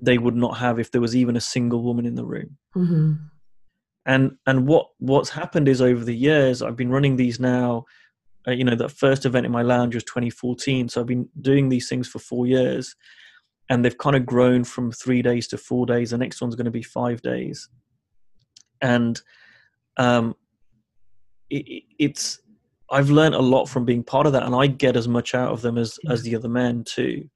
they 0.01 0.19
would 0.19 0.35
not 0.35 0.57
have 0.59 0.81
if 0.81 0.91
there 0.91 1.01
was 1.01 1.15
even 1.15 1.37
a 1.37 1.41
single 1.41 1.83
woman 1.85 2.05
in 2.07 2.17
the 2.17 2.25
room 2.25 2.59
Mhm. 2.75 3.21
and 4.05 4.37
and 4.47 4.67
what 4.67 4.89
what's 4.99 5.31
happened 5.31 5.69
is 5.69 5.81
over 5.81 6.05
the 6.05 6.17
years 6.17 6.61
i've 6.61 6.75
been 6.77 6.91
running 6.91 7.15
these 7.15 7.39
now 7.39 7.85
uh, 8.49 8.51
you 8.53 8.65
know 8.65 8.75
that 8.75 8.91
first 8.91 9.25
event 9.25 9.47
in 9.47 9.53
my 9.53 9.63
lounge 9.63 9.95
was 9.95 10.05
2014 10.05 10.89
so 10.89 11.01
i've 11.01 11.07
been 11.07 11.29
doing 11.41 11.69
these 11.69 11.89
things 11.89 12.09
for 12.09 12.19
four 12.19 12.47
years 12.47 12.95
and 13.69 13.85
they've 13.85 13.97
kind 13.97 14.17
of 14.17 14.27
grown 14.27 14.65
from 14.65 14.93
three 14.93 15.23
days 15.23 15.47
to 15.49 15.57
four 15.57 15.87
days. 15.87 16.11
The 16.11 16.19
next 16.19 16.43
one's 16.43 16.57
going 16.57 16.67
to 16.67 16.71
be 16.71 16.83
five 16.83 17.23
days. 17.23 17.71
And 18.83 19.19
um 19.97 20.35
it, 21.51 21.67
it- 21.69 21.83
it's 21.99 22.41
i've 22.91 23.11
learned 23.11 23.35
a 23.35 23.41
lot 23.41 23.67
from 23.67 23.85
being 23.85 24.03
part 24.03 24.27
of 24.27 24.33
that 24.33 24.43
and 24.45 24.55
i 24.55 24.67
get 24.67 24.97
as 24.97 25.07
much 25.07 25.35
out 25.35 25.53
of 25.53 25.61
them 25.63 25.77
as 25.79 25.99
as 26.09 26.23
the 26.23 26.35
other 26.35 26.49
men 26.49 26.83
too 26.85 27.29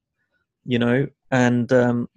you 0.65 0.79
know? 0.79 1.07
And 1.31 1.71
um 1.71 2.09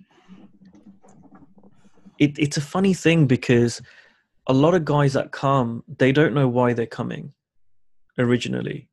it, 2.19 2.39
it's 2.39 2.57
a 2.57 2.61
funny 2.61 2.95
thing 2.95 3.27
because 3.27 3.81
a 4.49 4.53
lot 4.53 4.75
of 4.75 4.85
guys 4.85 5.13
that 5.13 5.31
come 5.31 5.85
they 5.99 6.11
don't 6.13 6.35
know 6.35 6.49
why 6.49 6.73
they're 6.73 6.87
coming 6.87 7.33
originally 8.21 8.89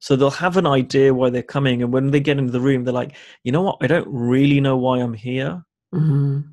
so 0.00 0.16
they'll 0.16 0.30
have 0.30 0.56
an 0.56 0.66
idea 0.66 1.14
why 1.14 1.30
they're 1.30 1.42
coming 1.56 1.82
and 1.82 1.92
when 1.92 2.10
they 2.10 2.20
get 2.20 2.38
into 2.38 2.50
the 2.52 2.60
room 2.60 2.84
they're 2.84 2.92
like 3.02 3.14
you 3.44 3.52
know 3.52 3.62
what 3.62 3.76
i 3.80 3.86
don't 3.86 4.08
really 4.08 4.60
know 4.60 4.76
why 4.76 4.98
i'm 4.98 5.14
here 5.14 5.62
Mhm. 5.94 6.44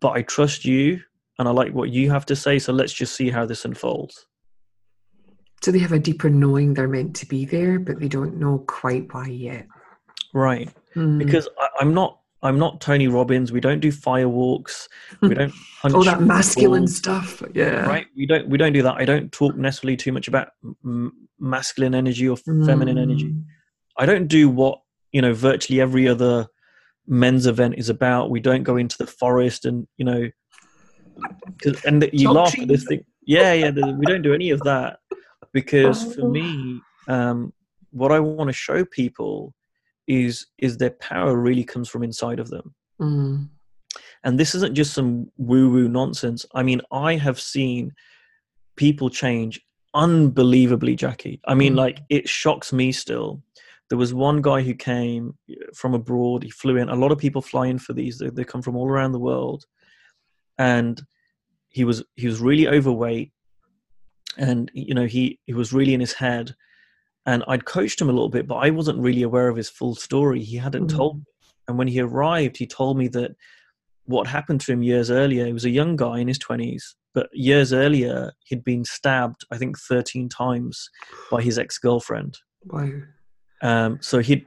but 0.00 0.12
i 0.12 0.22
trust 0.22 0.64
you 0.64 1.00
and 1.38 1.48
i 1.48 1.50
like 1.50 1.72
what 1.72 1.90
you 1.90 2.10
have 2.10 2.26
to 2.26 2.36
say 2.36 2.58
so 2.58 2.72
let's 2.72 2.92
just 2.92 3.14
see 3.16 3.30
how 3.30 3.44
this 3.46 3.64
unfolds 3.64 4.26
So 5.62 5.72
they 5.72 5.78
have 5.80 5.92
a 5.92 5.98
deeper 5.98 6.28
knowing 6.30 6.74
they're 6.74 6.86
meant 6.96 7.16
to 7.16 7.26
be 7.26 7.44
there, 7.46 7.78
but 7.80 7.98
they 7.98 8.08
don't 8.08 8.36
know 8.38 8.58
quite 8.68 9.12
why 9.12 9.26
yet. 9.28 9.66
right 10.34 10.68
Mm. 10.94 11.18
because 11.18 11.46
I, 11.58 11.68
i'm 11.80 11.92
not 11.92 12.20
i'm 12.42 12.58
not 12.58 12.80
tony 12.80 13.08
robbins 13.08 13.50
we 13.52 13.60
don't 13.60 13.80
do 13.80 13.90
firewalks 13.90 14.88
we 15.22 15.34
don't 15.34 15.52
punch 15.82 15.94
all 15.94 16.04
that 16.04 16.20
masculine 16.20 16.82
walls. 16.82 16.96
stuff. 16.96 17.42
Yeah. 17.54 17.86
right 17.86 18.06
we 18.16 18.26
don't 18.26 18.48
we 18.48 18.58
don't 18.58 18.72
do 18.72 18.82
that 18.82 18.94
i 18.96 19.04
don't 19.04 19.32
talk 19.32 19.56
necessarily 19.56 19.96
too 19.96 20.12
much 20.12 20.28
about 20.28 20.48
m- 20.84 21.12
masculine 21.40 21.94
energy 21.94 22.28
or 22.28 22.36
feminine 22.36 22.98
energy 22.98 23.26
Mm. 23.32 23.44
I 23.98 24.04
don't 24.04 24.26
do 24.26 24.50
what 24.50 24.80
you 25.12 25.22
know 25.22 25.32
virtually 25.32 25.80
every 25.80 26.06
other 26.06 26.46
men's 27.06 27.46
event 27.46 27.76
is 27.78 27.88
about. 27.88 28.28
We 28.28 28.40
don't 28.40 28.62
go 28.62 28.76
into 28.76 28.98
the 28.98 29.06
forest 29.06 29.64
and 29.64 29.86
you 29.96 30.04
know, 30.04 30.28
'cause- 31.62 31.82
and 31.86 32.06
you 32.12 32.30
laugh 32.30 32.58
at 32.58 32.68
this 32.68 32.84
thing. 32.84 33.04
Yeah, 33.26 33.54
yeah. 33.54 33.70
we 33.70 34.04
don't 34.04 34.20
do 34.20 34.34
any 34.34 34.50
of 34.50 34.60
that 34.64 34.98
because 35.52 36.14
for 36.14 36.22
Oh. 36.26 36.30
me, 36.30 36.80
um, 37.08 37.54
what 37.90 38.12
I 38.12 38.20
want 38.20 38.48
to 38.48 38.52
show 38.52 38.84
people 38.84 39.54
is 40.06 40.46
is 40.58 40.76
their 40.76 40.90
power 40.90 41.36
really 41.36 41.64
comes 41.64 41.88
from 41.88 42.02
inside 42.02 42.38
of 42.38 42.48
them. 42.50 42.74
Mm. 43.00 43.48
And 44.24 44.38
this 44.38 44.54
isn't 44.54 44.74
just 44.74 44.94
some 44.94 45.30
woo 45.36 45.70
woo 45.70 45.88
nonsense. 45.88 46.44
I 46.54 46.62
mean, 46.62 46.80
I 46.92 47.16
have 47.16 47.40
seen 47.40 47.92
people 48.76 49.08
change 49.10 49.60
unbelievably, 49.94 50.96
Jacquie. 50.96 51.40
I 51.46 51.54
mean, 51.54 51.72
Mm. 51.72 51.76
like, 51.76 52.00
it 52.10 52.28
shocks 52.28 52.72
me 52.72 52.92
still. 52.92 53.42
There 53.88 53.98
was 53.98 54.12
one 54.12 54.42
guy 54.42 54.62
who 54.62 54.74
came 54.74 55.38
from 55.74 55.94
abroad. 55.94 56.42
He 56.42 56.50
flew 56.50 56.76
in. 56.76 56.88
A 56.88 56.94
lot 56.94 57.12
of 57.12 57.18
people 57.18 57.40
fly 57.40 57.66
in 57.66 57.78
for 57.78 57.92
these. 57.92 58.18
They, 58.18 58.28
they 58.30 58.44
come 58.44 58.60
from 58.62 58.76
all 58.76 58.88
around 58.88 59.12
the 59.12 59.20
world, 59.20 59.64
and 60.58 61.00
he 61.68 61.84
was 61.84 62.02
he 62.16 62.26
was 62.26 62.40
really 62.40 62.66
overweight, 62.68 63.32
and 64.36 64.70
you 64.74 64.94
know 64.94 65.06
he 65.06 65.38
he 65.46 65.54
was 65.54 65.72
really 65.72 65.94
in 65.94 66.00
his 66.00 66.12
head. 66.12 66.54
And 67.26 67.42
I'd 67.48 67.64
coached 67.64 68.00
him 68.00 68.08
a 68.08 68.12
little 68.12 68.28
bit, 68.28 68.46
but 68.46 68.56
I 68.56 68.70
wasn't 68.70 68.98
really 69.00 69.22
aware 69.22 69.48
of 69.48 69.56
his 69.56 69.68
full 69.68 69.94
story. 69.94 70.42
He 70.42 70.56
hadn't 70.56 70.86
Mhm. 70.90 70.96
told 70.96 71.16
me. 71.18 71.24
And 71.68 71.76
when 71.76 71.88
he 71.88 72.00
arrived, 72.00 72.56
he 72.56 72.66
told 72.66 72.96
me 72.96 73.08
that 73.08 73.32
what 74.04 74.28
happened 74.28 74.60
to 74.62 74.72
him 74.72 74.84
years 74.84 75.10
earlier. 75.10 75.44
He 75.46 75.52
was 75.52 75.64
a 75.64 75.70
young 75.70 75.96
guy 75.96 76.20
in 76.20 76.28
his 76.28 76.38
20s, 76.38 76.94
but 77.12 77.28
years 77.32 77.72
earlier, 77.72 78.32
he'd 78.44 78.62
been 78.62 78.84
stabbed, 78.84 79.44
I 79.50 79.58
think, 79.58 79.76
13 79.76 80.28
times 80.28 80.88
by 81.30 81.42
his 81.42 81.58
ex 81.58 81.76
girlfriend. 81.78 82.38
Wow. 82.66 82.90
Um, 83.62 83.98
so 84.00 84.20
he 84.20 84.46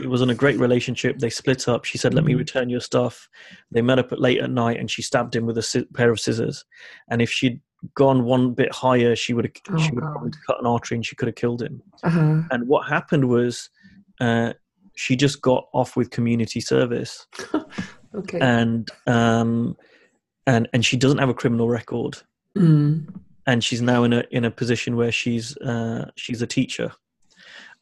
he 0.00 0.06
was 0.08 0.20
in 0.20 0.30
a 0.30 0.34
great 0.34 0.58
relationship. 0.58 1.18
They 1.18 1.30
split 1.30 1.68
up. 1.68 1.84
She 1.84 1.96
said, 1.96 2.12
"Let 2.12 2.24
me 2.24 2.32
Mhm. 2.32 2.38
return 2.38 2.68
your 2.70 2.80
stuff." 2.80 3.28
They 3.70 3.82
met 3.82 4.00
up 4.00 4.10
at 4.10 4.20
late 4.20 4.40
at 4.40 4.50
night, 4.50 4.80
and 4.80 4.90
she 4.90 5.00
stabbed 5.00 5.36
him 5.36 5.46
with 5.46 5.56
a 5.56 5.62
sci- 5.62 5.84
pair 5.94 6.10
of 6.10 6.18
scissors. 6.18 6.64
And 7.08 7.22
if 7.22 7.30
she'd 7.30 7.60
gone 7.94 8.24
one 8.24 8.52
bit 8.52 8.72
higher, 8.74 9.14
she 9.16 9.32
would 9.34 9.44
have 9.46 9.54
Oh, 9.70 9.78
she 9.82 9.92
would 9.92 10.04
have 10.04 10.14
cut 10.46 10.60
an 10.60 10.66
artery, 10.66 10.96
and 10.96 11.04
she 11.06 11.16
could 11.16 11.28
have 11.28 11.34
killed 11.36 11.62
him. 11.62 11.82
Uh-huh. 12.02 12.42
And 12.50 12.68
what 12.68 12.88
happened 12.88 13.28
was, 13.28 13.70
uh, 14.20 14.52
she 14.96 15.16
just 15.16 15.40
got 15.40 15.66
off 15.72 15.96
with 15.96 16.10
community 16.10 16.60
service, 16.60 17.26
Okay. 18.14 18.38
and 18.40 18.88
um, 19.06 19.76
and 20.46 20.68
and 20.72 20.84
she 20.84 20.96
doesn't 20.96 21.18
have 21.18 21.28
a 21.30 21.34
criminal 21.34 21.68
record, 21.68 22.18
Mm. 22.58 23.06
and 23.46 23.62
she's 23.64 23.80
now 23.80 24.02
in 24.04 24.12
a 24.12 24.24
in 24.30 24.44
a 24.44 24.50
position 24.50 24.96
where 24.96 25.12
she's 25.12 25.56
uh, 25.58 26.10
she's 26.16 26.42
a 26.42 26.46
teacher, 26.46 26.92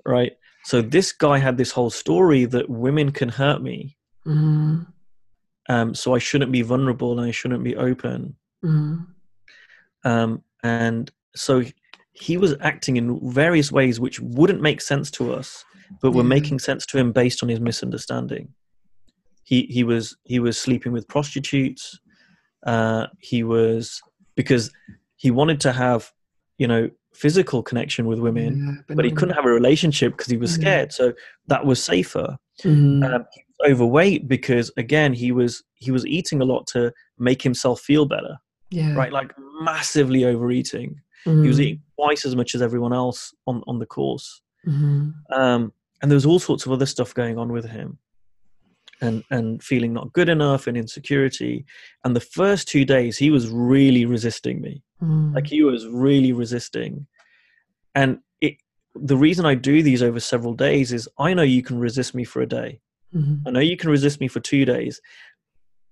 right? 0.07 0.33
So 0.65 0.83
this 0.83 1.13
guy 1.13 1.39
had 1.39 1.57
this 1.57 1.71
whole 1.73 1.89
story 1.91 2.45
that 2.45 2.69
women 2.69 3.11
can 3.11 3.31
hurt 3.31 3.63
me, 3.63 3.97
Mm. 4.27 4.87
um, 5.71 5.95
so 5.95 6.15
I 6.15 6.19
shouldn't 6.19 6.53
be 6.53 6.63
vulnerable 6.63 7.19
and 7.19 7.27
I 7.27 7.31
shouldn't 7.33 7.65
be 7.65 7.75
open. 7.77 8.37
Mm. 8.65 9.07
Um, 10.05 10.43
and 10.63 11.11
so 11.35 11.63
he 12.13 12.37
was 12.37 12.57
acting 12.61 12.97
in 12.97 13.19
various 13.31 13.71
ways 13.71 14.01
which 14.01 14.19
wouldn't 14.21 14.61
make 14.61 14.81
sense 14.81 15.11
to 15.13 15.33
us, 15.33 15.65
but 16.03 16.13
were 16.13 16.23
Yeah. 16.23 16.29
making 16.29 16.59
sense 16.59 16.85
to 16.87 16.99
him 16.99 17.13
based 17.13 17.43
on 17.43 17.49
his 17.49 17.61
misunderstanding. 17.61 18.53
He 19.45 19.63
he 19.71 19.85
was 19.85 20.17
he 20.25 20.41
was 20.41 20.59
sleeping 20.59 20.93
with 20.93 21.09
prostitutes. 21.09 21.99
Uh, 22.67 23.07
he 23.21 23.43
was 23.43 24.01
because 24.35 24.71
he 25.17 25.31
wanted 25.31 25.61
to 25.63 25.73
have 25.73 26.13
you 26.59 26.67
know 26.67 26.91
physical 27.15 27.63
connection 27.63 28.07
with 28.07 28.19
women, 28.19 28.83
Yeah, 28.89 28.95
but 28.95 29.05
he 29.05 29.11
couldn't 29.11 29.35
have 29.35 29.47
a 29.47 29.51
relationship 29.51 30.13
because 30.13 30.31
he 30.31 30.37
was 30.37 30.51
Yeah. 30.57 30.61
scared. 30.61 30.93
So 30.93 31.13
that 31.47 31.65
was 31.65 31.83
safer. 31.83 32.37
Mm. 32.63 33.05
Um, 33.05 33.25
he 33.33 33.45
was 33.59 33.73
overweight 33.73 34.29
because 34.29 34.71
again 34.77 35.13
he 35.15 35.33
was 35.33 35.63
he 35.77 35.91
was 35.91 36.05
eating 36.07 36.41
a 36.43 36.45
lot 36.45 36.67
to 36.69 36.93
make 37.19 37.41
himself 37.43 37.81
feel 37.81 38.05
better 38.07 38.37
yeah. 38.71 38.95
right? 38.95 39.13
Like 39.13 39.33
massively 39.61 40.25
overeating. 40.25 41.01
Mm. 41.27 41.43
He 41.43 41.49
was 41.49 41.61
eating 41.61 41.83
twice 41.97 42.25
as 42.25 42.37
much 42.37 42.55
as 42.55 42.63
everyone 42.63 42.93
else 42.93 43.35
on, 43.47 43.63
on 43.67 43.79
the 43.79 43.87
course. 43.87 44.41
Mhm. 44.67 45.15
Um, 45.33 45.73
and 46.01 46.11
there 46.11 46.17
was 46.17 46.27
all 46.27 46.39
sorts 46.39 46.67
of 46.67 46.73
other 46.73 46.87
stuff 46.87 47.15
going 47.15 47.39
on 47.39 47.53
with 47.53 47.65
him. 47.67 47.99
And 49.01 49.23
and 49.31 49.63
feeling 49.63 49.93
not 49.93 50.13
good 50.13 50.29
enough 50.29 50.67
and 50.67 50.77
insecurity. 50.77 51.65
And 52.05 52.17
the 52.17 52.21
first 52.21 52.67
two 52.67 52.85
days 52.85 53.17
he 53.17 53.31
was 53.31 53.49
really 53.49 54.05
resisting 54.07 54.61
me. 54.61 54.83
Mm. 55.01 55.35
Like 55.35 55.47
he 55.47 55.63
was 55.63 55.87
really 55.87 56.33
resisting. 56.33 57.07
And 57.95 58.19
it 58.41 58.57
the 58.97 59.17
reason 59.17 59.47
I 59.47 59.55
do 59.55 59.85
these 59.85 60.03
over 60.03 60.19
several 60.19 60.53
days 60.55 60.93
is 60.93 61.09
I 61.19 61.33
know 61.33 61.43
you 61.43 61.63
can 61.63 61.79
resist 61.79 62.13
me 62.13 62.25
for 62.25 62.43
a 62.43 62.47
day. 62.47 62.81
Mhm. 63.15 63.43
I 63.47 63.51
know 63.51 63.61
you 63.61 63.77
can 63.77 63.89
resist 63.91 64.21
me 64.21 64.27
for 64.27 64.41
two 64.41 64.65
days. 64.65 65.01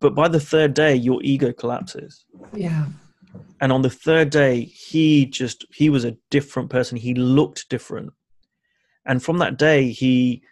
But 0.00 0.14
by 0.14 0.28
the 0.28 0.40
third 0.40 0.74
day, 0.74 0.94
your 0.94 1.20
ego 1.22 1.52
collapses. 1.52 2.24
Yeah. 2.52 2.86
and 3.60 3.72
on 3.72 3.82
the 3.82 3.90
third 3.90 4.30
day 4.30 4.62
he 4.62 5.26
just 5.26 5.64
he 5.74 5.88
was 5.90 6.04
a 6.04 6.16
different 6.30 6.70
person. 6.70 6.96
He 6.98 7.14
looked 7.14 7.68
different. 7.68 8.12
And 9.06 9.22
from 9.22 9.38
that 9.38 9.56
day 9.58 9.90
he 9.90 10.42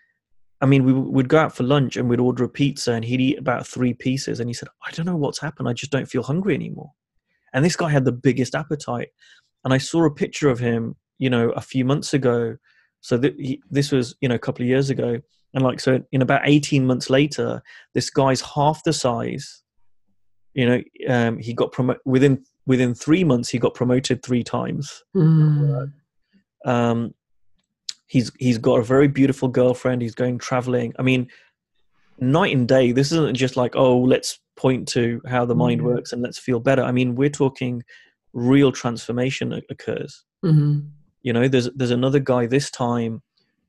i 0.60 0.66
mean 0.66 0.84
we 0.84 0.92
would 0.92 1.28
go 1.28 1.38
out 1.38 1.54
for 1.54 1.64
lunch 1.64 1.96
and 1.96 2.08
we'd 2.08 2.20
order 2.20 2.44
a 2.44 2.48
pizza 2.48 2.92
and 2.92 3.04
he'd 3.04 3.20
eat 3.20 3.38
about 3.38 3.66
three 3.66 3.92
pieces 3.92 4.38
and 4.38 4.48
he 4.48 4.54
said 4.54 4.68
i 4.86 4.90
don't 4.92 5.06
know 5.06 5.16
what's 5.16 5.40
happened. 5.40 5.68
I 5.68 5.72
just 5.72 5.92
don't 5.92 6.08
feel 6.08 6.22
hungry 6.22 6.54
anymore. 6.54 6.92
And 7.52 7.64
this 7.64 7.76
guy 7.76 7.90
had 7.90 8.04
the 8.04 8.12
biggest 8.12 8.54
appetite. 8.54 9.08
And 9.64 9.74
i 9.74 9.78
saw 9.78 10.04
a 10.04 10.10
picture 10.14 10.48
of 10.50 10.58
him 10.58 10.96
you 11.18 11.30
know 11.30 11.50
a 11.50 11.60
few 11.60 11.84
months 11.84 12.14
ago 12.14 12.56
so 13.04 13.18
that 13.18 13.34
he, 13.38 13.60
this 13.70 13.92
was 13.92 14.14
you 14.22 14.28
know 14.30 14.34
a 14.34 14.38
couple 14.46 14.62
of 14.62 14.68
years 14.68 14.88
ago 14.88 15.20
and 15.52 15.62
like 15.62 15.78
so 15.78 16.02
in 16.10 16.22
about 16.22 16.40
18 16.44 16.86
months 16.86 17.10
later 17.10 17.62
this 17.92 18.08
guy's 18.08 18.40
half 18.40 18.82
the 18.84 18.94
size 18.94 19.62
you 20.54 20.66
know 20.66 20.80
um, 21.14 21.38
he 21.38 21.52
got 21.52 21.70
promoted 21.70 22.00
within 22.06 22.42
within 22.66 22.94
three 22.94 23.22
months 23.22 23.50
he 23.50 23.58
got 23.58 23.74
promoted 23.74 24.22
three 24.22 24.42
times 24.42 25.04
Mm. 25.14 25.92
um, 26.64 27.14
he's 28.06 28.32
he's 28.38 28.56
got 28.58 28.80
a 28.80 28.82
very 28.82 29.08
beautiful 29.08 29.48
girlfriend 29.48 30.00
he's 30.00 30.14
going 30.14 30.38
traveling 30.38 30.94
i 30.98 31.02
mean 31.02 31.28
night 32.18 32.56
and 32.56 32.66
day 32.68 32.90
this 32.92 33.12
isn't 33.12 33.36
just 33.36 33.56
like 33.56 33.76
oh 33.76 33.98
let's 33.98 34.38
point 34.56 34.88
to 34.88 35.20
how 35.28 35.44
the 35.44 35.54
mind 35.54 35.80
Mhm. 35.82 35.84
works 35.92 36.12
and 36.12 36.22
let's 36.22 36.38
feel 36.38 36.60
better 36.60 36.82
i 36.82 36.92
mean 36.92 37.16
we're 37.16 37.28
talking 37.44 37.82
real 38.32 38.72
transformation 38.72 39.52
occurs 39.68 40.24
Mhm. 40.42 40.88
You 41.24 41.32
know 41.32 41.48
there's 41.48 41.68
there's 41.74 41.90
another 41.90 42.20
guy 42.20 42.46
this 42.46 42.70
time 42.70 43.20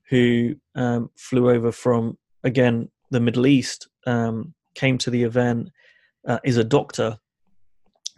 who 0.08 0.54
um, 0.76 1.10
flew 1.16 1.50
over 1.50 1.72
from 1.72 2.16
again 2.44 2.88
the 3.10 3.18
middle 3.18 3.46
east 3.48 3.88
um, 4.06 4.54
came 4.76 4.96
to 4.98 5.10
the 5.10 5.24
event 5.24 5.70
uh, 6.28 6.38
is 6.44 6.56
a 6.58 6.62
doctor 6.64 7.18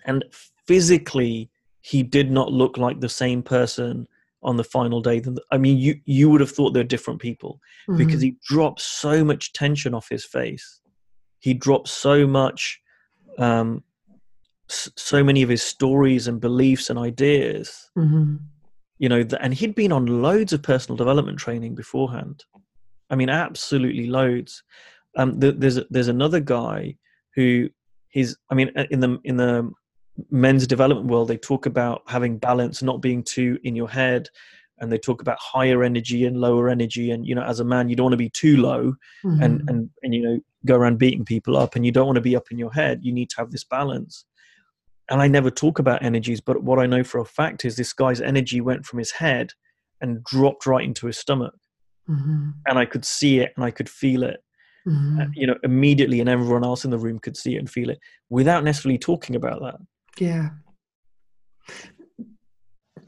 and 0.05 0.25
physically 0.67 1.51
he 1.81 2.03
did 2.03 2.31
not 2.31 2.53
look 2.53 2.77
like 2.77 3.01
the 3.01 3.09
same 3.09 3.43
person 3.43 4.07
on 4.43 4.57
the 4.57 4.65
final 4.65 5.01
day 5.01 5.19
than 5.21 5.37
i 5.51 5.57
mean 5.57 5.79
you 5.79 5.99
you 6.05 6.29
would 6.29 6.41
have 6.41 6.51
thought 6.51 6.73
they're 6.73 6.85
different 6.85 7.21
people 7.21 7.61
because 7.97 8.21
Mhm. 8.21 8.25
he 8.25 8.37
dropped 8.45 8.81
so 8.81 9.25
much 9.25 9.53
tension 9.53 9.95
off 9.95 10.09
his 10.09 10.25
face 10.25 10.81
he 11.41 11.55
dropped 11.55 11.89
so 11.89 12.27
much 12.27 12.81
um, 13.39 13.85
so 14.69 15.23
many 15.23 15.43
of 15.43 15.49
his 15.49 15.63
stories 15.63 16.27
and 16.29 16.41
beliefs 16.41 16.91
and 16.91 16.99
ideas 16.99 17.91
Mhm. 17.97 18.41
You 18.99 19.09
know 19.09 19.25
and 19.41 19.55
he'd 19.55 19.75
been 19.75 19.93
on 19.93 20.07
loads 20.07 20.53
of 20.53 20.63
personal 20.63 20.97
development 20.97 21.39
training 21.39 21.75
beforehand. 21.75 22.45
I 23.11 23.17
mean 23.17 23.29
absolutely 23.31 24.07
loads. 24.07 24.63
Um 25.17 25.39
there's 25.39 25.79
there's 25.91 26.09
another 26.09 26.41
guy 26.41 26.97
who 27.35 27.69
he's 28.09 28.37
i 28.51 28.55
mean 28.55 28.71
uh, 28.77 28.85
in 28.91 29.01
the 29.01 29.19
in 29.25 29.37
the 29.37 29.71
men's 30.31 30.67
development 30.67 31.09
world 31.09 31.29
they 31.29 31.37
talk 31.37 31.67
about 31.67 32.03
having 32.09 32.39
balance 32.39 32.83
not 32.83 33.01
being 33.01 33.23
too 33.23 33.59
in 33.63 33.77
your 33.77 33.89
head 33.89 34.29
and 34.79 34.91
they 34.91 34.99
talk 34.99 35.21
about 35.21 35.39
higher 35.41 35.83
energy 35.85 36.25
and 36.25 36.41
lower 36.41 36.69
energy 36.69 37.11
and 37.11 37.27
you 37.27 37.35
know 37.35 37.43
as 37.43 37.61
a 37.61 37.65
man 37.65 37.89
you 37.89 37.95
don't 37.97 38.05
want 38.05 38.13
to 38.13 38.17
be 38.17 38.31
too 38.31 38.57
low 38.57 38.95
and 39.43 39.61
Mhm. 39.61 39.69
and 39.69 39.91
and 40.03 40.15
you 40.15 40.23
know 40.23 40.41
go 40.67 40.75
around 40.77 40.99
beating 40.99 41.25
people 41.25 41.57
up 41.57 41.77
and 41.77 41.87
you 41.87 41.93
don't 41.93 42.07
want 42.07 42.17
to 42.17 42.21
be 42.31 42.35
up 42.35 42.51
in 42.51 42.59
your 42.59 42.73
head. 42.73 43.01
You 43.03 43.13
need 43.13 43.31
to 43.31 43.37
have 43.37 43.51
this 43.53 43.65
balance 43.65 44.25
and 45.11 45.21
i 45.23 45.27
never 45.29 45.51
talk 45.51 45.79
about 45.79 46.03
energies 46.03 46.41
but 46.41 46.63
what 46.63 46.79
i 46.79 46.87
know 46.87 47.03
for 47.05 47.19
a 47.21 47.25
fact 47.25 47.65
is 47.65 47.77
this 47.77 47.93
guy's 47.93 48.21
energy 48.21 48.61
went 48.61 48.85
from 48.87 48.99
his 48.99 49.11
head 49.11 49.51
and 50.01 50.23
dropped 50.25 50.67
right 50.67 50.85
into 50.85 51.07
his 51.07 51.19
stomach 51.19 51.55
Mhm. 52.09 52.55
and 52.67 52.79
i 52.79 52.85
could 52.87 53.05
see 53.05 53.41
it 53.41 53.53
and 53.57 53.65
i 53.65 53.71
could 53.71 53.89
feel 53.89 54.23
it 54.23 54.41
uh, 55.21 55.27
you 55.35 55.47
know 55.47 55.57
immediately 55.65 56.21
and 56.21 56.29
everyone 56.31 56.65
else 56.65 56.85
in 56.87 56.91
the 56.91 56.97
room 56.99 57.19
could 57.19 57.37
see 57.37 57.57
it 57.57 57.59
and 57.59 57.69
feel 57.71 57.91
it 57.91 57.99
without 58.31 58.65
necessarily 58.65 58.97
talking 58.99 59.37
about 59.37 59.61
that 59.61 59.77
Yeah. 60.19 60.49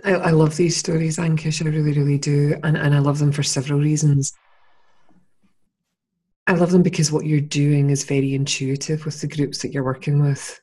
I, 0.05 0.13
I 0.15 0.31
love 0.31 0.57
these 0.57 0.77
stories, 0.77 1.19
Ankush. 1.19 1.65
I 1.65 1.69
really, 1.69 1.93
really 1.93 2.17
do. 2.19 2.57
And, 2.63 2.77
and 2.77 2.95
I 2.95 2.99
love 3.01 3.19
them 3.19 3.33
for 3.33 3.43
several 3.43 3.81
reasons. 3.81 4.33
I 6.47 6.55
love 6.55 6.71
them 6.71 6.83
because 6.83 7.13
what 7.13 7.27
you're 7.27 7.41
doing 7.41 7.91
is 7.91 8.05
very 8.05 8.35
intuitive 8.35 9.05
with 9.05 9.21
the 9.21 9.29
groups 9.29 9.59
that 9.63 9.73
you're 9.73 9.85
working 9.85 10.21
with. 10.23 10.59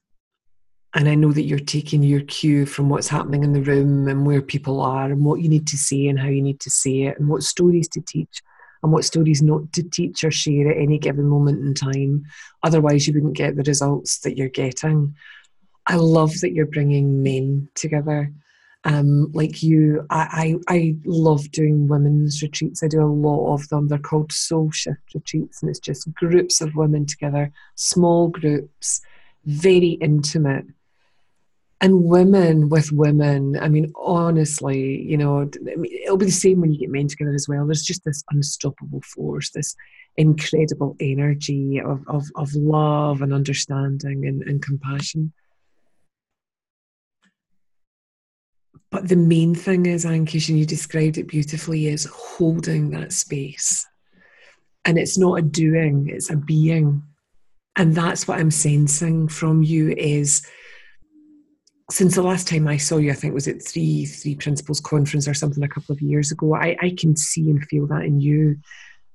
And 0.97 1.07
I 1.07 1.13
know 1.13 1.31
that 1.31 1.43
you're 1.43 1.59
taking 1.59 2.01
your 2.01 2.21
cue 2.21 2.65
from 2.65 2.89
what's 2.89 3.07
happening 3.07 3.43
in 3.43 3.53
the 3.53 3.61
room 3.61 4.07
and 4.07 4.25
where 4.25 4.41
people 4.41 4.81
are 4.81 5.05
and 5.11 5.23
what 5.23 5.41
you 5.41 5.47
need 5.47 5.67
to 5.67 5.77
say 5.77 6.07
and 6.07 6.19
how 6.19 6.27
you 6.27 6.41
need 6.41 6.59
to 6.61 6.71
say 6.71 7.03
it 7.03 7.19
and 7.19 7.29
what 7.29 7.43
stories 7.43 7.87
to 7.89 8.01
teach 8.01 8.41
and 8.81 8.91
what 8.91 9.05
stories 9.05 9.43
not 9.43 9.71
to 9.73 9.83
teach 9.83 10.23
or 10.23 10.31
share 10.31 10.71
at 10.71 10.77
any 10.77 10.97
given 10.97 11.27
moment 11.27 11.63
in 11.63 11.75
time. 11.75 12.25
Otherwise, 12.63 13.05
you 13.05 13.13
wouldn't 13.13 13.37
get 13.37 13.55
the 13.55 13.63
results 13.63 14.21
that 14.21 14.37
you're 14.37 14.49
getting. 14.49 15.13
I 15.85 15.97
love 15.97 16.39
that 16.41 16.53
you're 16.53 16.65
bringing 16.65 17.21
men 17.21 17.69
together. 17.75 18.33
Um, 18.83 19.31
like 19.33 19.61
you, 19.61 20.03
I, 20.09 20.57
I, 20.67 20.75
I 20.75 20.95
love 21.05 21.51
doing 21.51 21.87
women's 21.87 22.41
retreats. 22.41 22.81
I 22.81 22.87
do 22.87 23.03
a 23.03 23.05
lot 23.05 23.53
of 23.53 23.67
them. 23.69 23.87
They're 23.87 23.99
called 23.99 24.31
soul 24.31 24.71
shift 24.71 25.13
retreats, 25.13 25.61
and 25.61 25.69
it's 25.69 25.79
just 25.79 26.11
groups 26.15 26.59
of 26.59 26.73
women 26.73 27.05
together, 27.05 27.51
small 27.75 28.29
groups, 28.29 29.01
very 29.45 29.89
intimate. 30.01 30.65
And 31.79 32.05
women 32.05 32.69
with 32.69 32.91
women, 32.91 33.57
I 33.59 33.69
mean, 33.69 33.91
honestly, 33.95 35.03
you 35.03 35.15
know, 35.15 35.47
it'll 36.03 36.17
be 36.17 36.25
the 36.25 36.31
same 36.31 36.59
when 36.59 36.71
you 36.71 36.79
get 36.79 36.89
men 36.89 37.07
together 37.07 37.35
as 37.35 37.47
well. 37.47 37.67
There's 37.67 37.83
just 37.83 38.03
this 38.03 38.23
unstoppable 38.31 39.01
force, 39.01 39.51
this 39.51 39.75
incredible 40.15 40.95
energy 40.99 41.79
of, 41.79 42.03
of, 42.07 42.25
of 42.35 42.51
love 42.55 43.21
and 43.21 43.31
understanding 43.31 44.25
and, 44.25 44.41
and 44.41 44.61
compassion. 44.61 45.33
But 48.89 49.09
the 49.09 49.15
main 49.15 49.53
thing 49.53 49.85
is, 49.85 50.05
Ankush, 50.05 50.49
and 50.49 50.57
you 50.57 50.65
described 50.65 51.19
it 51.19 51.27
beautifully, 51.27 51.87
is 51.87 52.05
holding 52.11 52.89
that 52.91 53.13
space. 53.13 53.85
And 54.85 54.97
it's 54.97 55.17
not 55.17 55.39
a 55.39 55.41
doing, 55.43 56.09
it's 56.09 56.31
a 56.31 56.37
being. 56.37 57.03
And 57.75 57.93
that's 57.93 58.27
what 58.27 58.39
I'm 58.39 58.49
sensing 58.49 59.27
from 59.27 59.61
you 59.61 59.91
is 59.91 60.47
since 61.89 62.15
the 62.15 62.21
last 62.21 62.47
time 62.47 62.67
I 62.67 62.77
saw 62.77 62.97
you, 62.97 63.11
I 63.11 63.15
think 63.15 63.33
was 63.33 63.47
it 63.47 63.63
three 63.63 64.05
three 64.05 64.35
principles 64.35 64.79
conference 64.79 65.27
or 65.27 65.33
something 65.33 65.63
a 65.63 65.69
couple 65.69 65.93
of 65.93 66.01
years 66.01 66.31
ago. 66.31 66.53
I, 66.53 66.75
I 66.81 66.95
can 66.97 67.15
see 67.15 67.49
and 67.49 67.65
feel 67.65 67.87
that 67.87 68.03
in 68.03 68.19
you 68.19 68.57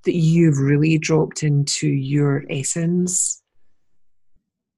that 0.04 0.14
you've 0.14 0.58
really 0.58 0.98
dropped 0.98 1.42
into 1.42 1.86
your 1.88 2.44
essence. 2.50 3.42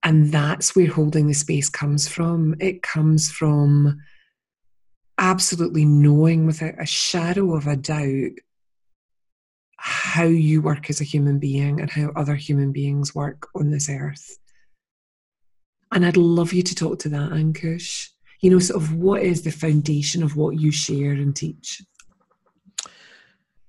And 0.03 0.31
that's 0.31 0.77
where 0.77 0.91
holding 0.91 1.29
the 1.29 1.35
space 1.35 1.71
comes 1.71 2.07
from. 2.07 2.57
It 2.61 2.83
comes 2.83 3.31
from 3.31 4.03
absolutely 5.17 5.87
knowing 5.87 6.45
without 6.45 6.75
a 6.79 6.85
shadow 6.85 7.55
of 7.55 7.67
a 7.67 7.77
doubt 7.77 8.33
how 9.79 10.25
you 10.25 10.61
work 10.61 10.91
as 10.91 11.01
a 11.01 11.05
human 11.05 11.39
being 11.39 11.81
and 11.81 11.91
how 11.91 12.11
other 12.17 12.35
human 12.35 12.73
beings 12.73 13.15
work 13.15 13.49
on 13.55 13.71
this 13.71 13.89
earth. 13.89 14.39
And 15.95 16.05
I'd 16.05 16.17
love 16.17 16.53
you 16.53 16.63
to 16.65 16.75
talk 16.75 16.99
to 17.01 17.09
that, 17.11 17.31
Ankush. 17.31 18.09
You 18.41 18.51
know, 18.51 18.59
sort 18.59 18.83
of 18.83 18.95
what 18.95 19.23
is 19.23 19.43
the 19.43 19.53
foundation 19.53 20.25
of 20.25 20.37
what 20.37 20.59
you 20.59 20.73
share 20.73 21.13
and 21.13 21.35
teach? 21.35 21.83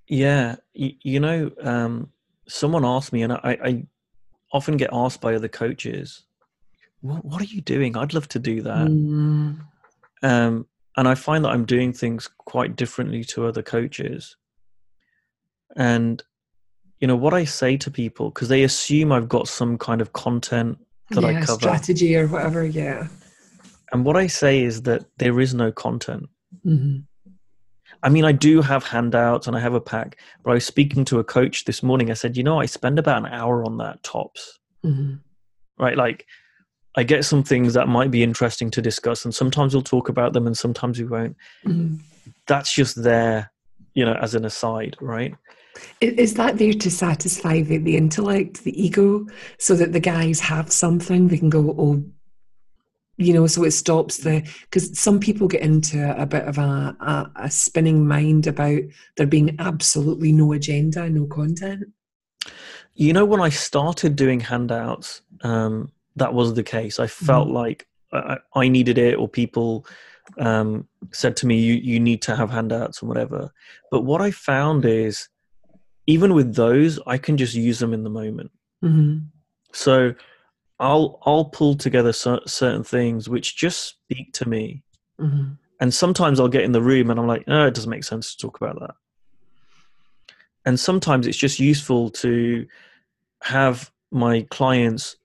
Yeah, 0.08 0.56
you, 0.74 0.94
you 1.04 1.20
know, 1.20 1.52
um, 1.62 2.10
someone 2.48 2.84
asked 2.84 3.14
me, 3.14 3.22
and 3.22 3.32
I, 3.32 3.58
I, 3.64 3.86
often 4.52 4.78
get 4.78 4.90
asked 4.92 5.22
by 5.22 5.36
other 5.36 5.48
coaches, 5.48 6.24
what, 7.02 7.24
what, 7.24 7.42
are 7.42 7.46
you 7.46 7.62
doing? 7.62 7.96
I'd 7.96 8.14
love 8.14 8.28
to 8.30 8.40
do 8.40 8.62
that. 8.62 8.88
Mm. 8.88 9.60
Um, 10.24 10.68
and 10.98 11.08
I 11.08 11.14
find 11.14 11.46
that 11.46 11.50
I'm 11.50 11.66
doing 11.66 11.94
things 11.94 12.30
quite 12.38 12.76
differently 12.76 13.24
to 13.26 13.46
other 13.46 13.62
coaches. 13.62 14.36
And, 15.76 16.24
you 17.00 17.08
know, 17.08 17.16
what 17.16 17.34
I 17.34 17.44
say 17.44 17.78
to 17.78 17.92
people, 17.92 18.30
because 18.30 18.48
they 18.48 18.64
assume 18.64 19.12
I've 19.12 19.30
got 19.30 19.48
some 19.48 19.78
kind 19.78 20.02
of 20.02 20.14
content 20.14 20.80
that 21.12 21.22
yeah, 21.22 21.28
I 21.28 21.42
cover. 21.42 21.60
Strategy 21.60 22.16
or 22.16 22.28
whatever, 22.28 22.66
yeah. 22.66 23.08
And 23.92 24.04
what 24.04 24.18
I 24.18 24.28
say 24.28 24.64
is 24.64 24.82
that 24.84 25.06
there 25.18 25.40
is 25.40 25.54
no 25.54 25.72
content. 25.72 26.28
Mm-hmm. 26.66 27.00
I 28.04 28.10
mean, 28.10 28.26
I 28.26 28.32
do 28.32 28.62
have 28.62 28.84
handouts 28.84 29.48
and 29.48 29.56
I 29.56 29.60
have 29.60 29.74
a 29.74 29.82
pack, 29.82 30.20
but 30.44 30.52
I 30.52 30.54
was 30.56 30.66
speaking 30.66 31.06
to 31.06 31.20
a 31.20 31.24
coach 31.24 31.66
this 31.66 31.82
morning. 31.82 32.12
I 32.12 32.14
said, 32.14 32.38
you 32.38 32.44
know, 32.44 32.60
I 32.60 32.66
spend 32.66 33.00
about 33.00 33.26
an 33.26 33.32
hour 33.32 33.64
on 33.64 33.78
that 33.78 34.04
tops. 34.04 34.60
Mm-hmm. 34.84 35.16
Right? 35.80 35.98
Like, 35.98 36.26
I 36.98 37.04
get 37.04 37.26
some 37.26 37.44
things 37.44 37.74
that 37.74 37.88
might 37.88 38.12
be 38.12 38.24
interesting 38.24 38.72
to 38.72 38.82
discuss, 38.82 39.26
and 39.26 39.36
sometimes 39.36 39.74
we'll 39.74 39.84
talk 39.84 40.08
about 40.08 40.34
them 40.34 40.48
and 40.48 40.58
sometimes 40.58 41.00
we 41.00 41.06
won't. 41.06 41.36
Mm-hmm. 41.66 41.98
That's 42.48 42.74
just 42.74 43.04
there, 43.04 43.52
you 43.94 44.06
know, 44.06 44.14
as 44.14 44.36
an 44.36 44.46
aside, 44.46 44.96
right? 45.02 45.36
Is 46.02 46.36
that 46.36 46.58
there 46.58 46.74
to 46.74 46.92
satisfy 46.92 47.62
the, 47.62 47.78
the 47.78 47.98
intellect, 47.98 48.64
the 48.64 48.82
ego, 48.82 49.26
so 49.58 49.76
that 49.76 49.94
the 49.94 50.00
guys 50.00 50.40
have 50.40 50.72
something? 50.72 51.28
They 51.28 51.38
can 51.38 51.50
go, 51.50 51.76
oh, 51.78 52.04
you 53.18 53.34
know 53.34 53.48
so 53.48 53.64
it 53.64 53.72
stops 53.72 54.18
the 54.18 54.46
because 54.64 55.00
some 55.00 55.22
people 55.22 55.48
get 55.48 55.62
into 55.62 56.22
a 56.22 56.26
bit 56.26 56.44
of 56.44 56.58
a, 56.58 56.96
a, 57.00 57.32
a, 57.44 57.50
spinning 57.50 58.06
mind 58.06 58.46
about 58.46 58.82
there 59.16 59.26
being 59.26 59.56
absolutely 59.60 60.34
no 60.34 60.52
agenda 60.52 61.10
no 61.10 61.26
content. 61.26 61.86
You 62.94 63.14
know 63.14 63.24
when 63.24 63.40
i 63.40 63.48
started 63.48 64.18
doing 64.18 64.42
handouts 64.42 65.22
um, 65.44 65.92
that 66.16 66.34
was 66.34 66.54
the 66.54 66.64
case. 66.64 67.00
I 67.00 67.08
felt 67.08 67.50
mm. 67.50 67.54
like 67.54 67.88
I, 68.12 68.38
I, 68.56 68.68
needed 68.68 68.98
it 68.98 69.16
or 69.16 69.28
people 69.28 69.86
um, 70.38 70.88
said 71.12 71.36
to 71.38 71.48
me 71.48 71.60
you, 71.60 71.74
you 71.74 72.00
need 72.00 72.22
to 72.24 72.36
have 72.36 72.50
handouts 72.50 73.02
and 73.02 73.10
whatever. 73.10 73.52
But 73.92 74.02
what 74.02 74.22
i 74.22 74.32
found 74.32 74.86
is 74.86 75.28
even 76.08 76.34
with 76.34 76.56
those 76.56 77.00
i 77.08 77.18
can 77.18 77.38
just 77.38 77.54
use 77.54 77.80
them 77.80 77.94
in 77.94 78.04
the 78.04 78.10
moment 78.10 78.52
mm-hmm. 78.84 79.18
so 79.72 80.14
I'll 80.80 81.20
I'll 81.26 81.46
pull 81.46 81.76
together 81.76 82.12
certain 82.12 82.84
things 82.84 83.30
which 83.30 83.56
just 83.56 83.98
speak 84.00 84.34
to 84.34 84.50
me, 84.50 84.84
mm-hmm. 85.20 85.54
and 85.80 85.94
sometimes 85.94 86.40
I'll 86.40 86.50
get 86.50 86.64
in 86.64 86.74
the 86.74 86.82
room 86.82 87.10
and 87.10 87.20
I'm 87.20 87.28
like, 87.28 87.46
oh, 87.48 87.68
it 87.68 87.74
doesn't 87.74 87.90
make 87.90 88.04
sense 88.04 88.36
to 88.36 88.42
talk 88.42 88.60
about 88.60 88.80
that. 88.80 88.96
And 90.66 90.80
sometimes 90.80 91.28
it's 91.28 91.38
just 91.38 91.60
useful 91.60 92.10
to 92.10 92.66
have 93.44 93.92
my 94.12 94.42
clients, 94.50 95.16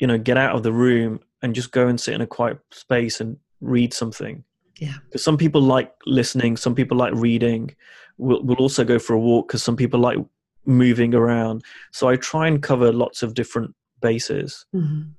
you 0.00 0.06
know, 0.06 0.18
get 0.18 0.36
out 0.36 0.54
of 0.54 0.64
the 0.64 0.72
room 0.72 1.20
and 1.42 1.54
just 1.54 1.72
go 1.72 1.86
and 1.86 1.98
sit 1.98 2.14
in 2.14 2.20
a 2.20 2.26
quiet 2.26 2.58
space 2.70 3.20
and 3.20 3.38
read 3.60 3.94
something. 3.94 4.44
Yeah. 4.78 4.94
Because 5.04 5.22
some 5.22 5.38
people 5.38 5.62
like 5.62 5.92
listening, 6.06 6.56
some 6.56 6.74
people 6.74 6.96
like 6.96 7.14
reading. 7.14 7.74
We'll, 8.20 8.42
we'll 8.42 8.58
also 8.58 8.84
go 8.84 8.98
for 8.98 9.14
a 9.14 9.18
walk 9.18 9.48
because 9.48 9.62
some 9.62 9.76
people 9.76 10.00
like 10.00 10.18
moving 10.66 11.14
around. 11.14 11.64
So 11.92 12.08
I 12.08 12.16
try 12.16 12.46
and 12.48 12.62
cover 12.62 12.92
lots 12.92 13.22
of 13.22 13.34
different 13.34 13.74
bases. 14.00 14.66
Mm-hmm. 14.74 15.10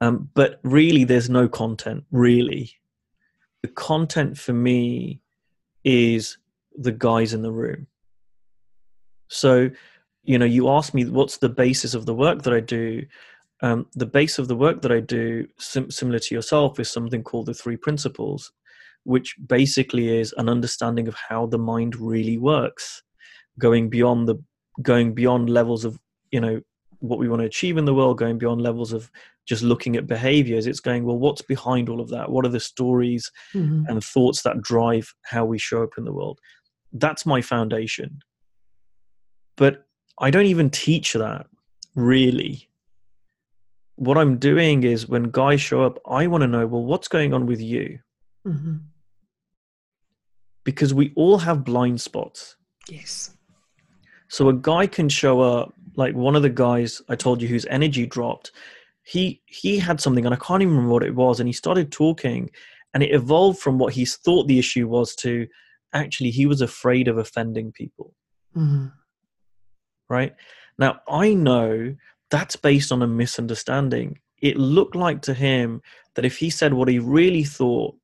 Um, 0.00 0.28
but 0.34 0.60
really, 0.62 1.04
there's 1.04 1.30
no 1.30 1.48
content, 1.48 2.04
really. 2.10 2.72
The 3.62 3.68
content 3.68 4.36
for 4.36 4.52
me 4.52 5.20
is 5.84 6.36
the 6.76 6.92
guys 6.92 7.32
in 7.32 7.42
the 7.42 7.52
room. 7.52 7.86
So, 9.28 9.70
you 10.22 10.38
know, 10.38 10.44
you 10.44 10.68
ask 10.68 10.94
me 10.94 11.04
what's 11.06 11.38
the 11.38 11.48
basis 11.48 11.94
of 11.94 12.06
the 12.06 12.14
work 12.14 12.42
that 12.42 12.52
I 12.52 12.60
do. 12.60 13.06
Um, 13.62 13.86
the 13.94 14.06
base 14.06 14.38
of 14.38 14.48
the 14.48 14.56
work 14.56 14.82
that 14.82 14.92
I 14.92 15.00
do, 15.00 15.46
sim- 15.58 15.90
similar 15.90 16.18
to 16.18 16.34
yourself, 16.34 16.78
is 16.78 16.90
something 16.90 17.22
called 17.22 17.46
the 17.46 17.54
three 17.54 17.76
principles, 17.76 18.52
which 19.04 19.36
basically 19.46 20.18
is 20.18 20.34
an 20.36 20.48
understanding 20.48 21.08
of 21.08 21.14
how 21.14 21.46
the 21.46 21.58
mind 21.58 21.96
really 21.96 22.38
works, 22.38 23.02
going 23.58 23.88
beyond 23.88 24.28
the 24.28 24.36
going 24.82 25.14
beyond 25.14 25.48
levels 25.48 25.84
of 25.84 25.98
you 26.32 26.40
know 26.40 26.60
what 26.98 27.18
we 27.18 27.28
want 27.28 27.40
to 27.40 27.46
achieve 27.46 27.76
in 27.76 27.84
the 27.84 27.94
world, 27.94 28.18
going 28.18 28.38
beyond 28.38 28.62
levels 28.62 28.92
of 28.92 29.10
just 29.46 29.62
looking 29.62 29.94
at 29.96 30.06
behaviors. 30.06 30.66
It's 30.66 30.80
going, 30.80 31.04
well, 31.04 31.18
what's 31.18 31.42
behind 31.42 31.88
all 31.88 32.00
of 32.00 32.08
that? 32.08 32.30
What 32.30 32.46
are 32.46 32.50
the 32.50 32.60
stories 32.60 33.30
mm-hmm. 33.54 33.84
and 33.88 34.02
thoughts 34.02 34.42
that 34.42 34.62
drive 34.62 35.14
how 35.24 35.44
we 35.44 35.58
show 35.58 35.82
up 35.82 35.98
in 35.98 36.04
the 36.04 36.12
world? 36.12 36.40
That's 36.92 37.26
my 37.26 37.42
foundation. 37.42 38.20
But 39.56 39.84
I 40.18 40.30
don't 40.30 40.46
even 40.46 40.70
teach 40.70 41.12
that 41.12 41.46
really. 41.94 42.68
What 43.96 44.18
I'm 44.18 44.38
doing 44.38 44.82
is 44.82 45.08
when 45.08 45.24
guys 45.24 45.60
show 45.60 45.82
up, 45.82 45.98
I 46.06 46.26
want 46.26 46.42
to 46.42 46.48
know, 46.48 46.66
well, 46.66 46.84
what's 46.84 47.08
going 47.08 47.34
on 47.34 47.46
with 47.46 47.60
you? 47.60 47.98
Mm-hmm. 48.46 48.76
Because 50.64 50.94
we 50.94 51.12
all 51.14 51.38
have 51.38 51.64
blind 51.64 52.00
spots. 52.00 52.56
Yes. 52.88 53.36
So 54.28 54.48
a 54.48 54.54
guy 54.54 54.86
can 54.86 55.08
show 55.08 55.40
up 55.40 55.74
like 55.96 56.14
one 56.14 56.36
of 56.36 56.42
the 56.42 56.50
guys 56.50 57.00
I 57.08 57.16
told 57.16 57.40
you 57.40 57.48
whose 57.48 57.66
energy 57.66 58.06
dropped, 58.06 58.52
he 59.04 59.42
he 59.46 59.78
had 59.78 60.00
something 60.00 60.24
and 60.24 60.34
I 60.34 60.38
can't 60.38 60.62
even 60.62 60.74
remember 60.74 60.92
what 60.92 61.04
it 61.04 61.14
was, 61.14 61.40
and 61.40 61.48
he 61.48 61.52
started 61.52 61.92
talking, 61.92 62.50
and 62.92 63.02
it 63.02 63.14
evolved 63.14 63.58
from 63.58 63.78
what 63.78 63.92
he 63.92 64.04
thought 64.04 64.48
the 64.48 64.58
issue 64.58 64.88
was 64.88 65.14
to 65.16 65.46
actually 65.92 66.30
he 66.30 66.46
was 66.46 66.60
afraid 66.60 67.06
of 67.08 67.18
offending 67.18 67.70
people. 67.72 68.14
Mm-hmm. 68.56 68.86
Right 70.08 70.34
now, 70.78 71.00
I 71.08 71.34
know 71.34 71.94
that's 72.30 72.56
based 72.56 72.92
on 72.92 73.02
a 73.02 73.06
misunderstanding. 73.06 74.18
It 74.42 74.56
looked 74.56 74.96
like 74.96 75.22
to 75.22 75.34
him 75.34 75.80
that 76.14 76.24
if 76.24 76.38
he 76.38 76.50
said 76.50 76.74
what 76.74 76.88
he 76.88 76.98
really 76.98 77.44
thought, 77.44 77.94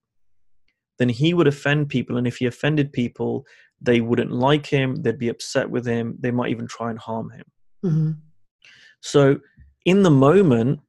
then 1.01 1.09
he 1.09 1.33
would 1.33 1.47
offend 1.47 1.89
people, 1.89 2.19
and 2.19 2.27
if 2.27 2.37
he 2.37 2.45
offended 2.45 2.93
people, 2.93 3.47
they 3.81 4.03
wouldn't 4.03 4.31
like 4.31 4.67
him, 4.67 4.97
they'd 4.97 5.19
be 5.19 5.31
upset 5.31 5.71
with 5.71 5.87
him, 5.87 6.15
they 6.21 6.31
might 6.31 6.51
even 6.51 6.67
try 6.67 6.91
and 6.91 6.99
harm 6.99 7.31
him. 7.31 7.45
Mm-hmm. 7.83 8.11
So, 9.01 9.41
in 9.87 10.03
the 10.03 10.11
moment, 10.11 10.81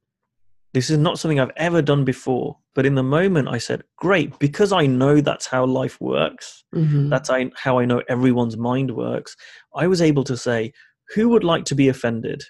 this 0.74 0.90
is 0.90 0.98
not 0.98 1.18
something 1.18 1.40
I've 1.40 1.56
ever 1.56 1.80
done 1.80 2.04
before, 2.04 2.58
but 2.74 2.84
in 2.84 2.94
the 2.94 3.02
moment, 3.02 3.48
I 3.48 3.56
said, 3.56 3.84
Great, 3.96 4.38
because 4.38 4.70
I 4.70 4.84
know 4.84 5.22
that's 5.22 5.46
how 5.46 5.64
life 5.64 5.98
works, 5.98 6.62
mm-hmm. 6.74 7.08
that's 7.08 7.30
how 7.56 7.78
I 7.78 7.86
know 7.86 8.02
everyone's 8.10 8.58
mind 8.58 8.90
works. 8.90 9.34
I 9.74 9.86
was 9.86 10.02
able 10.02 10.24
to 10.24 10.36
say, 10.36 10.74
Who 11.14 11.30
would 11.30 11.42
like 11.42 11.64
to 11.64 11.74
be 11.74 11.88
offended? 11.88 12.42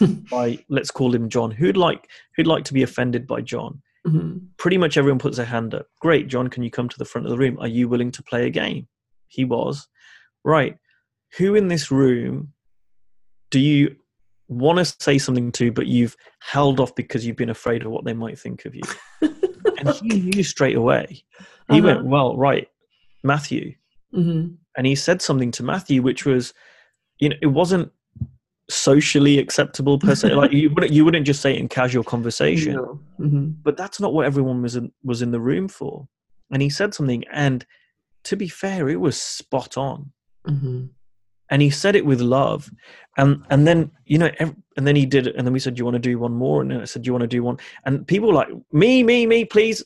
by 0.30 0.58
let's 0.68 0.90
call 0.90 1.14
him 1.14 1.28
John. 1.28 1.50
Who'd 1.50 1.76
like 1.76 2.08
who'd 2.36 2.46
like 2.46 2.64
to 2.64 2.74
be 2.74 2.82
offended 2.82 3.26
by 3.26 3.40
John? 3.40 3.82
Mm-hmm. 4.06 4.38
Pretty 4.56 4.78
much 4.78 4.96
everyone 4.96 5.18
puts 5.18 5.36
their 5.36 5.46
hand 5.46 5.74
up. 5.74 5.86
Great, 6.00 6.28
John, 6.28 6.48
can 6.48 6.62
you 6.62 6.70
come 6.70 6.88
to 6.88 6.98
the 6.98 7.04
front 7.04 7.26
of 7.26 7.30
the 7.30 7.38
room? 7.38 7.58
Are 7.60 7.68
you 7.68 7.88
willing 7.88 8.12
to 8.12 8.22
play 8.22 8.46
a 8.46 8.50
game? 8.50 8.86
He 9.26 9.44
was. 9.44 9.88
Right. 10.44 10.76
Who 11.38 11.54
in 11.54 11.68
this 11.68 11.90
room 11.90 12.52
do 13.50 13.58
you 13.58 13.96
want 14.48 14.78
to 14.78 14.84
say 14.84 15.18
something 15.18 15.50
to, 15.52 15.72
but 15.72 15.86
you've 15.86 16.16
held 16.40 16.78
off 16.78 16.94
because 16.94 17.26
you've 17.26 17.36
been 17.36 17.50
afraid 17.50 17.84
of 17.84 17.90
what 17.90 18.04
they 18.04 18.12
might 18.12 18.38
think 18.38 18.64
of 18.64 18.74
you? 18.74 18.82
and 19.20 19.88
he 20.02 20.20
knew 20.20 20.42
straight 20.42 20.76
away. 20.76 21.24
He 21.68 21.78
uh-huh. 21.78 21.82
went, 21.82 22.04
Well, 22.06 22.36
right, 22.36 22.68
Matthew. 23.24 23.74
Mm-hmm. 24.14 24.54
And 24.76 24.86
he 24.86 24.94
said 24.94 25.20
something 25.20 25.50
to 25.52 25.62
Matthew, 25.62 26.02
which 26.02 26.24
was, 26.24 26.54
you 27.18 27.30
know, 27.30 27.36
it 27.42 27.46
wasn't 27.46 27.90
socially 28.68 29.38
acceptable 29.38 29.98
per 29.98 30.14
se. 30.14 30.34
like 30.34 30.52
you 30.52 30.70
wouldn't 30.70 30.92
you 30.92 31.04
wouldn't 31.04 31.26
just 31.26 31.40
say 31.40 31.52
it 31.54 31.58
in 31.58 31.68
casual 31.68 32.04
conversation. 32.04 32.74
No. 32.74 33.00
Mm-hmm. 33.20 33.50
But 33.62 33.76
that's 33.76 34.00
not 34.00 34.12
what 34.12 34.26
everyone 34.26 34.62
was 34.62 34.76
in, 34.76 34.92
was 35.04 35.22
in 35.22 35.30
the 35.30 35.40
room 35.40 35.68
for. 35.68 36.08
And 36.50 36.62
he 36.62 36.70
said 36.70 36.94
something, 36.94 37.24
and 37.32 37.66
to 38.24 38.36
be 38.36 38.48
fair, 38.48 38.88
it 38.88 39.00
was 39.00 39.20
spot 39.20 39.76
on. 39.76 40.12
Mm-hmm. 40.46 40.86
and 41.50 41.60
he 41.60 41.70
said 41.70 41.96
it 41.96 42.06
with 42.06 42.20
love 42.20 42.70
and 43.16 43.44
and 43.50 43.66
then 43.66 43.90
you 44.04 44.16
know 44.16 44.30
ev 44.38 44.54
and 44.76 44.86
then 44.86 44.94
he 44.94 45.04
did 45.04 45.26
it 45.26 45.34
and 45.34 45.44
then 45.44 45.52
we 45.52 45.58
said 45.58 45.74
do 45.74 45.80
you 45.80 45.84
want 45.84 45.96
to 45.96 45.98
do 45.98 46.20
one 46.20 46.32
more 46.32 46.62
and 46.62 46.70
then 46.70 46.80
i 46.80 46.84
said 46.84 47.02
do 47.02 47.08
you 47.08 47.12
want 47.12 47.22
to 47.22 47.26
do 47.26 47.42
one 47.42 47.58
and 47.84 48.06
people 48.06 48.28
were 48.28 48.34
like 48.34 48.46
me 48.70 49.02
me 49.02 49.26
me 49.26 49.44
please 49.44 49.82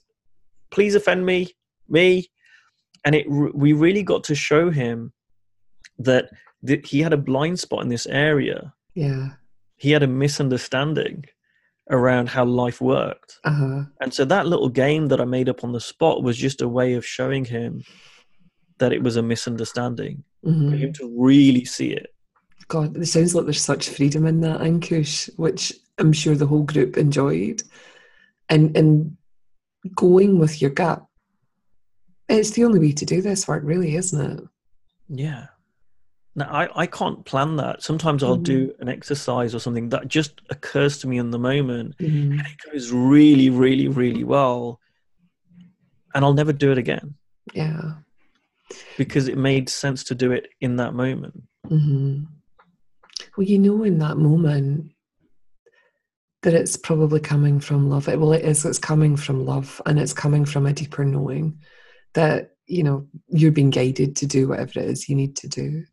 please 0.70 0.94
offend 0.94 1.24
me 1.24 1.48
me 1.88 2.28
and 3.04 3.14
it 3.14 3.26
we 3.30 3.72
really 3.72 4.02
got 4.02 4.22
to 4.24 4.34
show 4.34 4.68
him 4.70 5.14
that, 5.98 6.30
he 6.84 7.00
had 7.00 7.12
a 7.12 7.18
blind 7.18 7.58
spot 7.58 7.82
in 7.82 7.88
this 7.88 8.06
area 8.06 8.72
yeah 8.94 9.30
he 9.76 9.90
had 9.90 10.02
a 10.02 10.06
misunderstanding 10.06 11.24
around 11.90 12.28
how 12.28 12.44
life 12.44 12.80
worked 12.80 13.38
uh-huh 13.44 13.82
and 14.00 14.12
so 14.12 14.24
that 14.24 14.46
little 14.46 14.68
game 14.68 15.08
that 15.08 15.20
i 15.20 15.24
made 15.24 15.48
up 15.48 15.64
on 15.64 15.72
the 15.72 15.80
spot 15.80 16.22
was 16.22 16.36
just 16.36 16.62
a 16.62 16.68
way 16.68 16.94
of 16.94 17.06
showing 17.06 17.44
him 17.44 17.82
that 18.78 18.92
it 18.92 19.02
was 19.02 19.16
a 19.16 19.22
misunderstanding 19.22 20.22
for 20.42 20.50
hmm 20.50 20.74
him 20.74 20.92
to 20.92 21.14
really 21.18 21.64
see 21.64 21.92
it 21.92 22.14
God, 22.68 22.96
it 22.96 23.06
sounds 23.06 23.34
like 23.34 23.46
there's 23.46 23.60
such 23.60 23.88
freedom 23.88 24.26
in 24.26 24.42
that 24.42 24.60
Ankush, 24.60 25.28
which 25.36 25.72
I'm 25.98 26.12
sure 26.12 26.36
the 26.36 26.46
whole 26.46 26.62
group 26.62 26.96
enjoyed. 26.96 27.64
And 28.48 28.76
and 28.76 29.16
going 29.94 30.38
with 30.38 30.60
your 30.60 30.70
gut. 30.70 31.04
It's 32.28 32.50
the 32.52 32.64
only 32.64 32.78
way 32.78 32.92
to 32.92 33.04
do 33.04 33.22
this 33.22 33.48
work, 33.48 33.62
really, 33.64 33.96
isn't 33.96 34.38
it? 34.38 34.44
Yeah. 35.08 35.46
Now 36.40 36.50
I, 36.50 36.68
I 36.82 36.86
can't 36.86 37.22
plan 37.24 37.56
that. 37.56 37.82
Sometimes 37.82 38.22
I'll 38.22 38.36
do 38.36 38.74
an 38.80 38.88
exercise 38.88 39.54
or 39.54 39.58
something 39.60 39.90
that 39.90 40.08
just 40.08 40.40
occurs 40.48 40.96
to 40.98 41.06
me 41.06 41.18
in 41.18 41.30
the 41.30 41.38
moment 41.38 41.96
Mhm. 41.98 42.32
and 42.32 42.40
it 42.40 42.72
goes 42.72 42.90
really, 42.90 43.50
really, 43.50 43.88
really 43.88 44.24
well. 44.24 44.80
And 46.14 46.24
I'll 46.24 46.32
never 46.32 46.52
do 46.54 46.72
it 46.72 46.78
again 46.78 47.14
Yeah. 47.54 47.96
because 48.96 49.28
it 49.28 49.36
made 49.36 49.68
sense 49.68 50.02
to 50.04 50.14
do 50.14 50.32
it 50.32 50.48
in 50.60 50.76
that 50.76 50.94
moment. 50.94 51.42
hmm 51.68 52.24
Well, 53.36 53.46
you 53.46 53.58
know, 53.58 53.84
in 53.84 53.98
that 53.98 54.16
moment, 54.16 54.92
that 56.42 56.54
it's 56.54 56.76
probably 56.76 57.20
coming 57.20 57.60
from 57.60 57.90
love. 57.90 58.08
It, 58.08 58.18
well, 58.18 58.32
it 58.32 58.44
is. 58.46 58.64
It's 58.64 58.78
coming 58.78 59.14
from 59.14 59.44
love, 59.44 59.80
and 59.84 59.98
it's 59.98 60.14
coming 60.14 60.46
from 60.46 60.64
a 60.64 60.72
deeper 60.72 61.04
knowing 61.04 61.58
that 62.14 62.52
you 62.66 62.82
know 62.82 63.06
you're 63.28 63.52
being 63.52 63.68
guided 63.70 64.16
to 64.16 64.26
do 64.26 64.48
whatever 64.48 64.78
it 64.80 64.86
is 64.88 65.08
you 65.08 65.14
need 65.16 65.36
to 65.36 65.48
do. 65.48 65.84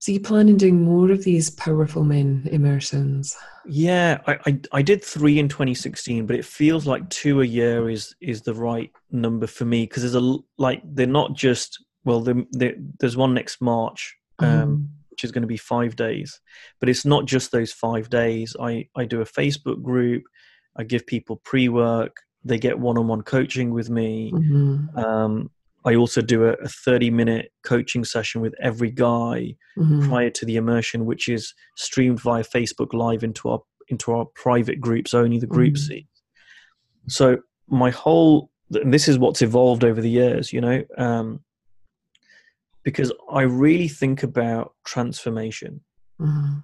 So 0.00 0.12
you 0.12 0.20
plan 0.20 0.48
on 0.48 0.56
doing 0.56 0.84
more 0.84 1.10
of 1.10 1.24
these 1.24 1.50
powerful 1.50 2.04
men 2.04 2.48
immersions? 2.52 3.36
Yeah, 3.66 4.20
I, 4.26 4.38
I 4.46 4.60
I 4.72 4.82
did 4.82 5.02
three 5.04 5.38
in 5.38 5.48
2016, 5.48 6.24
but 6.26 6.36
it 6.36 6.44
feels 6.44 6.86
like 6.86 7.08
two 7.10 7.40
a 7.42 7.44
year 7.44 7.90
is 7.90 8.14
is 8.20 8.42
the 8.42 8.54
right 8.54 8.90
number 9.10 9.46
for 9.46 9.64
me 9.64 9.84
because 9.84 10.02
there's 10.02 10.14
a 10.14 10.36
like 10.56 10.82
they're 10.84 11.06
not 11.06 11.34
just 11.34 11.84
well 12.04 12.20
there 12.20 12.74
there's 13.00 13.16
one 13.16 13.34
next 13.34 13.60
March 13.60 14.16
um, 14.38 14.46
Mhm. 14.48 14.88
which 15.10 15.24
is 15.24 15.32
going 15.32 15.42
to 15.42 15.48
be 15.48 15.56
five 15.56 15.96
days, 15.96 16.40
but 16.78 16.88
it's 16.88 17.04
not 17.04 17.26
just 17.26 17.50
those 17.50 17.72
five 17.72 18.08
days. 18.08 18.54
I 18.60 18.88
I 18.96 19.04
do 19.04 19.20
a 19.20 19.24
Facebook 19.26 19.82
group, 19.82 20.22
I 20.76 20.84
give 20.84 21.06
people 21.06 21.40
pre 21.44 21.68
work, 21.68 22.16
they 22.44 22.58
get 22.58 22.78
one 22.78 22.96
on 22.98 23.08
one 23.08 23.22
coaching 23.22 23.72
with 23.74 23.90
me. 23.90 24.30
Mhm. 24.32 24.96
Um, 24.96 25.50
I 25.88 25.94
also 25.94 26.20
do 26.20 26.44
a, 26.44 26.52
a 26.54 26.68
30 26.68 27.10
minute 27.10 27.52
coaching 27.64 28.04
session 28.04 28.40
with 28.40 28.54
every 28.60 28.90
guy 28.90 29.56
Mhm. 29.78 30.06
prior 30.08 30.30
to 30.30 30.44
the 30.44 30.56
immersion, 30.56 31.06
which 31.06 31.28
is 31.28 31.54
streamed 31.76 32.20
via 32.20 32.44
Facebook 32.44 32.92
Live 32.92 33.22
into 33.24 33.48
our 33.48 33.60
into 33.88 34.12
our 34.12 34.26
private 34.34 34.80
groups 34.82 35.14
only, 35.14 35.38
the 35.38 35.46
group 35.46 35.74
Mhm. 35.74 35.78
seats. 35.86 36.22
So 37.08 37.38
my 37.68 37.90
whole 37.90 38.50
and 38.74 38.92
this 38.92 39.08
is 39.08 39.18
what's 39.18 39.40
evolved 39.40 39.82
over 39.82 40.00
the 40.02 40.10
years, 40.10 40.52
you 40.52 40.60
know, 40.60 40.84
um, 40.98 41.40
because 42.84 43.10
I 43.32 43.42
really 43.42 43.88
think 43.88 44.22
about 44.22 44.74
transformation. 44.84 45.80
Mhm. 46.20 46.62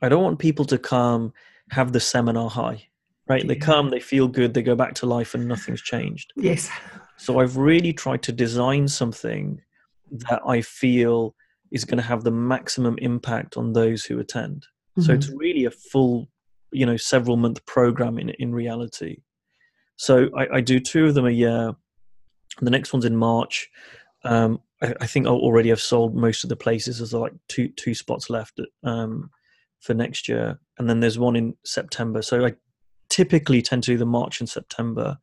I 0.00 0.08
don't 0.08 0.22
want 0.22 0.38
people 0.38 0.64
to 0.66 0.78
come 0.78 1.34
have 1.70 1.92
the 1.92 2.00
seminar 2.00 2.48
high, 2.48 2.88
right? 3.28 3.46
They 3.46 3.56
come, 3.56 3.90
they 3.90 4.00
feel 4.00 4.28
good, 4.28 4.54
they 4.54 4.62
go 4.62 4.74
back 4.74 4.94
to 4.94 5.06
life, 5.06 5.34
and 5.34 5.46
nothing's 5.46 5.82
changed. 5.82 6.32
Yes. 6.36 6.70
So 7.18 7.38
I've 7.40 7.56
really 7.56 7.92
tried 7.92 8.22
to 8.24 8.32
design 8.32 8.88
something 8.88 9.60
that 10.10 10.40
I 10.46 10.60
feel 10.60 11.34
is 11.70 11.84
going 11.84 11.98
to 11.98 12.04
have 12.04 12.24
the 12.24 12.30
maximum 12.30 12.98
impact 12.98 13.56
on 13.56 13.72
those 13.72 14.04
who 14.04 14.18
attend. 14.18 14.66
So 14.98 15.12
Mhm. 15.12 15.14
it's 15.14 15.28
really 15.30 15.64
a 15.64 15.70
full, 15.70 16.28
you 16.70 16.84
know, 16.84 16.96
several 16.98 17.36
month 17.36 17.64
program 17.64 18.18
in 18.18 18.30
in 18.30 18.52
reality. 18.54 19.22
So 19.96 20.28
I, 20.36 20.56
I 20.56 20.60
do 20.60 20.80
two 20.80 21.06
of 21.06 21.14
them 21.14 21.26
a 21.26 21.30
year. 21.30 21.74
The 22.60 22.70
next 22.70 22.92
one's 22.92 23.06
in 23.06 23.16
March. 23.16 23.70
Um, 24.24 24.60
I, 24.82 24.94
I 25.00 25.06
think 25.06 25.26
I 25.26 25.30
already 25.30 25.70
have 25.70 25.80
sold 25.80 26.14
most 26.14 26.44
of 26.44 26.50
the 26.50 26.56
places. 26.56 26.98
There's 26.98 27.14
like 27.14 27.32
two 27.48 27.68
two 27.68 27.94
spots 27.94 28.28
left 28.28 28.60
um, 28.82 29.30
for 29.80 29.94
next 29.94 30.28
year, 30.28 30.58
and 30.78 30.88
then 30.90 31.00
there's 31.00 31.18
one 31.18 31.36
in 31.36 31.54
September. 31.64 32.20
So 32.20 32.44
I 32.44 32.54
typically 33.08 33.62
tend 33.62 33.82
to 33.84 33.92
do 33.92 33.98
the 33.98 34.06
March 34.06 34.40
and 34.40 34.48
September. 34.48 35.18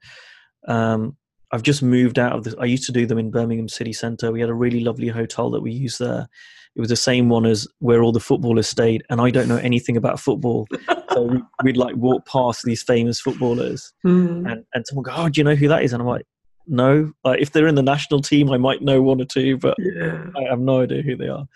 Um, 0.68 1.18
I've 1.52 1.64
just 1.64 1.82
moved 1.82 2.20
out 2.20 2.34
of 2.34 2.44
this. 2.44 2.56
I 2.60 2.66
used 2.66 2.86
to 2.86 2.92
do 2.92 3.06
them 3.06 3.18
in 3.18 3.32
Birmingham 3.32 3.68
City 3.70 3.94
Centre. 3.94 4.32
We 4.32 4.40
had 4.42 4.50
a 4.50 4.54
really 4.54 4.82
lovely 4.82 5.08
hotel 5.08 5.50
that 5.52 5.62
we 5.62 5.72
used 5.72 6.00
there. 6.00 6.28
It 6.76 6.80
was 6.80 6.90
the 6.90 6.96
same 6.96 7.30
one 7.30 7.46
as 7.46 7.68
where 7.80 8.04
all 8.04 8.12
the 8.12 8.20
footballers 8.20 8.68
stayed, 8.68 9.04
and 9.10 9.20
I 9.20 9.32
don't 9.32 9.48
know 9.48 9.58
anything 9.58 9.98
about 9.98 10.20
football. 10.20 10.68
so 11.14 11.24
we- 11.24 11.44
we'd 11.64 11.78
like 11.78 11.96
walk 11.96 12.26
past 12.28 12.64
these 12.64 12.84
famous 12.84 13.20
footballers, 13.20 13.92
Mhm. 14.06 14.50
and, 14.52 14.64
and 14.74 14.86
someone 14.88 15.04
go, 15.04 15.14
"Oh, 15.16 15.30
do 15.30 15.40
you 15.40 15.44
know 15.44 15.56
who 15.56 15.68
that 15.68 15.84
is?" 15.84 15.92
And 15.94 16.02
I'm 16.02 16.08
like, 16.08 16.28
"No." 16.68 17.12
Like, 17.24 17.42
if 17.42 17.52
they're 17.52 17.68
in 17.68 17.76
the 17.76 17.82
national 17.82 18.22
team, 18.22 18.52
I 18.52 18.58
might 18.58 18.84
know 18.84 19.02
one 19.02 19.20
or 19.20 19.26
two, 19.26 19.58
but 19.58 19.76
Yeah. 19.80 20.26
I 20.38 20.44
have 20.50 20.60
no 20.60 20.82
idea 20.82 21.02
who 21.02 21.16
they 21.18 21.28
are. 21.28 21.48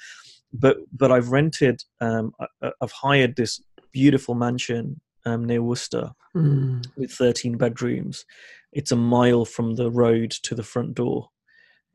But 0.52 0.78
but 0.92 1.12
I've 1.12 1.30
rented. 1.30 1.84
Um, 2.02 2.34
I, 2.64 2.72
I've 2.82 2.92
hired 2.92 3.36
this 3.36 3.62
beautiful 3.92 4.34
mansion 4.34 5.00
um, 5.26 5.46
near 5.46 5.62
Worcester 5.62 6.12
Mhm. 6.36 6.84
with 6.98 7.12
13 7.12 7.58
bedrooms. 7.58 8.26
It's 8.74 8.92
a 8.92 8.96
mile 8.96 9.46
from 9.46 9.76
the 9.76 9.90
road 9.92 10.32
to 10.44 10.56
the 10.56 10.64
front 10.64 10.96
door. 10.96 11.30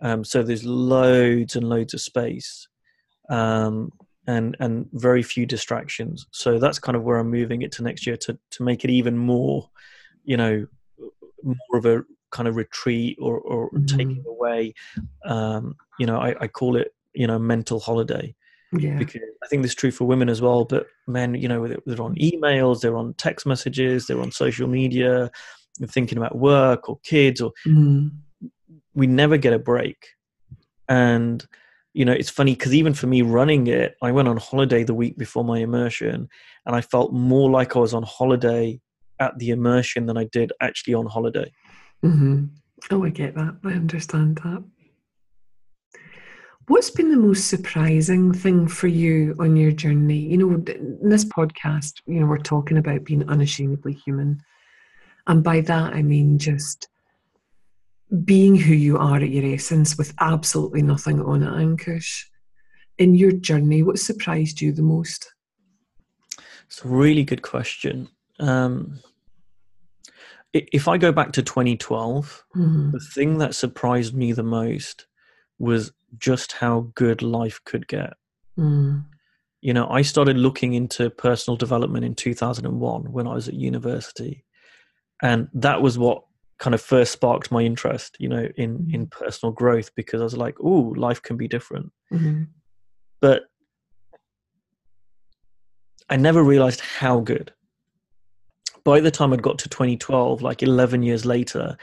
Um, 0.01 0.25
so 0.25 0.43
there's 0.43 0.65
loads 0.65 1.57
and 1.57 1.69
loads 1.69 1.93
of 1.93 2.01
space 2.01 2.69
um, 3.29 3.91
and, 4.27 4.57
and 4.61 4.87
very 4.93 5.23
few 5.23 5.45
distractions. 5.45 6.27
So 6.31 6.59
that's 6.59 6.79
kind 6.79 6.97
of 6.97 7.03
where 7.03 7.19
I'm 7.19 7.31
moving 7.31 7.63
it 7.63 7.73
to 7.73 7.83
next 7.83 8.07
year 8.07 8.17
to, 8.19 8.39
to 8.53 8.63
make 8.63 8.85
it 8.85 8.91
even 8.91 9.19
more, 9.19 9.69
you 10.25 10.37
know, 10.37 10.67
more 11.43 11.57
of 11.75 11.87
a 11.87 12.05
kind 12.31 12.47
of 12.49 12.57
retreat 12.57 13.17
or, 13.21 13.39
or 13.41 13.71
Mhm. 13.71 13.87
taking 13.89 14.25
away, 14.27 14.75
um, 15.25 15.77
you 15.99 16.07
know, 16.07 16.19
I, 16.19 16.35
I 16.41 16.47
call 16.47 16.77
it, 16.77 16.95
you 17.15 17.27
know, 17.27 17.39
mental 17.39 17.81
holiday 17.81 18.35
Yeah. 18.73 18.99
because 18.99 19.23
I 19.43 19.49
think 19.49 19.63
this 19.63 19.73
is 19.73 19.77
true 19.77 19.91
for 19.91 20.05
women 20.05 20.29
as 20.29 20.43
well. 20.43 20.65
But 20.65 20.87
men, 21.07 21.35
you 21.35 21.49
know, 21.49 21.67
they're 21.67 22.03
on 22.03 22.15
emails, 22.17 22.81
they're 22.81 22.97
on 22.97 23.15
text 23.15 23.47
messages, 23.47 24.07
they're 24.07 24.21
on 24.21 24.31
social 24.31 24.69
media, 24.69 25.31
thinking 25.87 26.19
about 26.19 26.37
work 26.37 26.89
or 26.89 26.99
kids, 27.05 27.41
or 27.41 27.53
Mhm. 27.67 28.11
we 28.95 29.07
never 29.07 29.37
get 29.37 29.53
a 29.53 29.59
break. 29.59 29.97
And 30.89 31.45
you 31.95 32.05
know, 32.05 32.13
it's 32.13 32.31
funny 32.31 32.55
because 32.55 32.75
even 32.75 32.95
for 32.95 33.07
me 33.07 33.23
running 33.23 33.67
it, 33.67 33.97
I 34.03 34.13
went 34.13 34.29
on 34.29 34.37
holiday 34.37 34.85
the 34.85 34.95
week 34.95 35.17
before 35.17 35.43
my 35.45 35.59
immersion, 35.59 36.29
and 36.67 36.77
I 36.77 36.81
felt 36.81 37.13
more 37.13 37.51
like 37.51 37.75
I 37.75 37.81
was 37.81 37.95
on 37.95 38.03
holiday 38.05 38.81
at 39.19 39.37
the 39.39 39.51
immersion 39.51 40.07
than 40.07 40.17
I 40.17 40.25
did 40.25 40.53
actually 40.61 40.95
on 40.95 41.07
holiday. 41.07 41.51
hmm 42.03 42.45
Oh, 42.91 43.05
I 43.05 43.11
get 43.11 43.35
that. 43.35 43.57
I 43.65 43.73
understand 43.73 44.37
that. 44.45 44.63
What's 46.69 46.91
been 46.91 47.11
the 47.11 47.17
most 47.17 47.49
surprising 47.49 48.33
thing 48.33 48.69
for 48.69 48.87
you 48.89 49.35
on 49.41 49.57
your 49.57 49.73
journey? 49.73 50.19
You 50.19 50.37
know, 50.37 50.51
in 50.55 51.09
this 51.09 51.25
podcast, 51.25 51.95
you 52.07 52.21
know, 52.21 52.27
we're 52.27 52.39
talking 52.39 52.77
about 52.77 53.05
being 53.05 53.29
unashamedly 53.29 53.95
human. 53.95 54.41
And 55.29 55.45
by 55.45 55.61
that, 55.61 55.93
I 55.93 56.03
mean 56.03 56.39
just 56.39 56.89
being 58.25 58.57
who 58.57 58.73
you 58.73 58.97
are 58.97 59.17
at 59.17 59.29
your 59.29 59.45
essence 59.55 59.99
with 59.99 60.15
absolutely 60.21 60.81
nothing 60.83 61.21
on 61.21 61.43
it, 61.43 61.51
Ankush. 61.51 62.25
In 62.97 63.15
your 63.15 63.33
journey, 63.33 63.83
what 63.83 63.99
surprised 63.99 64.61
you 64.63 64.73
the 64.73 64.83
most? 64.83 65.33
It's 66.67 66.83
a 66.85 66.89
really 66.89 67.23
good 67.25 67.43
question. 67.43 68.09
Um, 68.41 69.01
if 70.55 70.89
I 70.89 70.97
go 70.97 71.13
back 71.13 71.33
to 71.33 71.43
2012, 71.43 72.45
Mhm. 72.57 72.93
the 72.93 73.01
thing 73.01 73.39
that 73.39 73.55
surprised 73.55 74.15
me 74.15 74.33
the 74.33 74.43
most 74.43 75.07
was 75.59 75.93
just 76.17 76.53
how 76.53 76.91
good 76.95 77.21
life 77.21 77.61
could 77.65 77.87
get. 77.87 78.15
Mm. 78.57 79.05
You 79.61 79.75
know, 79.75 79.89
I 79.91 80.03
started 80.03 80.37
looking 80.39 80.73
into 80.73 81.11
personal 81.11 81.57
development 81.57 82.05
in 82.05 82.15
2001 82.15 83.13
when 83.13 83.27
I 83.27 83.35
was 83.35 83.49
at 83.49 83.55
university. 83.55 84.45
And 85.23 85.49
that 85.55 85.83
was 85.83 85.99
what 85.99 86.25
kind 86.59 86.75
of 86.75 86.81
first 86.81 87.13
sparked 87.13 87.53
my 87.53 87.63
interest, 87.63 88.17
you 88.19 88.29
know, 88.29 88.49
in, 88.57 88.89
in 88.93 89.07
personal 89.07 89.53
growth 89.53 89.95
because 89.95 90.21
I 90.21 90.25
was 90.25 90.37
like, 90.37 90.57
oh, 90.61 90.93
life 90.97 91.23
can 91.23 91.37
be 91.37 91.49
different. 91.49 91.93
Mhm. 92.13 92.49
But 93.21 93.45
I 96.11 96.17
never 96.17 96.43
realized 96.43 96.81
how 96.81 97.21
good. 97.21 97.53
By 98.85 99.01
the 99.01 99.11
time 99.11 99.33
I'd 99.33 99.43
got 99.43 99.59
to 99.61 99.69
2012, 99.69 100.41
like 100.43 100.63
11 100.63 101.03
years 101.03 101.27
later, 101.27 101.77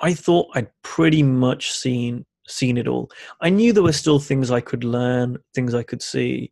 I 0.00 0.14
thought 0.14 0.48
I'd 0.54 0.70
pretty 0.82 1.22
much 1.22 1.72
seen 1.72 2.24
seen 2.48 2.76
it 2.76 2.88
all. 2.88 3.10
I 3.40 3.50
knew 3.50 3.72
there 3.72 3.82
were 3.82 3.92
still 3.92 4.18
things 4.18 4.50
I 4.50 4.60
could 4.60 4.84
learn, 4.84 5.38
things 5.54 5.74
I 5.74 5.84
could 5.84 6.02
see, 6.02 6.50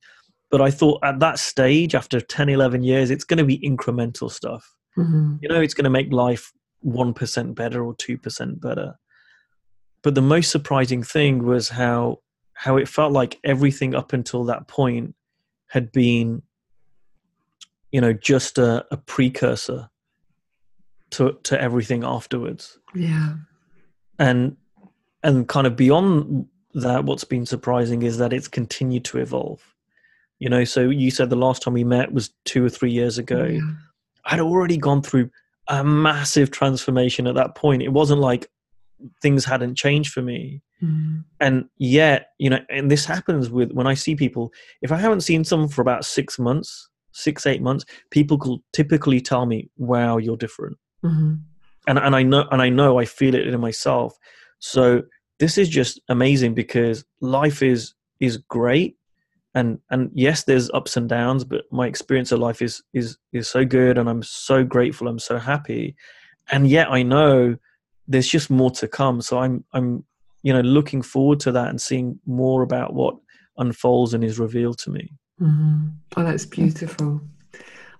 but 0.50 0.60
I 0.60 0.70
thought 0.70 1.00
at 1.02 1.20
that 1.20 1.38
stage, 1.38 1.94
after 1.94 2.20
10, 2.20 2.48
11 2.48 2.82
years, 2.82 3.10
it's 3.10 3.24
going 3.24 3.38
to 3.38 3.44
be 3.44 3.58
incremental 3.58 4.30
stuff. 4.30 4.72
Mm-hmm. 4.96 5.36
You 5.40 5.48
know, 5.48 5.60
it's 5.60 5.74
going 5.74 5.84
to 5.84 5.90
make 5.90 6.12
life 6.12 6.52
1% 6.84 7.54
better 7.54 7.84
or 7.84 7.94
2% 7.94 8.60
better. 8.60 8.98
But 10.02 10.14
the 10.14 10.22
most 10.22 10.50
surprising 10.50 11.02
thing 11.02 11.44
was 11.44 11.68
how 11.68 12.20
how 12.54 12.76
it 12.76 12.88
felt 12.88 13.10
like 13.10 13.38
everything 13.42 13.94
up 13.94 14.12
until 14.12 14.44
that 14.44 14.68
point 14.68 15.14
had 15.68 15.90
been 15.92 16.42
you 17.90 18.00
know 18.00 18.12
just 18.12 18.58
a, 18.58 18.84
a 18.90 18.96
precursor 18.96 19.88
to 21.10 21.38
to 21.42 21.60
everything 21.60 22.04
afterwards 22.04 22.78
yeah 22.94 23.34
and 24.18 24.56
and 25.22 25.48
kind 25.48 25.66
of 25.66 25.74
beyond 25.74 26.46
that 26.74 27.04
what's 27.04 27.24
been 27.24 27.46
surprising 27.46 28.02
is 28.02 28.18
that 28.18 28.32
it's 28.32 28.48
continued 28.48 29.04
to 29.04 29.18
evolve 29.18 29.74
you 30.38 30.48
know 30.48 30.64
so 30.64 30.82
you 30.82 31.10
said 31.10 31.30
the 31.30 31.36
last 31.36 31.62
time 31.62 31.74
we 31.74 31.84
met 31.84 32.12
was 32.12 32.30
two 32.44 32.64
or 32.64 32.68
three 32.68 32.92
years 32.92 33.16
ago 33.18 33.44
yeah. 33.44 33.60
I'd 34.26 34.40
already 34.40 34.76
gone 34.76 35.02
through 35.02 35.30
a 35.68 35.84
massive 35.84 36.50
transformation 36.50 37.26
at 37.26 37.34
that 37.34 37.54
point 37.54 37.82
it 37.82 37.92
wasn't 37.92 38.20
like 38.20 38.48
things 39.22 39.44
hadn't 39.44 39.76
changed 39.76 40.12
for 40.12 40.22
me 40.22 40.62
mm. 40.82 41.24
and 41.40 41.64
yet 41.78 42.28
you 42.38 42.50
know 42.50 42.58
and 42.68 42.90
this 42.90 43.04
happens 43.04 43.50
with 43.50 43.72
when 43.72 43.86
i 43.86 43.94
see 43.94 44.14
people 44.14 44.52
if 44.82 44.92
i 44.92 44.96
haven't 44.96 45.22
seen 45.22 45.44
someone 45.44 45.68
for 45.68 45.82
about 45.82 46.04
six 46.04 46.38
months 46.38 46.88
six 47.12 47.46
eight 47.46 47.62
months 47.62 47.84
people 48.10 48.38
will 48.38 48.62
typically 48.72 49.20
tell 49.20 49.46
me 49.46 49.68
wow 49.76 50.16
you're 50.16 50.36
different 50.36 50.76
mm-hmm. 51.04 51.34
and, 51.86 51.98
and 51.98 52.14
i 52.14 52.22
know 52.22 52.46
and 52.50 52.60
i 52.62 52.68
know 52.68 52.98
i 52.98 53.04
feel 53.04 53.34
it 53.34 53.46
in 53.46 53.60
myself 53.60 54.16
so 54.58 55.02
this 55.38 55.56
is 55.56 55.68
just 55.68 56.00
amazing 56.08 56.54
because 56.54 57.04
life 57.20 57.62
is 57.62 57.94
is 58.20 58.36
great 58.36 58.96
and 59.54 59.78
and 59.90 60.10
yes 60.14 60.44
there's 60.44 60.70
ups 60.70 60.96
and 60.96 61.08
downs 61.08 61.44
but 61.44 61.64
my 61.72 61.86
experience 61.86 62.30
of 62.32 62.38
life 62.38 62.62
is 62.62 62.82
is 62.92 63.18
is 63.32 63.48
so 63.48 63.64
good 63.64 63.98
and 63.98 64.08
i'm 64.08 64.22
so 64.22 64.64
grateful 64.64 65.08
i'm 65.08 65.18
so 65.18 65.38
happy. 65.38 65.96
And 66.52 66.68
yet 66.68 66.90
i 66.90 67.02
know 67.02 67.56
there's 68.08 68.28
just 68.28 68.50
more 68.50 68.70
to 68.72 68.88
come. 68.88 69.20
So 69.20 69.38
i'm 69.38 69.64
i'm 69.72 70.04
you 70.42 70.52
know 70.52 70.60
looking 70.60 71.02
forward 71.02 71.40
to 71.40 71.52
that 71.52 71.68
and 71.68 71.80
seeing 71.80 72.18
more 72.26 72.62
about 72.62 72.94
what 72.94 73.16
unfolds 73.58 74.14
and 74.14 74.24
is 74.24 74.38
revealed 74.38 74.78
to 74.78 74.90
me. 74.90 75.12
Mm-hmm. 75.40 75.88
oh 76.16 76.24
that's 76.24 76.46
beautiful. 76.46 77.20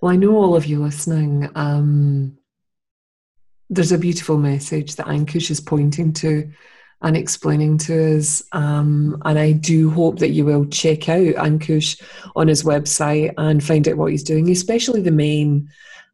Well 0.00 0.12
i 0.12 0.16
know 0.16 0.36
all 0.36 0.56
of 0.56 0.66
you 0.66 0.82
listening 0.82 1.48
um 1.54 2.36
there's 3.68 3.92
a 3.92 3.98
beautiful 3.98 4.36
message 4.36 4.96
that 4.96 5.06
ankush 5.06 5.50
is 5.50 5.60
pointing 5.60 6.12
to 6.12 6.50
and 7.02 7.16
explaining 7.16 7.78
to 7.78 8.18
us. 8.18 8.42
Um, 8.52 9.20
and 9.24 9.38
I 9.38 9.52
do 9.52 9.90
hope 9.90 10.18
that 10.18 10.30
you 10.30 10.44
will 10.44 10.66
check 10.66 11.08
out 11.08 11.34
Ankush 11.36 12.02
on 12.36 12.48
his 12.48 12.62
website 12.62 13.32
and 13.38 13.64
find 13.64 13.88
out 13.88 13.96
what 13.96 14.10
he's 14.10 14.22
doing, 14.22 14.50
especially 14.50 15.00
the 15.00 15.10
men, 15.10 15.68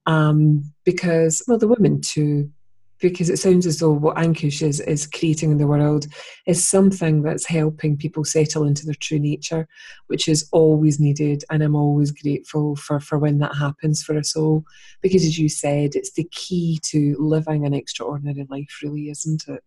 um, 0.07 0.62
because, 0.84 1.43
well, 1.49 1.59
the 1.59 1.68
women 1.68 2.01
too, 2.01 2.51
because 2.99 3.28
it 3.28 3.39
sounds 3.39 3.66
as 3.66 3.78
though 3.78 3.93
what 3.93 4.16
Ankush 4.16 4.62
is, 4.62 4.80
is 4.80 5.07
creating 5.07 5.51
in 5.51 5.59
the 5.59 5.66
world 5.66 6.07
is 6.47 6.64
something 6.64 7.22
that's 7.22 7.45
helping 7.45 7.97
people 7.97 8.24
settle 8.24 8.64
into 8.64 8.87
their 8.87 8.95
true 8.95 9.18
nature, 9.18 9.68
which 10.07 10.28
is 10.28 10.49
always 10.53 10.99
needed. 10.99 11.45
And 11.51 11.62
I'm 11.62 11.74
always 11.74 12.11
grateful 12.11 12.76
for, 12.76 13.01
for 13.01 13.18
when 13.18 13.39
that 13.39 13.55
happens 13.55 14.03
for 14.03 14.16
us 14.16 14.34
all, 14.34 14.64
because 15.03 15.24
as 15.24 15.39
you 15.39 15.49
said, 15.49 15.95
it's 15.95 16.12
the 16.12 16.28
key 16.30 16.80
to 16.84 17.16
living 17.18 17.66
an 17.66 17.74
extraordinary 17.74 18.47
life, 18.49 18.78
really, 18.82 19.11
isn't 19.11 19.47
it? 19.49 19.62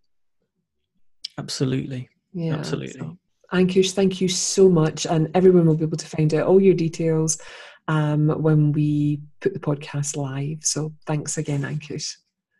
Absolutely. 1.40 2.10
Yeah. 2.34 2.56
Absolutely. 2.56 3.00
So, 3.00 3.18
Ankush, 3.54 3.92
thank 3.94 4.22
you 4.22 4.28
so 4.28 4.70
much. 4.70 5.08
And 5.08 5.32
everyone 5.34 5.66
will 5.66 5.76
be 5.76 5.86
able 5.86 5.98
to 5.98 6.06
find 6.06 6.34
out 6.34 6.46
all 6.46 6.62
your 6.62 6.76
details 6.76 7.40
um, 7.88 8.30
when 8.30 8.72
we 8.74 9.22
put 9.40 9.54
the 9.54 9.60
podcast 9.60 10.16
live. 10.16 10.60
So 10.64 10.94
thanks 11.08 11.38
again, 11.38 11.62
Ankush. 11.62 12.18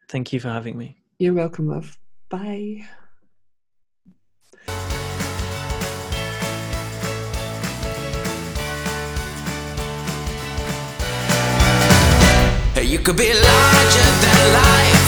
Thank 0.08 0.34
you 0.34 0.40
for 0.40 0.50
having 0.50 0.78
me. 0.78 0.98
You're 1.20 1.34
welcome, 1.34 1.68
love. 1.68 1.98
Bye. 2.30 2.88
You 12.82 12.98
could 12.98 13.18
be 13.18 13.32
larger 13.32 14.10
than 14.22 14.54
life 14.54 15.00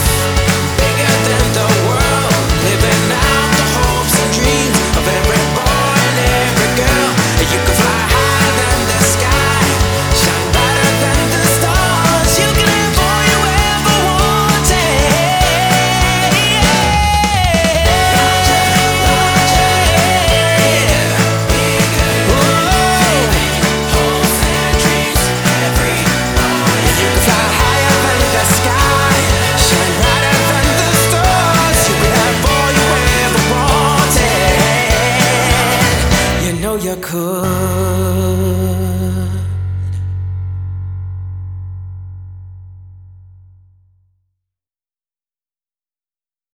dreams 4.30 4.78
of 4.96 5.08
every 5.08 5.41